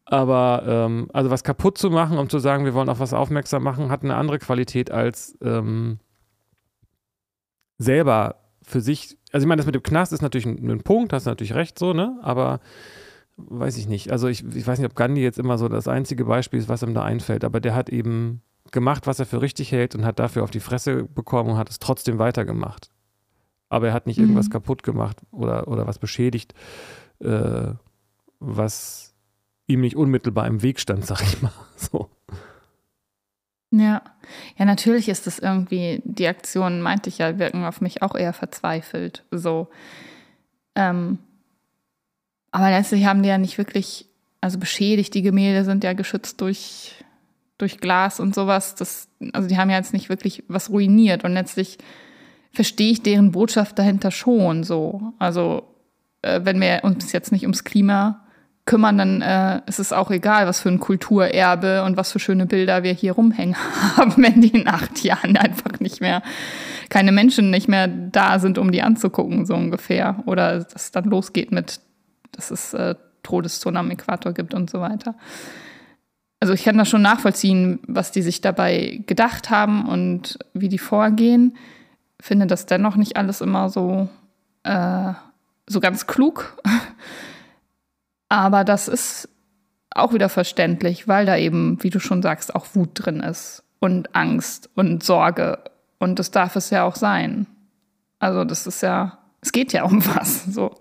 Aber 0.05 0.63
ähm, 0.65 1.09
also 1.11 1.30
was 1.30 1.43
kaputt 1.43 1.78
zu 1.78 1.89
machen, 1.89 2.17
um 2.17 2.30
zu 2.30 2.39
sagen, 2.39 2.63
wir 2.63 2.74
wollen 2.74 2.89
auf 2.89 3.01
was 3.01 3.13
aufmerksam 3.13 3.63
machen, 3.63 3.91
hat 3.91 4.03
eine 4.03 4.15
andere 4.15 4.39
Qualität 4.39 4.91
als 4.91 5.38
ähm, 5.41 5.99
selber 7.78 8.38
für 8.63 8.80
sich. 8.80 9.17
Also 9.34 9.43
ich 9.43 9.47
meine, 9.47 9.59
das 9.59 9.65
mit 9.65 9.76
dem 9.76 9.84
Knast 9.84 10.13
ist 10.13 10.22
natürlich 10.22 10.45
ein, 10.45 10.72
ein 10.72 10.84
Punkt, 10.84 11.11
hast 11.11 11.26
du 11.26 11.32
natürlich 11.32 11.53
recht 11.53 11.78
so, 11.78 11.91
ne? 11.91 12.17
Aber 12.22 12.61
weiß 13.48 13.78
ich 13.78 13.88
nicht. 13.88 14.12
Also 14.12 14.28
ich, 14.28 14.44
ich 14.56 14.66
weiß 14.66 14.80
nicht, 14.80 14.90
ob 14.90 14.96
Gandhi 14.96 15.22
jetzt 15.22 15.40
immer 15.40 15.58
so 15.58 15.68
das 15.68 15.88
einzige 15.88 16.26
Beispiel 16.26 16.60
ist, 16.60 16.70
was 16.70 16.84
ihm 16.84 16.94
da 16.94 17.04
einfällt, 17.04 17.44
aber 17.44 17.60
der 17.60 17.76
hat 17.76 17.90
eben 17.90 18.42
gemacht, 18.72 19.08
was 19.08 19.20
er 19.20 19.26
für 19.26 19.42
richtig 19.42 19.72
hält 19.72 19.96
und 19.96 20.06
hat 20.06 20.20
dafür 20.20 20.44
auf 20.44 20.52
die 20.52 20.60
Fresse 20.60 21.04
bekommen 21.04 21.52
und 21.52 21.58
hat 21.58 21.70
es 21.70 21.80
trotzdem 21.80 22.20
weitergemacht. 22.20 22.92
Aber 23.70 23.88
er 23.88 23.94
hat 23.94 24.08
nicht 24.08 24.18
mhm. 24.18 24.26
irgendwas 24.26 24.50
kaputt 24.50 24.84
gemacht 24.84 25.22
oder, 25.32 25.68
oder 25.68 25.88
was 25.88 26.00
beschädigt, 26.00 26.54
äh, 27.20 27.74
was 28.40 29.16
ihm 29.68 29.82
nicht 29.82 29.96
unmittelbar 29.96 30.48
im 30.48 30.62
Weg 30.62 30.80
stand, 30.80 31.06
sag 31.06 31.22
ich 31.22 31.42
mal. 31.42 31.54
So. 31.76 32.10
Ja, 33.72 34.02
ja, 34.58 34.66
natürlich 34.66 35.10
ist 35.10 35.28
es 35.28 35.38
irgendwie, 35.38 36.02
die 36.04 36.28
Aktionen, 36.28 36.82
meinte 36.82 37.10
ich 37.10 37.20
ja, 37.20 37.38
wirken 37.38 37.66
auf 37.66 37.82
mich 37.82 38.02
auch 38.02 38.16
eher 38.16 38.34
verzweifelt. 38.34 39.26
So. 39.30 39.68
Ähm, 40.76 41.20
aber 42.52 42.70
letztlich 42.70 43.06
haben 43.06 43.24
die 43.24 43.30
ja 43.30 43.38
nicht 43.38 43.58
wirklich, 43.58 44.08
also 44.41 44.58
beschädigt, 44.58 45.14
die 45.14 45.22
Gemälde 45.22 45.66
sind 45.66 45.84
ja 45.84 45.93
geschützt 45.93 46.41
durch, 46.41 46.95
durch 47.58 47.80
Glas 47.80 48.20
und 48.20 48.34
sowas. 48.34 48.76
Das, 48.76 49.08
also 49.34 49.47
die 49.47 49.58
haben 49.58 49.70
ja 49.70 49.78
jetzt 49.78 49.93
nicht 49.93 50.10
wirklich 50.10 50.43
was 50.47 50.70
ruiniert 50.70 51.24
und 51.24 51.34
letztlich 51.34 51.78
verstehe 52.52 52.91
ich 52.91 53.04
deren 53.04 53.32
Botschaft 53.32 53.78
dahinter 53.78 54.12
schon 54.12 54.64
so. 54.64 55.14
Also 55.20 55.64
äh, 56.22 56.41
wenn 56.43 56.60
wir 56.60 56.80
uns 56.84 57.12
jetzt 57.12 57.32
nicht 57.32 57.43
ums 57.43 57.64
Klima 57.64 58.26
kümmern, 58.66 58.97
dann 58.97 59.22
äh, 59.22 59.62
ist 59.66 59.80
es 59.80 59.93
auch 59.93 60.12
egal, 60.12 60.45
was 60.45 60.60
für 60.60 60.70
ein 60.70 60.80
Kulturerbe 60.80 61.84
und 61.84 61.97
was 61.97 62.12
für 62.12 62.20
schöne 62.20 62.45
Bilder 62.45 62.84
wir 62.84 62.93
hier 62.93 63.14
rumhängen 63.14 63.56
haben, 63.97 64.14
wenn 64.18 64.41
die 64.41 64.50
in 64.50 64.68
acht 64.68 65.04
Jahren 65.04 65.38
einfach 65.38 65.80
nicht 65.80 66.02
mehr, 66.02 66.22
keine 66.89 67.12
Menschen 67.12 67.50
nicht 67.50 67.68
mehr 67.68 67.88
da 67.88 68.39
sind, 68.39 68.58
um 68.58 68.72
die 68.72 68.82
anzugucken, 68.82 69.45
so 69.45 69.56
ungefähr. 69.56 70.24
Oder 70.26 70.68
es 70.74 70.91
dann 70.91 71.06
losgeht 71.06 71.52
mit 71.52 71.80
dass 72.32 72.51
es 72.51 72.73
äh, 72.73 72.95
Todeszonen 73.23 73.77
am 73.77 73.91
Äquator 73.91 74.34
gibt 74.34 74.53
und 74.53 74.69
so 74.69 74.82
weiter. 74.82 75.15
Also 76.39 76.53
ich 76.53 76.63
kann 76.63 76.77
das 76.77 76.88
schon 76.88 77.01
nachvollziehen, 77.01 77.80
was 77.86 78.11
die 78.11 78.21
sich 78.21 78.41
dabei 78.41 79.01
gedacht 79.05 79.49
haben 79.49 79.88
und 79.88 80.39
wie 80.53 80.69
die 80.69 80.77
vorgehen. 80.77 81.57
Finde 82.21 82.47
das 82.47 82.65
dennoch 82.65 82.95
nicht 82.95 83.17
alles 83.17 83.41
immer 83.41 83.69
so, 83.69 84.07
äh, 84.63 85.13
so 85.67 85.80
ganz 85.80 86.07
klug. 86.07 86.57
Aber 88.30 88.63
das 88.63 88.88
ist 88.88 89.30
auch 89.91 90.13
wieder 90.13 90.30
verständlich, 90.30 91.07
weil 91.07 91.25
da 91.25 91.36
eben, 91.36 91.82
wie 91.84 91.89
du 91.89 91.99
schon 91.99 92.21
sagst, 92.21 92.55
auch 92.55 92.67
Wut 92.73 92.91
drin 92.93 93.19
ist 93.19 93.63
und 93.80 94.15
Angst 94.15 94.69
und 94.75 95.03
Sorge. 95.03 95.59
Und 95.97 96.19
das 96.19 96.32
darf 96.32 96.55
es 96.55 96.69
ja 96.69 96.84
auch 96.84 96.95
sein. 96.95 97.47
Also 98.19 98.45
das 98.45 98.67
ist 98.67 98.82
ja, 98.82 99.17
es 99.41 99.51
geht 99.51 99.73
ja 99.73 99.84
um 99.84 100.05
was. 100.15 100.45
So. 100.45 100.75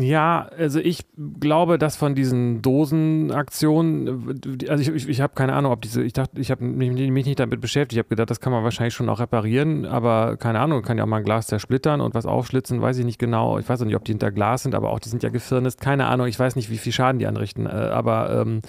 Ja, 0.00 0.48
also 0.56 0.78
ich 0.78 1.04
glaube, 1.40 1.76
dass 1.76 1.96
von 1.96 2.14
diesen 2.14 2.62
Dosenaktionen, 2.62 4.40
also 4.68 4.82
ich, 4.82 4.88
ich, 4.88 5.08
ich 5.08 5.20
habe 5.20 5.34
keine 5.34 5.52
Ahnung, 5.52 5.72
ob 5.72 5.82
diese, 5.82 6.02
ich 6.02 6.14
dachte, 6.14 6.40
ich 6.40 6.50
habe 6.50 6.64
mich, 6.64 6.90
mich, 6.90 7.26
nicht 7.26 7.38
damit 7.38 7.60
beschäftigt, 7.60 7.92
ich 7.92 7.98
habe 7.98 8.08
gedacht, 8.08 8.30
das 8.30 8.40
kann 8.40 8.52
man 8.52 8.64
wahrscheinlich 8.64 8.94
schon 8.94 9.08
auch 9.10 9.20
reparieren, 9.20 9.84
aber 9.84 10.38
keine 10.38 10.60
Ahnung, 10.60 10.82
kann 10.82 10.96
ja 10.96 11.04
auch 11.04 11.08
mal 11.08 11.18
ein 11.18 11.24
Glas 11.24 11.48
zersplittern 11.48 12.00
und 12.00 12.14
was 12.14 12.24
aufschlitzen, 12.24 12.80
weiß 12.80 12.96
ich 12.98 13.04
nicht 13.04 13.18
genau. 13.18 13.58
Ich 13.58 13.68
weiß 13.68 13.82
auch 13.82 13.86
nicht, 13.86 13.96
ob 13.96 14.04
die 14.04 14.12
hinter 14.12 14.30
Glas 14.30 14.62
sind, 14.62 14.74
aber 14.74 14.90
auch 14.90 15.00
die 15.00 15.10
sind 15.10 15.22
ja 15.22 15.28
gefirnest, 15.28 15.80
keine 15.80 16.06
Ahnung, 16.06 16.28
ich 16.28 16.38
weiß 16.38 16.56
nicht, 16.56 16.70
wie 16.70 16.78
viel 16.78 16.92
Schaden 16.92 17.18
die 17.18 17.26
anrichten, 17.26 17.66
äh, 17.66 17.70
aber 17.70 18.40
ähm, 18.40 18.62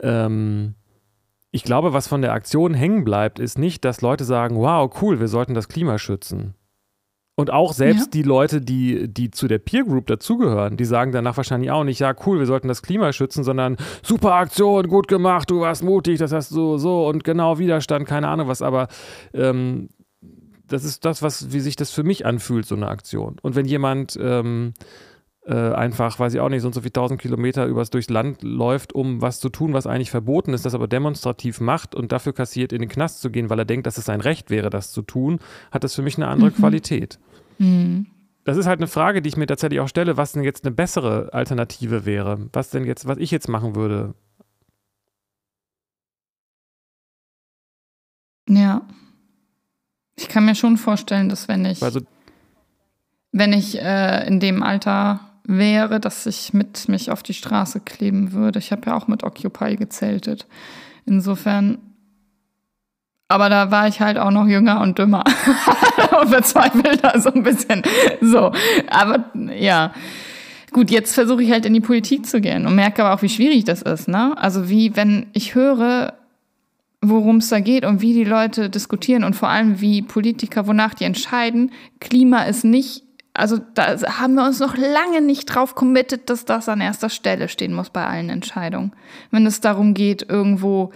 ähm, 0.00 0.74
ich 1.50 1.64
glaube, 1.64 1.92
was 1.92 2.06
von 2.06 2.22
der 2.22 2.34
Aktion 2.34 2.72
hängen 2.72 3.04
bleibt, 3.04 3.40
ist 3.40 3.58
nicht, 3.58 3.84
dass 3.84 4.00
Leute 4.00 4.24
sagen, 4.24 4.56
wow, 4.56 4.90
cool, 5.02 5.18
wir 5.18 5.28
sollten 5.28 5.54
das 5.54 5.68
Klima 5.68 5.98
schützen 5.98 6.54
und 7.34 7.50
auch 7.50 7.72
selbst 7.72 8.06
ja. 8.06 8.10
die 8.12 8.22
Leute, 8.22 8.60
die, 8.60 9.08
die 9.08 9.30
zu 9.30 9.48
der 9.48 9.58
Peer 9.58 9.84
Group 9.84 10.06
dazugehören, 10.06 10.76
die 10.76 10.84
sagen 10.84 11.12
danach 11.12 11.36
wahrscheinlich 11.36 11.70
auch 11.70 11.84
nicht, 11.84 12.00
ja, 12.00 12.14
cool, 12.26 12.38
wir 12.38 12.46
sollten 12.46 12.68
das 12.68 12.82
Klima 12.82 13.12
schützen, 13.12 13.42
sondern 13.42 13.76
super 14.02 14.34
Aktion, 14.34 14.88
gut 14.88 15.08
gemacht, 15.08 15.50
du 15.50 15.60
warst 15.60 15.82
mutig, 15.82 16.18
das 16.18 16.32
hast 16.32 16.50
du 16.52 16.76
so 16.76 17.06
und 17.08 17.24
genau 17.24 17.58
Widerstand, 17.58 18.06
keine 18.06 18.28
Ahnung 18.28 18.48
was, 18.48 18.60
aber 18.60 18.88
ähm, 19.32 19.88
das 20.68 20.84
ist 20.84 21.04
das, 21.04 21.22
was, 21.22 21.52
wie 21.52 21.60
sich 21.60 21.76
das 21.76 21.90
für 21.90 22.02
mich 22.02 22.26
anfühlt, 22.26 22.66
so 22.66 22.74
eine 22.74 22.88
Aktion. 22.88 23.36
Und 23.42 23.56
wenn 23.56 23.66
jemand 23.66 24.18
ähm, 24.20 24.74
äh, 25.44 25.54
einfach, 25.54 26.18
weiß 26.18 26.34
ich 26.34 26.40
auch 26.40 26.48
nicht, 26.48 26.62
so 26.62 26.68
und 26.68 26.74
so 26.74 26.82
viel 26.82 26.90
tausend 26.90 27.20
Kilometer 27.20 27.66
übers 27.66 27.90
durchs 27.90 28.10
Land 28.10 28.42
läuft, 28.42 28.92
um 28.92 29.20
was 29.20 29.40
zu 29.40 29.48
tun, 29.48 29.72
was 29.72 29.86
eigentlich 29.86 30.10
verboten 30.10 30.54
ist, 30.54 30.64
das 30.64 30.74
aber 30.74 30.86
demonstrativ 30.86 31.60
macht 31.60 31.94
und 31.94 32.12
dafür 32.12 32.32
kassiert, 32.32 32.72
in 32.72 32.80
den 32.80 32.88
Knast 32.88 33.20
zu 33.20 33.30
gehen, 33.30 33.50
weil 33.50 33.58
er 33.58 33.64
denkt, 33.64 33.86
dass 33.86 33.98
es 33.98 34.04
sein 34.04 34.20
Recht 34.20 34.50
wäre, 34.50 34.70
das 34.70 34.92
zu 34.92 35.02
tun, 35.02 35.40
hat 35.72 35.82
das 35.82 35.94
für 35.94 36.02
mich 36.02 36.16
eine 36.16 36.28
andere 36.28 36.50
mhm. 36.50 36.54
Qualität. 36.54 37.18
Mhm. 37.58 38.06
Das 38.44 38.56
ist 38.56 38.66
halt 38.66 38.80
eine 38.80 38.88
Frage, 38.88 39.22
die 39.22 39.28
ich 39.28 39.36
mir 39.36 39.46
tatsächlich 39.46 39.80
auch 39.80 39.88
stelle, 39.88 40.16
was 40.16 40.32
denn 40.32 40.42
jetzt 40.42 40.64
eine 40.64 40.74
bessere 40.74 41.32
Alternative 41.32 42.04
wäre. 42.04 42.48
Was 42.52 42.70
denn 42.70 42.84
jetzt, 42.84 43.06
was 43.06 43.18
ich 43.18 43.30
jetzt 43.30 43.48
machen 43.48 43.76
würde. 43.76 44.14
Ja. 48.48 48.82
Ich 50.16 50.28
kann 50.28 50.44
mir 50.44 50.56
schon 50.56 50.76
vorstellen, 50.76 51.28
dass 51.28 51.48
wenn 51.48 51.64
ich, 51.64 51.82
also, 51.82 52.00
wenn 53.30 53.52
ich 53.52 53.80
äh, 53.80 54.26
in 54.26 54.40
dem 54.40 54.62
Alter 54.62 55.31
wäre, 55.44 56.00
dass 56.00 56.26
ich 56.26 56.52
mit 56.52 56.88
mich 56.88 57.10
auf 57.10 57.22
die 57.22 57.34
Straße 57.34 57.80
kleben 57.80 58.32
würde. 58.32 58.58
Ich 58.58 58.72
habe 58.72 58.86
ja 58.86 58.96
auch 58.96 59.08
mit 59.08 59.24
Occupy 59.24 59.76
gezeltet. 59.76 60.46
Insofern 61.04 61.78
aber 63.32 63.48
da 63.48 63.70
war 63.70 63.88
ich 63.88 64.02
halt 64.02 64.18
auch 64.18 64.30
noch 64.30 64.46
jünger 64.46 64.82
und 64.82 64.98
dümmer 64.98 65.24
und 66.20 66.28
verzweifelter 66.28 67.18
so 67.18 67.32
ein 67.32 67.42
bisschen. 67.42 67.82
So, 68.20 68.52
aber 68.90 69.24
ja. 69.56 69.94
Gut, 70.70 70.90
jetzt 70.90 71.14
versuche 71.14 71.42
ich 71.42 71.50
halt 71.50 71.64
in 71.64 71.72
die 71.72 71.80
Politik 71.80 72.26
zu 72.26 72.42
gehen 72.42 72.66
und 72.66 72.74
merke 72.74 73.02
aber 73.02 73.14
auch, 73.14 73.22
wie 73.22 73.30
schwierig 73.30 73.64
das 73.64 73.80
ist. 73.80 74.06
Ne? 74.06 74.34
Also 74.36 74.68
wie, 74.68 74.96
wenn 74.96 75.26
ich 75.32 75.54
höre, 75.54 76.12
worum 77.00 77.36
es 77.36 77.48
da 77.48 77.60
geht 77.60 77.86
und 77.86 78.02
wie 78.02 78.12
die 78.12 78.24
Leute 78.24 78.68
diskutieren 78.68 79.24
und 79.24 79.34
vor 79.34 79.48
allem 79.48 79.80
wie 79.80 80.02
Politiker, 80.02 80.66
wonach 80.66 80.92
die 80.92 81.04
entscheiden. 81.04 81.72
Klima 82.00 82.42
ist 82.42 82.64
nicht, 82.64 83.02
also 83.34 83.58
da 83.74 83.96
haben 84.18 84.34
wir 84.34 84.44
uns 84.44 84.60
noch 84.60 84.76
lange 84.76 85.22
nicht 85.22 85.46
drauf 85.46 85.74
committed, 85.74 86.28
dass 86.28 86.44
das 86.44 86.68
an 86.68 86.80
erster 86.80 87.08
Stelle 87.08 87.48
stehen 87.48 87.72
muss 87.72 87.90
bei 87.90 88.06
allen 88.06 88.28
Entscheidungen. 88.28 88.92
Wenn 89.30 89.46
es 89.46 89.60
darum 89.60 89.94
geht, 89.94 90.28
irgendwo 90.28 90.92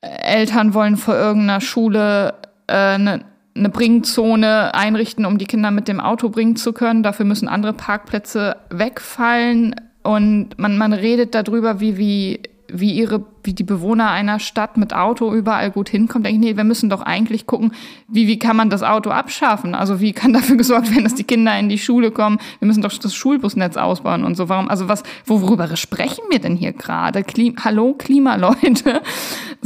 Eltern 0.00 0.74
wollen 0.74 0.96
vor 0.96 1.14
irgendeiner 1.14 1.60
Schule 1.60 2.34
äh, 2.66 2.94
eine, 2.94 3.24
eine 3.54 3.68
Bringzone 3.68 4.74
einrichten, 4.74 5.26
um 5.26 5.38
die 5.38 5.46
Kinder 5.46 5.70
mit 5.70 5.88
dem 5.88 6.00
Auto 6.00 6.28
bringen 6.28 6.56
zu 6.56 6.72
können. 6.72 7.02
Dafür 7.02 7.26
müssen 7.26 7.48
andere 7.48 7.72
Parkplätze 7.72 8.56
wegfallen. 8.70 9.74
Und 10.02 10.58
man, 10.58 10.76
man 10.76 10.92
redet 10.92 11.34
darüber, 11.34 11.80
wie, 11.80 11.96
wie 11.96 12.42
wie 12.68 12.92
ihre, 12.92 13.24
wie 13.42 13.52
die 13.52 13.64
Bewohner 13.64 14.10
einer 14.10 14.38
Stadt 14.38 14.76
mit 14.76 14.94
Auto 14.94 15.32
überall 15.34 15.70
gut 15.70 15.88
hinkommen, 15.88 16.24
denke 16.24 16.40
ich, 16.40 16.44
nee, 16.44 16.56
wir 16.56 16.64
müssen 16.64 16.88
doch 16.88 17.02
eigentlich 17.02 17.46
gucken, 17.46 17.72
wie, 18.08 18.26
wie 18.26 18.38
kann 18.38 18.56
man 18.56 18.70
das 18.70 18.82
Auto 18.82 19.10
abschaffen? 19.10 19.74
Also 19.74 20.00
wie 20.00 20.12
kann 20.12 20.32
dafür 20.32 20.56
gesorgt 20.56 20.90
werden, 20.90 21.04
dass 21.04 21.14
die 21.14 21.24
Kinder 21.24 21.58
in 21.58 21.68
die 21.68 21.78
Schule 21.78 22.10
kommen? 22.10 22.38
Wir 22.58 22.66
müssen 22.66 22.82
doch 22.82 22.96
das 22.96 23.14
Schulbusnetz 23.14 23.76
ausbauen 23.76 24.24
und 24.24 24.36
so. 24.36 24.48
Warum, 24.48 24.68
also 24.68 24.88
was, 24.88 25.02
worüber 25.26 25.76
sprechen 25.76 26.24
wir 26.30 26.38
denn 26.38 26.56
hier 26.56 26.72
gerade? 26.72 27.22
Klim 27.22 27.56
Hallo, 27.64 27.94
Klimaleute. 27.94 29.02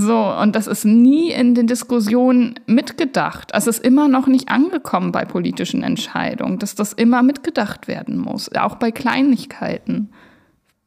So, 0.00 0.16
und 0.16 0.54
das 0.54 0.68
ist 0.68 0.84
nie 0.84 1.32
in 1.32 1.56
den 1.56 1.66
Diskussionen 1.66 2.60
mitgedacht. 2.66 3.52
Also 3.52 3.68
es 3.68 3.78
ist 3.78 3.84
immer 3.84 4.06
noch 4.06 4.28
nicht 4.28 4.48
angekommen 4.48 5.10
bei 5.10 5.24
politischen 5.24 5.82
Entscheidungen, 5.82 6.60
dass 6.60 6.76
das 6.76 6.92
immer 6.92 7.24
mitgedacht 7.24 7.88
werden 7.88 8.16
muss. 8.16 8.48
Auch 8.54 8.76
bei 8.76 8.92
Kleinigkeiten, 8.92 10.10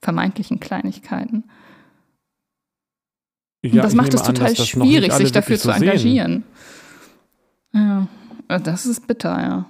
vermeintlichen 0.02 0.62
Kleinigkeiten. 0.62 1.44
Ja, 3.64 3.72
und 3.72 3.78
das 3.84 3.94
macht 3.94 4.14
es 4.14 4.24
total 4.24 4.50
an, 4.50 4.56
schwierig, 4.56 5.14
sich 5.14 5.32
dafür 5.32 5.58
zu 5.58 5.70
engagieren. 5.70 6.44
Sehen. 7.74 8.08
Ja, 8.50 8.60
das 8.60 8.86
ist 8.86 9.08
bitter, 9.08 9.40
ja. 9.40 9.66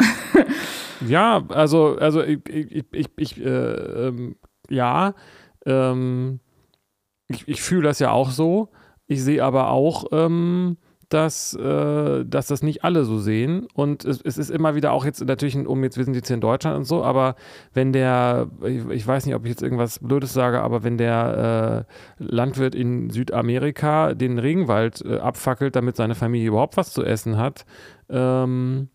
ja, 1.06 1.44
also, 1.48 1.96
also 1.98 2.22
ich, 2.22 2.40
ich, 2.48 2.84
ich, 2.92 3.08
ich 3.16 3.40
äh, 3.40 3.48
ähm, 3.48 4.36
ja, 4.70 5.14
ähm, 5.66 6.40
ich, 7.28 7.46
ich 7.46 7.62
fühle 7.62 7.82
das 7.82 7.98
ja 7.98 8.10
auch 8.10 8.30
so. 8.30 8.70
Ich 9.06 9.22
sehe 9.22 9.44
aber 9.44 9.70
auch, 9.70 10.06
ähm, 10.12 10.76
dass, 11.08 11.54
äh, 11.54 12.24
dass 12.24 12.48
das 12.48 12.62
nicht 12.62 12.84
alle 12.84 13.04
so 13.04 13.18
sehen. 13.18 13.66
Und 13.74 14.04
es, 14.04 14.20
es, 14.20 14.36
ist 14.38 14.50
immer 14.50 14.74
wieder 14.74 14.92
auch 14.92 15.04
jetzt 15.04 15.24
natürlich, 15.24 15.56
um 15.56 15.82
jetzt, 15.82 15.96
wir 15.96 16.04
sind 16.04 16.14
jetzt 16.14 16.28
hier 16.28 16.34
in 16.34 16.40
Deutschland 16.40 16.76
und 16.76 16.84
so, 16.84 17.02
aber 17.02 17.34
wenn 17.72 17.92
der, 17.92 18.48
ich, 18.64 18.86
ich 18.90 19.06
weiß 19.06 19.26
nicht, 19.26 19.34
ob 19.34 19.44
ich 19.44 19.50
jetzt 19.50 19.62
irgendwas 19.62 19.98
Blödes 20.00 20.32
sage, 20.32 20.60
aber 20.60 20.84
wenn 20.84 20.98
der 20.98 21.86
äh, 22.18 22.22
Landwirt 22.22 22.74
in 22.74 23.10
Südamerika 23.10 24.14
den 24.14 24.38
Regenwald 24.38 25.02
äh, 25.04 25.18
abfackelt, 25.18 25.76
damit 25.76 25.96
seine 25.96 26.14
Familie 26.14 26.48
überhaupt 26.48 26.76
was 26.76 26.92
zu 26.92 27.04
essen 27.04 27.38
hat, 27.38 27.64
ähm, 28.10 28.88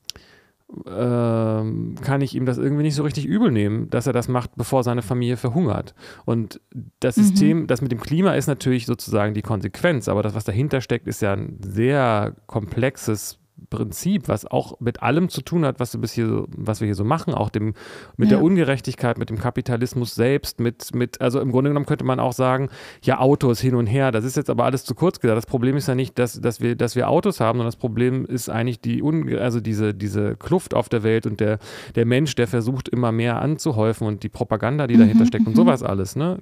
kann 0.86 2.22
ich 2.22 2.36
ihm 2.36 2.46
das 2.46 2.58
irgendwie 2.58 2.84
nicht 2.84 2.96
so 2.96 3.04
richtig 3.04 3.26
übel 3.26 3.52
nehmen, 3.52 3.90
dass 3.90 4.08
er 4.08 4.14
das 4.14 4.28
macht, 4.28 4.56
bevor 4.56 4.84
seine 4.84 5.02
Familie 5.02 5.38
verhungert. 5.38 5.94
Und 6.26 6.62
das 7.00 7.18
mhm. 7.18 7.22
System, 7.22 7.68
das 7.68 7.82
mit 7.82 7.92
dem 7.92 8.00
Klima 8.02 8.34
ist 8.34 8.48
natürlich 8.48 8.86
sozusagen 8.86 9.34
die 9.34 9.42
Konsequenz, 9.42 10.08
aber 10.08 10.24
das, 10.24 10.34
was 10.34 10.44
dahinter 10.44 10.82
steckt, 10.82 11.08
ist 11.08 11.22
ja 11.22 11.34
ein 11.34 11.60
sehr 11.62 12.36
komplexes 12.48 13.40
Prinzip, 13.70 14.28
was 14.28 14.46
auch 14.46 14.80
mit 14.80 15.02
allem 15.04 15.30
zu 15.30 15.42
tun 15.42 15.66
hat, 15.66 15.80
was, 15.80 16.00
wir, 16.00 16.08
hier, 16.08 16.46
was 16.56 16.82
wir 16.82 16.86
hier 16.86 16.96
so 16.96 17.04
machen, 17.04 17.34
auch 17.34 17.50
dem, 17.50 17.74
mit 18.18 18.32
ja. 18.32 18.38
der 18.38 18.44
Ungerechtigkeit, 18.44 19.18
mit 19.18 19.30
dem 19.30 19.40
Kapitalismus 19.40 20.16
selbst, 20.16 20.60
mit, 20.60 20.94
mit, 20.94 21.22
also 21.22 21.40
im 21.40 21.52
Grunde 21.52 21.70
genommen 21.70 21.86
könnte 21.86 22.04
man 22.04 22.20
auch 22.20 22.34
sagen, 22.34 22.70
ja, 23.04 23.20
Autos 23.20 23.60
hin 23.60 23.76
und 23.76 23.88
her, 23.88 24.12
das 24.12 24.26
ist 24.26 24.38
jetzt 24.38 24.50
aber 24.50 24.66
alles 24.66 24.84
zu 24.84 24.96
kurz 24.96 25.20
gesagt. 25.20 25.38
Das 25.38 25.46
Problem 25.46 25.78
ist 25.78 25.88
ja 25.88 25.96
nicht, 25.96 26.18
dass, 26.20 26.40
dass, 26.40 26.62
wir, 26.62 26.76
dass 26.76 26.96
wir 26.96 27.10
Autos 27.10 27.40
haben, 27.40 27.58
sondern 27.58 27.68
das 27.68 27.78
Problem 27.78 28.26
ist 28.26 28.50
eigentlich 28.50 28.80
die, 28.80 29.02
Unge 29.02 29.40
also 29.40 29.60
diese, 29.60 29.94
diese 29.94 30.36
Kluft 30.36 30.74
auf 30.74 30.90
der 30.90 31.04
Welt 31.04 31.26
und 31.26 31.40
der, 31.40 31.60
der 31.96 32.06
Mensch, 32.06 32.36
der 32.36 32.48
versucht 32.48 32.90
immer 32.90 33.12
mehr 33.12 33.42
anzuhäufen 33.42 34.08
und 34.08 34.24
die 34.24 34.30
Propaganda, 34.30 34.88
die 34.88 34.98
dahinter 34.98 35.24
mhm, 35.24 35.28
steckt 35.28 35.48
und 35.48 35.54
mhm. 35.54 35.58
sowas 35.58 35.84
alles, 35.84 36.16
ne? 36.16 36.40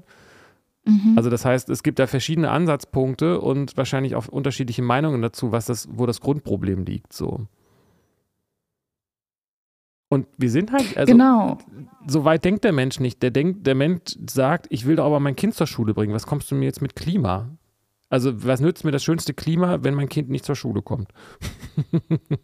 Mhm. 0.85 1.13
Also 1.15 1.29
das 1.29 1.45
heißt, 1.45 1.69
es 1.69 1.83
gibt 1.83 1.99
da 1.99 2.07
verschiedene 2.07 2.49
Ansatzpunkte 2.49 3.39
und 3.39 3.77
wahrscheinlich 3.77 4.15
auch 4.15 4.27
unterschiedliche 4.27 4.81
Meinungen 4.81 5.21
dazu, 5.21 5.51
was 5.51 5.65
das, 5.65 5.87
wo 5.91 6.05
das 6.05 6.21
Grundproblem 6.21 6.85
liegt. 6.85 7.13
So. 7.13 7.47
Und 10.09 10.27
wir 10.37 10.49
sind 10.49 10.71
halt, 10.73 10.97
also 10.97 11.13
genau. 11.13 11.57
so 12.05 12.25
weit 12.25 12.43
denkt 12.43 12.65
der 12.65 12.73
Mensch 12.73 12.99
nicht. 12.99 13.23
Der 13.23 13.31
denkt, 13.31 13.65
der 13.65 13.75
Mensch 13.75 14.17
sagt, 14.29 14.67
ich 14.69 14.85
will 14.85 14.97
doch 14.97 15.05
aber 15.05 15.21
mein 15.21 15.37
Kind 15.37 15.55
zur 15.55 15.67
Schule 15.67 15.93
bringen. 15.93 16.13
Was 16.13 16.27
kommst 16.27 16.51
du 16.51 16.55
mir 16.55 16.65
jetzt 16.65 16.81
mit 16.81 16.95
Klima? 16.95 17.49
Also, 18.09 18.43
was 18.43 18.59
nützt 18.59 18.83
mir 18.83 18.91
das 18.91 19.05
schönste 19.05 19.33
Klima, 19.33 19.83
wenn 19.83 19.93
mein 19.93 20.09
Kind 20.09 20.29
nicht 20.29 20.43
zur 20.43 20.57
Schule 20.57 20.81
kommt? 20.81 21.13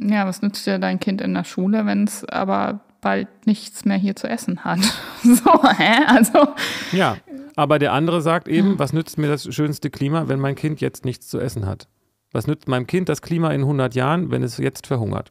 ja, 0.00 0.26
was 0.26 0.40
nützt 0.40 0.66
dir 0.66 0.78
dein 0.78 0.98
Kind 0.98 1.20
in 1.20 1.34
der 1.34 1.44
Schule, 1.44 1.84
wenn 1.84 2.04
es 2.04 2.24
aber 2.24 2.80
bald 3.00 3.28
nichts 3.46 3.84
mehr 3.84 3.96
hier 3.96 4.16
zu 4.16 4.28
essen 4.28 4.64
hat. 4.64 4.80
so, 5.22 5.62
hä? 5.76 6.04
Also. 6.06 6.48
Ja, 6.92 7.16
aber 7.56 7.78
der 7.78 7.92
andere 7.92 8.22
sagt 8.22 8.48
eben, 8.48 8.78
was 8.78 8.92
nützt 8.92 9.18
mir 9.18 9.28
das 9.28 9.52
schönste 9.54 9.90
Klima, 9.90 10.28
wenn 10.28 10.40
mein 10.40 10.54
Kind 10.54 10.80
jetzt 10.80 11.04
nichts 11.04 11.28
zu 11.28 11.40
essen 11.40 11.66
hat? 11.66 11.88
Was 12.32 12.46
nützt 12.46 12.68
meinem 12.68 12.86
Kind 12.86 13.08
das 13.08 13.22
Klima 13.22 13.50
in 13.52 13.62
100 13.62 13.94
Jahren, 13.94 14.30
wenn 14.30 14.42
es 14.42 14.58
jetzt 14.58 14.86
verhungert? 14.86 15.30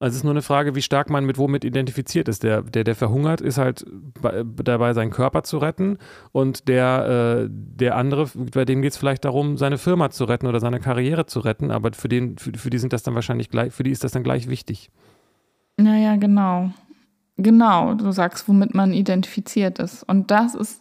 Also 0.00 0.12
es 0.12 0.16
ist 0.18 0.24
nur 0.24 0.32
eine 0.32 0.42
Frage, 0.42 0.74
wie 0.74 0.82
stark 0.82 1.08
man 1.08 1.24
mit 1.24 1.38
womit 1.38 1.64
identifiziert 1.64 2.28
ist. 2.28 2.42
Der, 2.42 2.62
der, 2.62 2.84
der 2.84 2.94
verhungert, 2.94 3.40
ist 3.40 3.58
halt 3.58 3.86
bei, 4.20 4.44
dabei, 4.44 4.92
seinen 4.92 5.10
Körper 5.10 5.44
zu 5.44 5.58
retten 5.58 5.98
und 6.32 6.68
der, 6.68 7.44
äh, 7.44 7.48
der 7.48 7.96
andere, 7.96 8.28
bei 8.34 8.64
dem 8.64 8.82
geht 8.82 8.92
es 8.92 8.98
vielleicht 8.98 9.24
darum, 9.24 9.56
seine 9.56 9.78
Firma 9.78 10.10
zu 10.10 10.24
retten 10.24 10.46
oder 10.46 10.60
seine 10.60 10.80
Karriere 10.80 11.26
zu 11.26 11.40
retten, 11.40 11.70
aber 11.70 11.92
für, 11.92 12.08
den, 12.08 12.36
für, 12.36 12.52
für 12.52 12.70
die 12.70 12.78
sind 12.78 12.92
das 12.92 13.02
dann 13.02 13.14
wahrscheinlich 13.14 13.48
gleich, 13.48 13.72
für 13.72 13.82
die 13.82 13.92
ist 13.92 14.04
das 14.04 14.12
dann 14.12 14.24
gleich 14.24 14.48
wichtig. 14.48 14.90
Naja, 15.76 16.16
genau. 16.16 16.70
Genau, 17.36 17.94
du 17.94 18.12
sagst, 18.12 18.48
womit 18.48 18.74
man 18.74 18.92
identifiziert 18.92 19.78
ist. 19.78 20.02
Und 20.04 20.30
das 20.30 20.54
ist. 20.54 20.80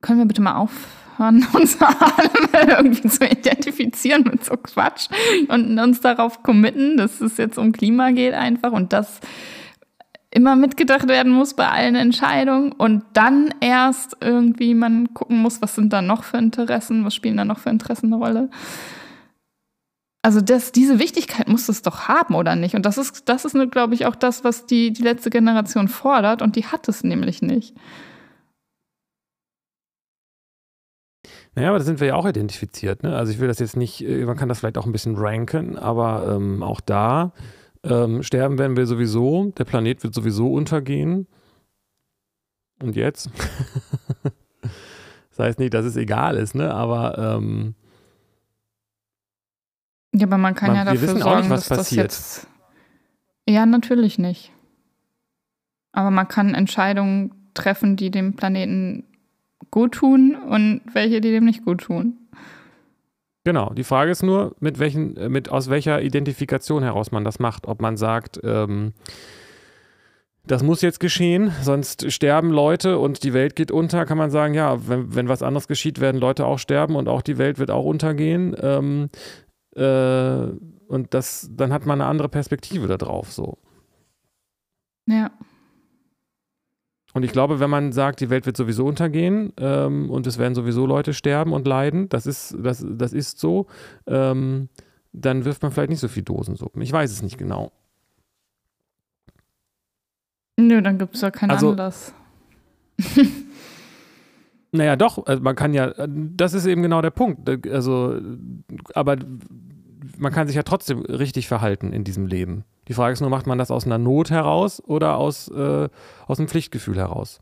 Können 0.00 0.18
wir 0.18 0.26
bitte 0.26 0.42
mal 0.42 0.56
aufhören, 0.56 1.46
uns 1.52 1.78
alle 1.80 2.76
irgendwie 2.76 3.08
zu 3.08 3.24
identifizieren 3.24 4.24
mit 4.24 4.44
so 4.44 4.56
Quatsch 4.56 5.08
und 5.48 5.78
uns 5.78 6.00
darauf 6.00 6.42
committen, 6.42 6.96
dass 6.96 7.20
es 7.20 7.36
jetzt 7.36 7.56
um 7.56 7.70
Klima 7.70 8.10
geht 8.10 8.34
einfach 8.34 8.72
und 8.72 8.92
das 8.92 9.20
immer 10.32 10.56
mitgedacht 10.56 11.08
werden 11.08 11.30
muss 11.30 11.54
bei 11.54 11.68
allen 11.68 11.94
Entscheidungen 11.94 12.72
und 12.72 13.04
dann 13.12 13.54
erst 13.60 14.16
irgendwie 14.20 14.74
man 14.74 15.12
gucken 15.14 15.38
muss, 15.38 15.60
was 15.60 15.74
sind 15.74 15.92
da 15.92 16.02
noch 16.02 16.24
für 16.24 16.38
Interessen, 16.38 17.04
was 17.04 17.14
spielen 17.14 17.36
da 17.36 17.44
noch 17.44 17.58
für 17.58 17.70
Interessen 17.70 18.12
eine 18.12 18.16
Rolle. 18.16 18.50
Also 20.24 20.40
das, 20.40 20.70
diese 20.70 21.00
Wichtigkeit 21.00 21.48
muss 21.48 21.68
es 21.68 21.82
doch 21.82 22.06
haben, 22.06 22.36
oder 22.36 22.54
nicht? 22.54 22.76
Und 22.76 22.86
das 22.86 22.96
ist, 22.96 23.28
das 23.28 23.44
ist, 23.44 23.56
glaube 23.72 23.94
ich, 23.94 24.06
auch 24.06 24.14
das, 24.14 24.44
was 24.44 24.66
die, 24.66 24.92
die 24.92 25.02
letzte 25.02 25.30
Generation 25.30 25.88
fordert, 25.88 26.42
und 26.42 26.54
die 26.54 26.66
hat 26.66 26.88
es 26.88 27.02
nämlich 27.02 27.42
nicht. 27.42 27.74
Naja, 31.54 31.68
aber 31.68 31.78
da 31.78 31.84
sind 31.84 32.00
wir 32.00 32.06
ja 32.06 32.14
auch 32.14 32.26
identifiziert. 32.26 33.02
Ne? 33.02 33.14
Also 33.16 33.32
ich 33.32 33.40
will 33.40 33.48
das 33.48 33.58
jetzt 33.58 33.76
nicht, 33.76 34.00
äh, 34.00 34.24
man 34.24 34.36
kann 34.36 34.48
das 34.48 34.60
vielleicht 34.60 34.78
auch 34.78 34.86
ein 34.86 34.92
bisschen 34.92 35.16
ranken, 35.16 35.76
aber 35.76 36.36
ähm, 36.36 36.62
auch 36.62 36.80
da 36.80 37.32
ähm, 37.82 38.22
sterben 38.22 38.58
werden 38.58 38.76
wir 38.76 38.86
sowieso, 38.86 39.52
der 39.58 39.64
Planet 39.64 40.02
wird 40.02 40.14
sowieso 40.14 40.52
untergehen. 40.52 41.26
Und 42.80 42.96
jetzt? 42.96 43.28
das 45.30 45.38
heißt 45.38 45.58
nicht, 45.58 45.74
dass 45.74 45.84
es 45.84 45.96
egal 45.96 46.36
ist, 46.36 46.54
ne? 46.54 46.72
aber 46.72 47.18
ähm, 47.18 47.74
ja, 50.12 50.26
aber 50.26 50.38
man 50.38 50.54
kann 50.54 50.68
man, 50.68 50.76
ja 50.76 50.84
dafür 50.84 51.00
wir 51.00 51.08
wissen 51.08 51.22
sorgen, 51.22 51.36
auch 51.36 51.40
nicht, 51.40 51.50
was 51.50 51.68
dass 51.68 51.78
passiert. 51.78 52.06
das 52.06 52.42
jetzt. 52.44 52.48
Ja, 53.48 53.66
natürlich 53.66 54.18
nicht. 54.18 54.52
Aber 55.92 56.10
man 56.10 56.28
kann 56.28 56.54
Entscheidungen 56.54 57.34
treffen, 57.54 57.96
die 57.96 58.10
dem 58.10 58.34
Planeten 58.34 59.04
gut 59.70 59.92
tun 59.92 60.36
und 60.36 60.82
welche, 60.92 61.20
die 61.20 61.30
dem 61.30 61.44
nicht 61.44 61.64
gut 61.64 61.82
tun. 61.82 62.16
Genau, 63.44 63.72
die 63.74 63.84
Frage 63.84 64.10
ist 64.10 64.22
nur, 64.22 64.54
mit 64.60 64.78
welchen, 64.78 65.16
äh, 65.16 65.28
mit 65.28 65.48
aus 65.48 65.68
welcher 65.68 66.00
Identifikation 66.00 66.82
heraus 66.82 67.10
man 67.10 67.24
das 67.24 67.40
macht. 67.40 67.66
Ob 67.66 67.80
man 67.80 67.96
sagt, 67.96 68.40
ähm, 68.44 68.92
das 70.46 70.62
muss 70.62 70.82
jetzt 70.82 71.00
geschehen, 71.00 71.52
sonst 71.62 72.10
sterben 72.12 72.50
Leute 72.50 72.98
und 72.98 73.24
die 73.24 73.32
Welt 73.32 73.56
geht 73.56 73.70
unter, 73.70 74.06
kann 74.06 74.18
man 74.18 74.30
sagen, 74.30 74.54
ja, 74.54 74.88
wenn, 74.88 75.14
wenn 75.14 75.28
was 75.28 75.42
anderes 75.42 75.68
geschieht, 75.68 76.00
werden 76.00 76.20
Leute 76.20 76.46
auch 76.46 76.58
sterben 76.58 76.96
und 76.96 77.08
auch 77.08 77.22
die 77.22 77.38
Welt 77.38 77.58
wird 77.58 77.70
auch 77.70 77.84
untergehen. 77.84 78.54
Ähm, 78.60 79.08
äh, 79.76 80.46
und 80.88 81.14
das, 81.14 81.48
dann 81.52 81.72
hat 81.72 81.86
man 81.86 82.00
eine 82.00 82.08
andere 82.10 82.28
Perspektive 82.28 82.86
darauf 82.98 83.32
so. 83.32 83.58
Ja. 85.06 85.30
Und 87.14 87.24
ich 87.24 87.32
glaube, 87.32 87.60
wenn 87.60 87.68
man 87.70 87.92
sagt, 87.92 88.20
die 88.20 88.30
Welt 88.30 88.46
wird 88.46 88.56
sowieso 88.56 88.86
untergehen 88.86 89.52
ähm, 89.58 90.10
und 90.10 90.26
es 90.26 90.38
werden 90.38 90.54
sowieso 90.54 90.86
Leute 90.86 91.12
sterben 91.12 91.52
und 91.52 91.66
leiden, 91.66 92.08
das 92.08 92.26
ist, 92.26 92.56
das, 92.58 92.84
das 92.88 93.12
ist 93.12 93.38
so, 93.38 93.66
ähm, 94.06 94.68
dann 95.12 95.44
wirft 95.44 95.62
man 95.62 95.72
vielleicht 95.72 95.90
nicht 95.90 96.00
so 96.00 96.08
viel 96.08 96.22
Dosensuppen. 96.22 96.80
Ich 96.80 96.90
weiß 96.92 97.10
es 97.10 97.22
nicht 97.22 97.36
genau. 97.36 97.70
Nö, 100.58 100.80
dann 100.80 100.98
gibt 100.98 101.14
es 101.14 101.20
ja 101.20 101.30
keinen 101.30 101.50
Also- 101.50 101.70
Anlass. 101.70 102.14
Naja, 104.74 104.96
doch, 104.96 105.26
also 105.26 105.42
man 105.42 105.54
kann 105.54 105.74
ja, 105.74 105.92
das 106.06 106.54
ist 106.54 106.64
eben 106.64 106.82
genau 106.82 107.02
der 107.02 107.10
Punkt. 107.10 107.46
Also, 107.68 108.18
aber 108.94 109.16
man 110.18 110.32
kann 110.32 110.46
sich 110.46 110.56
ja 110.56 110.62
trotzdem 110.62 111.00
richtig 111.02 111.46
verhalten 111.46 111.92
in 111.92 112.04
diesem 112.04 112.26
Leben. 112.26 112.64
Die 112.88 112.94
Frage 112.94 113.12
ist 113.12 113.20
nur, 113.20 113.28
macht 113.30 113.46
man 113.46 113.58
das 113.58 113.70
aus 113.70 113.84
einer 113.84 113.98
Not 113.98 114.30
heraus 114.30 114.82
oder 114.84 115.16
aus, 115.18 115.48
äh, 115.48 115.88
aus 116.26 116.38
einem 116.38 116.48
Pflichtgefühl 116.48 116.96
heraus? 116.96 117.40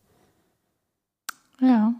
Ja. 1.61 1.95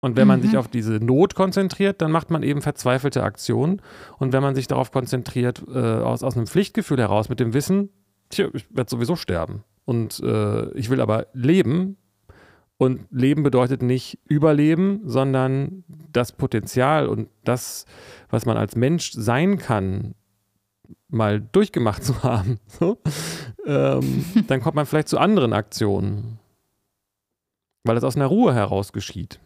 Und 0.00 0.16
wenn 0.16 0.28
man 0.28 0.38
Mhm. 0.40 0.44
sich 0.44 0.56
auf 0.56 0.68
diese 0.68 0.94
Not 1.04 1.34
konzentriert, 1.34 2.00
dann 2.00 2.12
macht 2.12 2.30
man 2.30 2.42
eben 2.44 2.62
verzweifelte 2.62 3.24
Aktionen. 3.24 3.82
Und 4.18 4.32
wenn 4.32 4.42
man 4.42 4.54
sich 4.54 4.68
darauf 4.68 4.92
konzentriert, 4.92 5.64
äh, 5.68 5.78
aus, 5.78 6.22
aus 6.22 6.36
einem 6.36 6.46
Pflichtgefühl 6.46 6.98
heraus, 6.98 7.28
mit 7.28 7.40
dem 7.40 7.52
Wissen, 7.52 7.90
tja, 8.30 8.48
ich 8.52 8.66
werde 8.74 8.90
sowieso 8.90 9.16
sterben. 9.16 9.64
Und 9.84 10.20
äh, 10.20 10.70
ich 10.72 10.90
will 10.90 11.00
aber 11.00 11.26
leben. 11.32 11.96
Und 12.76 13.06
Leben 13.10 13.42
bedeutet 13.42 13.82
nicht 13.82 14.18
Überleben, 14.26 15.00
sondern 15.04 15.84
das 16.12 16.32
Potenzial 16.32 17.08
und 17.08 17.28
das, 17.42 17.86
was 18.30 18.46
man 18.46 18.56
als 18.56 18.76
Mensch 18.76 19.12
sein 19.12 19.58
kann, 19.58 20.14
mal 21.08 21.40
durchgemacht 21.40 22.04
zu 22.04 22.22
haben. 22.22 22.58
So, 22.66 22.98
ähm, 23.66 24.24
dann 24.46 24.60
kommt 24.60 24.76
man 24.76 24.86
vielleicht 24.86 25.08
zu 25.08 25.18
anderen 25.18 25.52
Aktionen. 25.52 26.38
Weil 27.84 27.96
es 27.96 28.04
aus 28.04 28.16
einer 28.16 28.26
Ruhe 28.26 28.54
heraus 28.54 28.92
geschieht. 28.92 29.40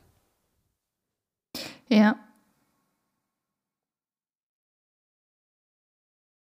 Ja. 1.89 2.17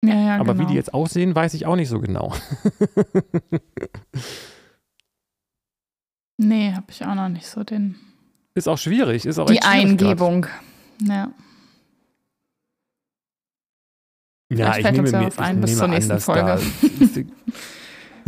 Ja, 0.03 0.15
ja, 0.15 0.35
Aber 0.39 0.53
genau. 0.53 0.63
wie 0.63 0.71
die 0.71 0.75
jetzt 0.77 0.93
aussehen, 0.93 1.35
weiß 1.35 1.53
ich 1.55 1.65
auch 1.65 1.75
nicht 1.75 1.89
so 1.89 1.99
genau. 1.99 2.33
Nee, 6.41 6.71
habe 6.73 6.85
ich 6.89 7.03
auch 7.05 7.15
noch 7.15 7.27
nicht 7.27 7.45
so 7.47 7.63
den. 7.65 7.95
ist 8.55 8.69
auch 8.69 8.77
schwierig, 8.77 9.25
ist 9.25 9.39
auch 9.39 9.45
Die 9.47 9.55
schwierig 9.57 9.63
grad. 9.65 9.73
Eingebung. 9.73 10.45
Ja. 11.01 11.31
Ja, 14.51 14.73
Vielleicht 14.73 14.77
ich 14.79 14.83
fällt 14.85 14.95
nehme 14.95 15.03
uns 15.03 15.11
ja 15.11 15.19
mir, 15.21 15.27
ich 15.27 15.37
ein 15.39 15.61
bis 15.61 15.75
zur 15.75 15.83
an, 15.83 15.89
nächsten 15.91 16.09
dass 16.13 16.23
Folge. 16.23 16.41
Da, 16.45 16.59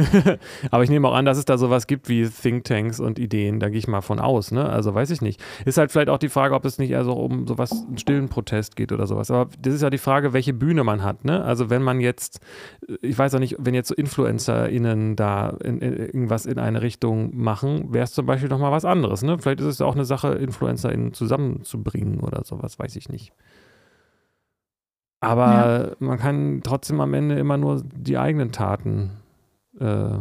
Aber 0.72 0.84
ich 0.84 0.89
nehme 0.89 1.08
auch 1.08 1.14
an, 1.14 1.26
dass 1.26 1.38
es 1.38 1.45
da 1.45 1.58
sowas 1.58 1.88
gibt 1.88 2.10
wie 2.10 2.28
Thinktanks 2.28 2.99
und 2.99 3.20
Ideen. 3.20 3.60
Da 3.60 3.70
gehe 3.70 3.78
ich 3.78 3.88
mal 3.88 4.02
von 4.02 4.20
aus. 4.20 4.52
Ne? 4.52 4.68
Also 4.68 4.93
weiß 4.93 5.10
ich 5.12 5.22
nicht. 5.22 5.41
Ist 5.66 5.78
halt 5.78 5.91
vielleicht 5.91 6.10
auch 6.10 6.18
die 6.18 6.30
Frage, 6.30 6.56
ob 6.56 6.66
es 6.66 6.78
nicht 6.78 6.91
eher 6.91 7.04
so 7.04 7.14
um 7.14 7.47
sowas, 7.47 7.72
einen 7.72 7.97
stillen 7.97 8.30
Protest 8.30 8.76
geht 8.76 8.91
oder 8.91 9.08
sowas. 9.08 9.32
Aber 9.32 9.49
das 9.62 9.74
ist 9.74 9.82
ja 9.82 9.89
die 9.89 9.97
Frage, 9.97 10.34
welche 10.34 10.54
Bühne 10.54 10.84
man 10.84 11.04
hat. 11.04 11.26
Ne? 11.26 11.43
Also 11.43 11.70
wenn 11.70 11.82
man 11.82 12.02
jetzt, 12.02 12.39
ich 13.02 13.18
weiß 13.18 13.36
auch 13.36 13.39
nicht, 13.39 13.56
wenn 13.60 13.74
jetzt 13.74 13.89
so 13.89 13.95
InfluencerInnen 13.95 15.16
da 15.16 15.49
in, 15.64 15.80
in, 15.80 15.93
irgendwas 15.93 16.45
in 16.45 16.60
eine 16.60 16.82
Richtung 16.82 17.32
machen, 17.36 17.93
wäre 17.93 18.04
es 18.04 18.14
zum 18.14 18.26
Beispiel 18.26 18.49
nochmal 18.49 18.72
was 18.72 18.86
anderes. 18.86 19.24
Ne? 19.24 19.38
Vielleicht 19.39 19.62
ist 19.62 19.68
es 19.68 19.80
ja 19.80 19.86
auch 19.86 19.95
eine 19.95 20.06
Sache, 20.06 20.30
InfluencerInnen 20.30 21.14
zusammenzubringen 21.14 22.20
oder 22.20 22.43
sowas, 22.43 22.80
weiß 22.80 22.95
ich 22.95 23.10
nicht. 23.10 23.34
Aber 25.22 25.95
man 25.99 26.18
kann 26.18 26.62
trotzdem 26.64 26.99
am 26.99 27.14
Ende 27.14 27.38
immer 27.38 27.56
nur 27.56 27.84
die 27.84 28.18
eigenen 28.18 28.52
Taten 28.52 29.20
äh, 29.80 30.19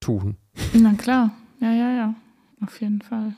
tun. 0.00 0.36
Na 0.74 0.94
klar. 0.94 1.32
Ja, 1.60 1.72
ja, 1.72 1.90
ja. 1.92 2.14
Auf 2.60 2.80
jeden 2.80 3.02
Fall. 3.02 3.34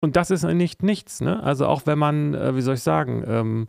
Und 0.00 0.16
das 0.16 0.30
ist 0.32 0.42
nicht 0.42 0.82
nichts, 0.82 1.20
ne? 1.20 1.40
Also 1.42 1.66
auch 1.66 1.86
wenn 1.86 1.98
man, 1.98 2.34
äh, 2.34 2.56
wie 2.56 2.60
soll 2.60 2.74
ich 2.74 2.82
sagen, 2.82 3.22
ähm, 3.26 3.68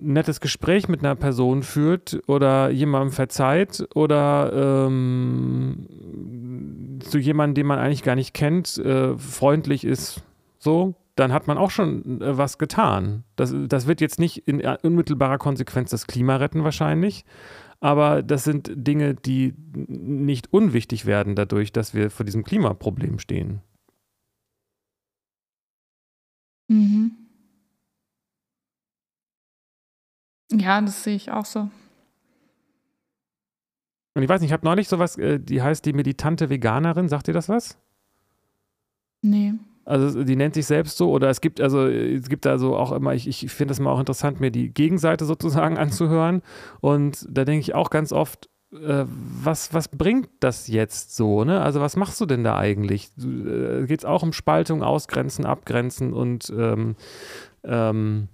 ein 0.00 0.12
nettes 0.12 0.40
Gespräch 0.40 0.86
mit 0.86 1.00
einer 1.00 1.16
Person 1.16 1.62
führt 1.62 2.20
oder 2.26 2.68
jemandem 2.70 3.10
verzeiht 3.12 3.88
oder 3.94 4.86
ähm, 4.86 5.88
zu 7.00 7.18
jemandem, 7.18 7.54
den 7.54 7.66
man 7.66 7.78
eigentlich 7.78 8.02
gar 8.02 8.14
nicht 8.16 8.34
kennt, 8.34 8.76
äh, 8.78 9.16
freundlich 9.16 9.84
ist, 9.84 10.22
so, 10.58 10.94
dann 11.18 11.32
hat 11.32 11.46
man 11.46 11.58
auch 11.58 11.70
schon 11.70 12.20
äh, 12.20 12.38
was 12.38 12.58
getan. 12.58 13.24
Das, 13.36 13.54
das 13.54 13.86
wird 13.86 14.00
jetzt 14.00 14.18
nicht 14.18 14.46
in 14.46 14.60
unmittelbarer 14.60 15.38
Konsequenz 15.38 15.90
das 15.90 16.06
Klima 16.06 16.36
retten 16.36 16.64
wahrscheinlich, 16.64 17.24
aber 17.80 18.22
das 18.22 18.44
sind 18.44 18.70
Dinge, 18.74 19.14
die 19.14 19.54
nicht 19.74 20.52
unwichtig 20.52 21.06
werden 21.06 21.34
dadurch, 21.34 21.72
dass 21.72 21.94
wir 21.94 22.10
vor 22.10 22.24
diesem 22.24 22.44
Klimaproblem 22.44 23.18
stehen. 23.18 23.62
Mhm. 26.68 27.12
Ja, 30.52 30.80
das 30.80 31.04
sehe 31.04 31.16
ich 31.16 31.30
auch 31.30 31.44
so. 31.44 31.70
Und 34.14 34.22
ich 34.22 34.28
weiß 34.28 34.40
nicht, 34.40 34.50
ich 34.50 34.52
habe 34.52 34.66
neulich 34.66 34.88
sowas, 34.88 35.16
äh, 35.16 35.38
die 35.38 35.62
heißt 35.62 35.84
die 35.84 35.92
militante 35.92 36.50
Veganerin, 36.50 37.08
sagt 37.08 37.28
ihr 37.28 37.34
das 37.34 37.48
was? 37.48 37.78
Nee. 39.22 39.54
Also 39.88 40.22
die 40.22 40.36
nennt 40.36 40.54
sich 40.54 40.66
selbst 40.66 40.98
so 40.98 41.10
oder 41.10 41.30
es 41.30 41.40
gibt 41.40 41.62
also 41.62 41.86
es 41.86 42.28
gibt 42.28 42.46
also 42.46 42.76
auch 42.76 42.92
immer 42.92 43.14
ich, 43.14 43.26
ich 43.26 43.50
finde 43.50 43.72
es 43.72 43.80
mal 43.80 43.90
auch 43.90 44.00
interessant 44.00 44.38
mir 44.38 44.50
die 44.50 44.68
Gegenseite 44.68 45.24
sozusagen 45.24 45.78
anzuhören. 45.78 46.42
Und 46.80 47.26
da 47.30 47.44
denke 47.44 47.60
ich 47.60 47.74
auch 47.74 47.88
ganz 47.88 48.12
oft 48.12 48.50
äh, 48.72 49.04
was 49.06 49.72
was 49.72 49.88
bringt 49.88 50.28
das 50.40 50.68
jetzt 50.68 51.16
so 51.16 51.42
ne? 51.44 51.62
Also 51.62 51.80
was 51.80 51.96
machst 51.96 52.20
du 52.20 52.26
denn 52.26 52.44
da 52.44 52.58
eigentlich? 52.58 53.10
Äh, 53.18 53.86
geht 53.86 54.00
es 54.00 54.04
auch 54.04 54.22
um 54.22 54.34
Spaltung 54.34 54.82
Ausgrenzen 54.82 55.46
Abgrenzen 55.46 56.12
und 56.12 56.52
ähm, 56.54 56.94
ähm, 57.64 58.28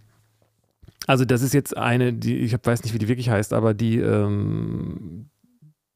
also 1.06 1.24
das 1.24 1.42
ist 1.42 1.54
jetzt 1.54 1.76
eine 1.76 2.12
die 2.12 2.38
ich 2.38 2.56
weiß 2.60 2.82
nicht 2.82 2.94
wie 2.94 2.98
die 2.98 3.08
wirklich 3.08 3.30
heißt 3.30 3.52
aber 3.52 3.74
die 3.74 3.98
ähm, 4.00 5.30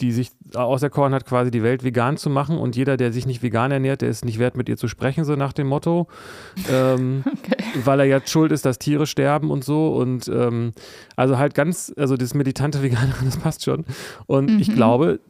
die 0.01 0.13
sich 0.13 0.31
auserkoren 0.55 1.13
hat, 1.13 1.27
quasi 1.27 1.51
die 1.51 1.63
Welt 1.63 1.83
vegan 1.83 2.17
zu 2.17 2.31
machen 2.31 2.57
und 2.57 2.77
jeder, 2.77 2.97
der 2.97 3.13
sich 3.13 3.27
nicht 3.27 3.43
vegan 3.43 3.71
ernährt, 3.73 4.01
der 4.03 4.09
ist 4.09 4.25
nicht 4.25 4.39
wert, 4.39 4.57
mit 4.57 4.69
ihr 4.69 4.77
zu 4.77 4.87
sprechen, 4.89 5.25
so 5.25 5.35
nach 5.37 5.53
dem 5.53 5.67
Motto. 5.67 6.07
Ähm, 6.71 7.25
Okay. 7.27 7.57
weil 7.85 8.01
er 8.01 8.07
jetzt 8.07 8.31
schuld 8.31 8.53
ist, 8.53 8.65
dass 8.65 8.79
Tiere 8.79 9.07
sterben 9.07 9.51
und 9.51 9.65
so. 9.65 9.95
Und 9.95 10.29
ähm, 10.29 10.73
also 11.17 11.39
halt 11.39 11.55
ganz, 11.55 11.93
also 11.97 12.17
das 12.17 12.35
militante 12.35 12.83
Veganerin, 12.83 13.25
das 13.25 13.37
passt 13.39 13.65
schon. 13.65 13.85
Und 14.27 14.61
ich 14.61 14.69
Mhm. 14.69 14.75
glaube, 14.75 15.21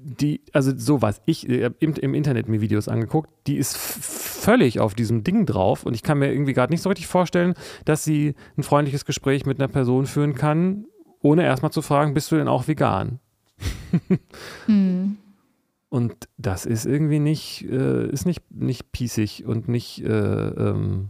die, 0.00 0.40
also 0.52 0.72
so 0.76 1.02
was 1.02 1.20
ich 1.26 1.48
äh, 1.48 1.70
im, 1.80 1.94
im 1.94 2.14
Internet 2.14 2.48
mir 2.48 2.60
Videos 2.60 2.88
angeguckt, 2.88 3.30
die 3.46 3.56
ist 3.56 3.76
völlig 3.76 4.78
auf 4.80 4.94
diesem 4.94 5.24
Ding 5.24 5.44
drauf 5.46 5.84
und 5.84 5.94
ich 5.94 6.02
kann 6.02 6.18
mir 6.18 6.30
irgendwie 6.32 6.52
gerade 6.52 6.72
nicht 6.72 6.82
so 6.82 6.88
richtig 6.88 7.06
vorstellen, 7.08 7.54
dass 7.84 8.04
sie 8.04 8.34
ein 8.56 8.62
freundliches 8.62 9.04
Gespräch 9.04 9.44
mit 9.46 9.58
einer 9.58 9.68
Person 9.68 10.06
führen 10.06 10.34
kann, 10.34 10.84
ohne 11.20 11.42
erstmal 11.44 11.72
zu 11.72 11.82
fragen, 11.82 12.14
bist 12.14 12.30
du 12.30 12.36
denn 12.36 12.48
auch 12.48 12.68
vegan? 12.68 13.18
Hm. 14.66 15.16
Und 15.90 16.28
das 16.36 16.66
ist 16.66 16.84
irgendwie 16.84 17.18
nicht, 17.18 17.64
äh, 17.64 18.06
ist 18.08 18.26
nicht, 18.26 18.42
nicht 18.50 18.92
pießig 18.92 19.46
und 19.46 19.68
nicht, 19.68 20.04
äh, 20.04 20.48
ähm, 20.48 21.08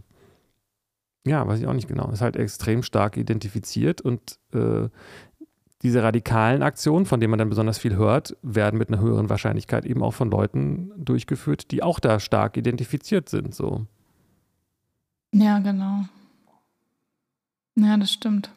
ja, 1.27 1.45
weiß 1.45 1.59
ich 1.59 1.67
auch 1.67 1.73
nicht 1.73 1.89
genau. 1.89 2.09
Ist 2.11 2.21
halt 2.21 2.37
extrem 2.37 2.81
stark 2.81 3.17
identifiziert 3.17 3.99
und 3.99 4.39
äh, 4.53 4.87
diese 5.81 6.03
radikalen 6.03 6.61
Aktionen, 6.61 7.05
von 7.05 7.19
denen 7.19 7.31
man 7.31 7.39
dann 7.39 7.49
besonders 7.49 7.77
viel 7.77 7.95
hört, 7.95 8.35
werden 8.41 8.77
mit 8.77 8.89
einer 8.89 9.01
höheren 9.01 9.29
Wahrscheinlichkeit 9.29 9.85
eben 9.85 10.03
auch 10.03 10.13
von 10.13 10.29
Leuten 10.29 10.91
durchgeführt, 10.97 11.71
die 11.71 11.83
auch 11.83 11.99
da 11.99 12.19
stark 12.19 12.57
identifiziert 12.57 13.29
sind. 13.29 13.55
So. 13.55 13.85
Ja, 15.33 15.59
genau. 15.59 16.05
Ja, 17.75 17.95
das 17.97 18.11
stimmt. 18.11 18.49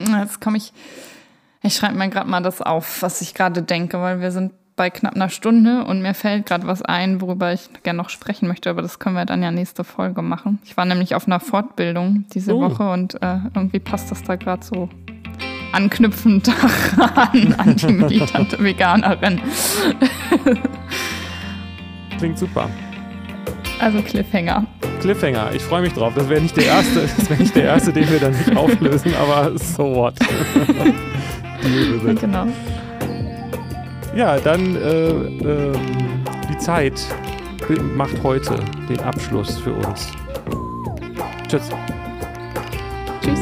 Jetzt 0.00 0.40
komme 0.40 0.56
ich. 0.56 0.72
Ich 1.62 1.74
schreibe 1.74 1.96
mir 1.98 2.08
gerade 2.08 2.28
mal 2.28 2.40
das 2.42 2.62
auf, 2.62 3.02
was 3.02 3.20
ich 3.20 3.34
gerade 3.34 3.62
denke, 3.62 4.00
weil 4.00 4.20
wir 4.20 4.30
sind 4.30 4.52
bei 4.76 4.88
knapp 4.88 5.14
einer 5.14 5.28
Stunde 5.28 5.84
und 5.84 6.00
mir 6.00 6.14
fällt 6.14 6.46
gerade 6.46 6.66
was 6.66 6.80
ein, 6.80 7.20
worüber 7.20 7.52
ich 7.52 7.68
gerne 7.82 7.98
noch 7.98 8.08
sprechen 8.08 8.48
möchte, 8.48 8.70
aber 8.70 8.80
das 8.80 8.98
können 8.98 9.14
wir 9.14 9.26
dann 9.26 9.42
ja 9.42 9.50
nächste 9.50 9.84
Folge 9.84 10.22
machen. 10.22 10.58
Ich 10.64 10.78
war 10.78 10.86
nämlich 10.86 11.14
auf 11.14 11.26
einer 11.26 11.38
Fortbildung 11.38 12.24
diese 12.32 12.54
Oh. 12.56 12.62
Woche 12.62 12.90
und 12.90 13.20
äh, 13.22 13.36
irgendwie 13.54 13.78
passt 13.78 14.10
das 14.10 14.22
da 14.22 14.36
gerade 14.36 14.64
so 14.64 14.88
anknüpfend 15.72 16.48
daran, 16.96 17.54
an 17.58 17.76
die 17.76 17.92
militante 17.92 18.58
Veganerin. 18.64 19.42
Klingt 22.16 22.38
super. 22.38 22.70
Also 23.80 24.00
Cliffhanger. 24.00 24.66
Cliffhanger, 25.00 25.52
ich 25.54 25.62
freue 25.62 25.82
mich 25.82 25.92
drauf. 25.92 26.14
Das 26.14 26.28
wäre 26.30 26.40
nicht 26.40 26.56
der 26.56 26.64
erste, 26.66 27.00
das 27.18 27.28
wäre 27.28 27.40
nicht 27.42 27.54
der 27.54 27.64
erste, 27.64 27.92
den 27.92 28.08
wir 28.10 28.18
dann 28.18 28.32
nicht 28.32 28.56
auflösen, 28.56 29.14
aber 29.14 29.56
so 29.58 29.94
what. 29.94 30.14
ja, 32.06 32.12
genau. 32.12 32.46
Ja, 34.14 34.38
dann 34.40 34.76
äh, 34.76 35.10
äh, 35.10 35.72
die 36.48 36.58
Zeit 36.58 37.00
macht 37.94 38.22
heute 38.22 38.56
den 38.88 39.00
Abschluss 39.00 39.58
für 39.58 39.72
uns. 39.72 40.12
Tschüss. 41.48 41.68
Tschüss. 43.22 43.40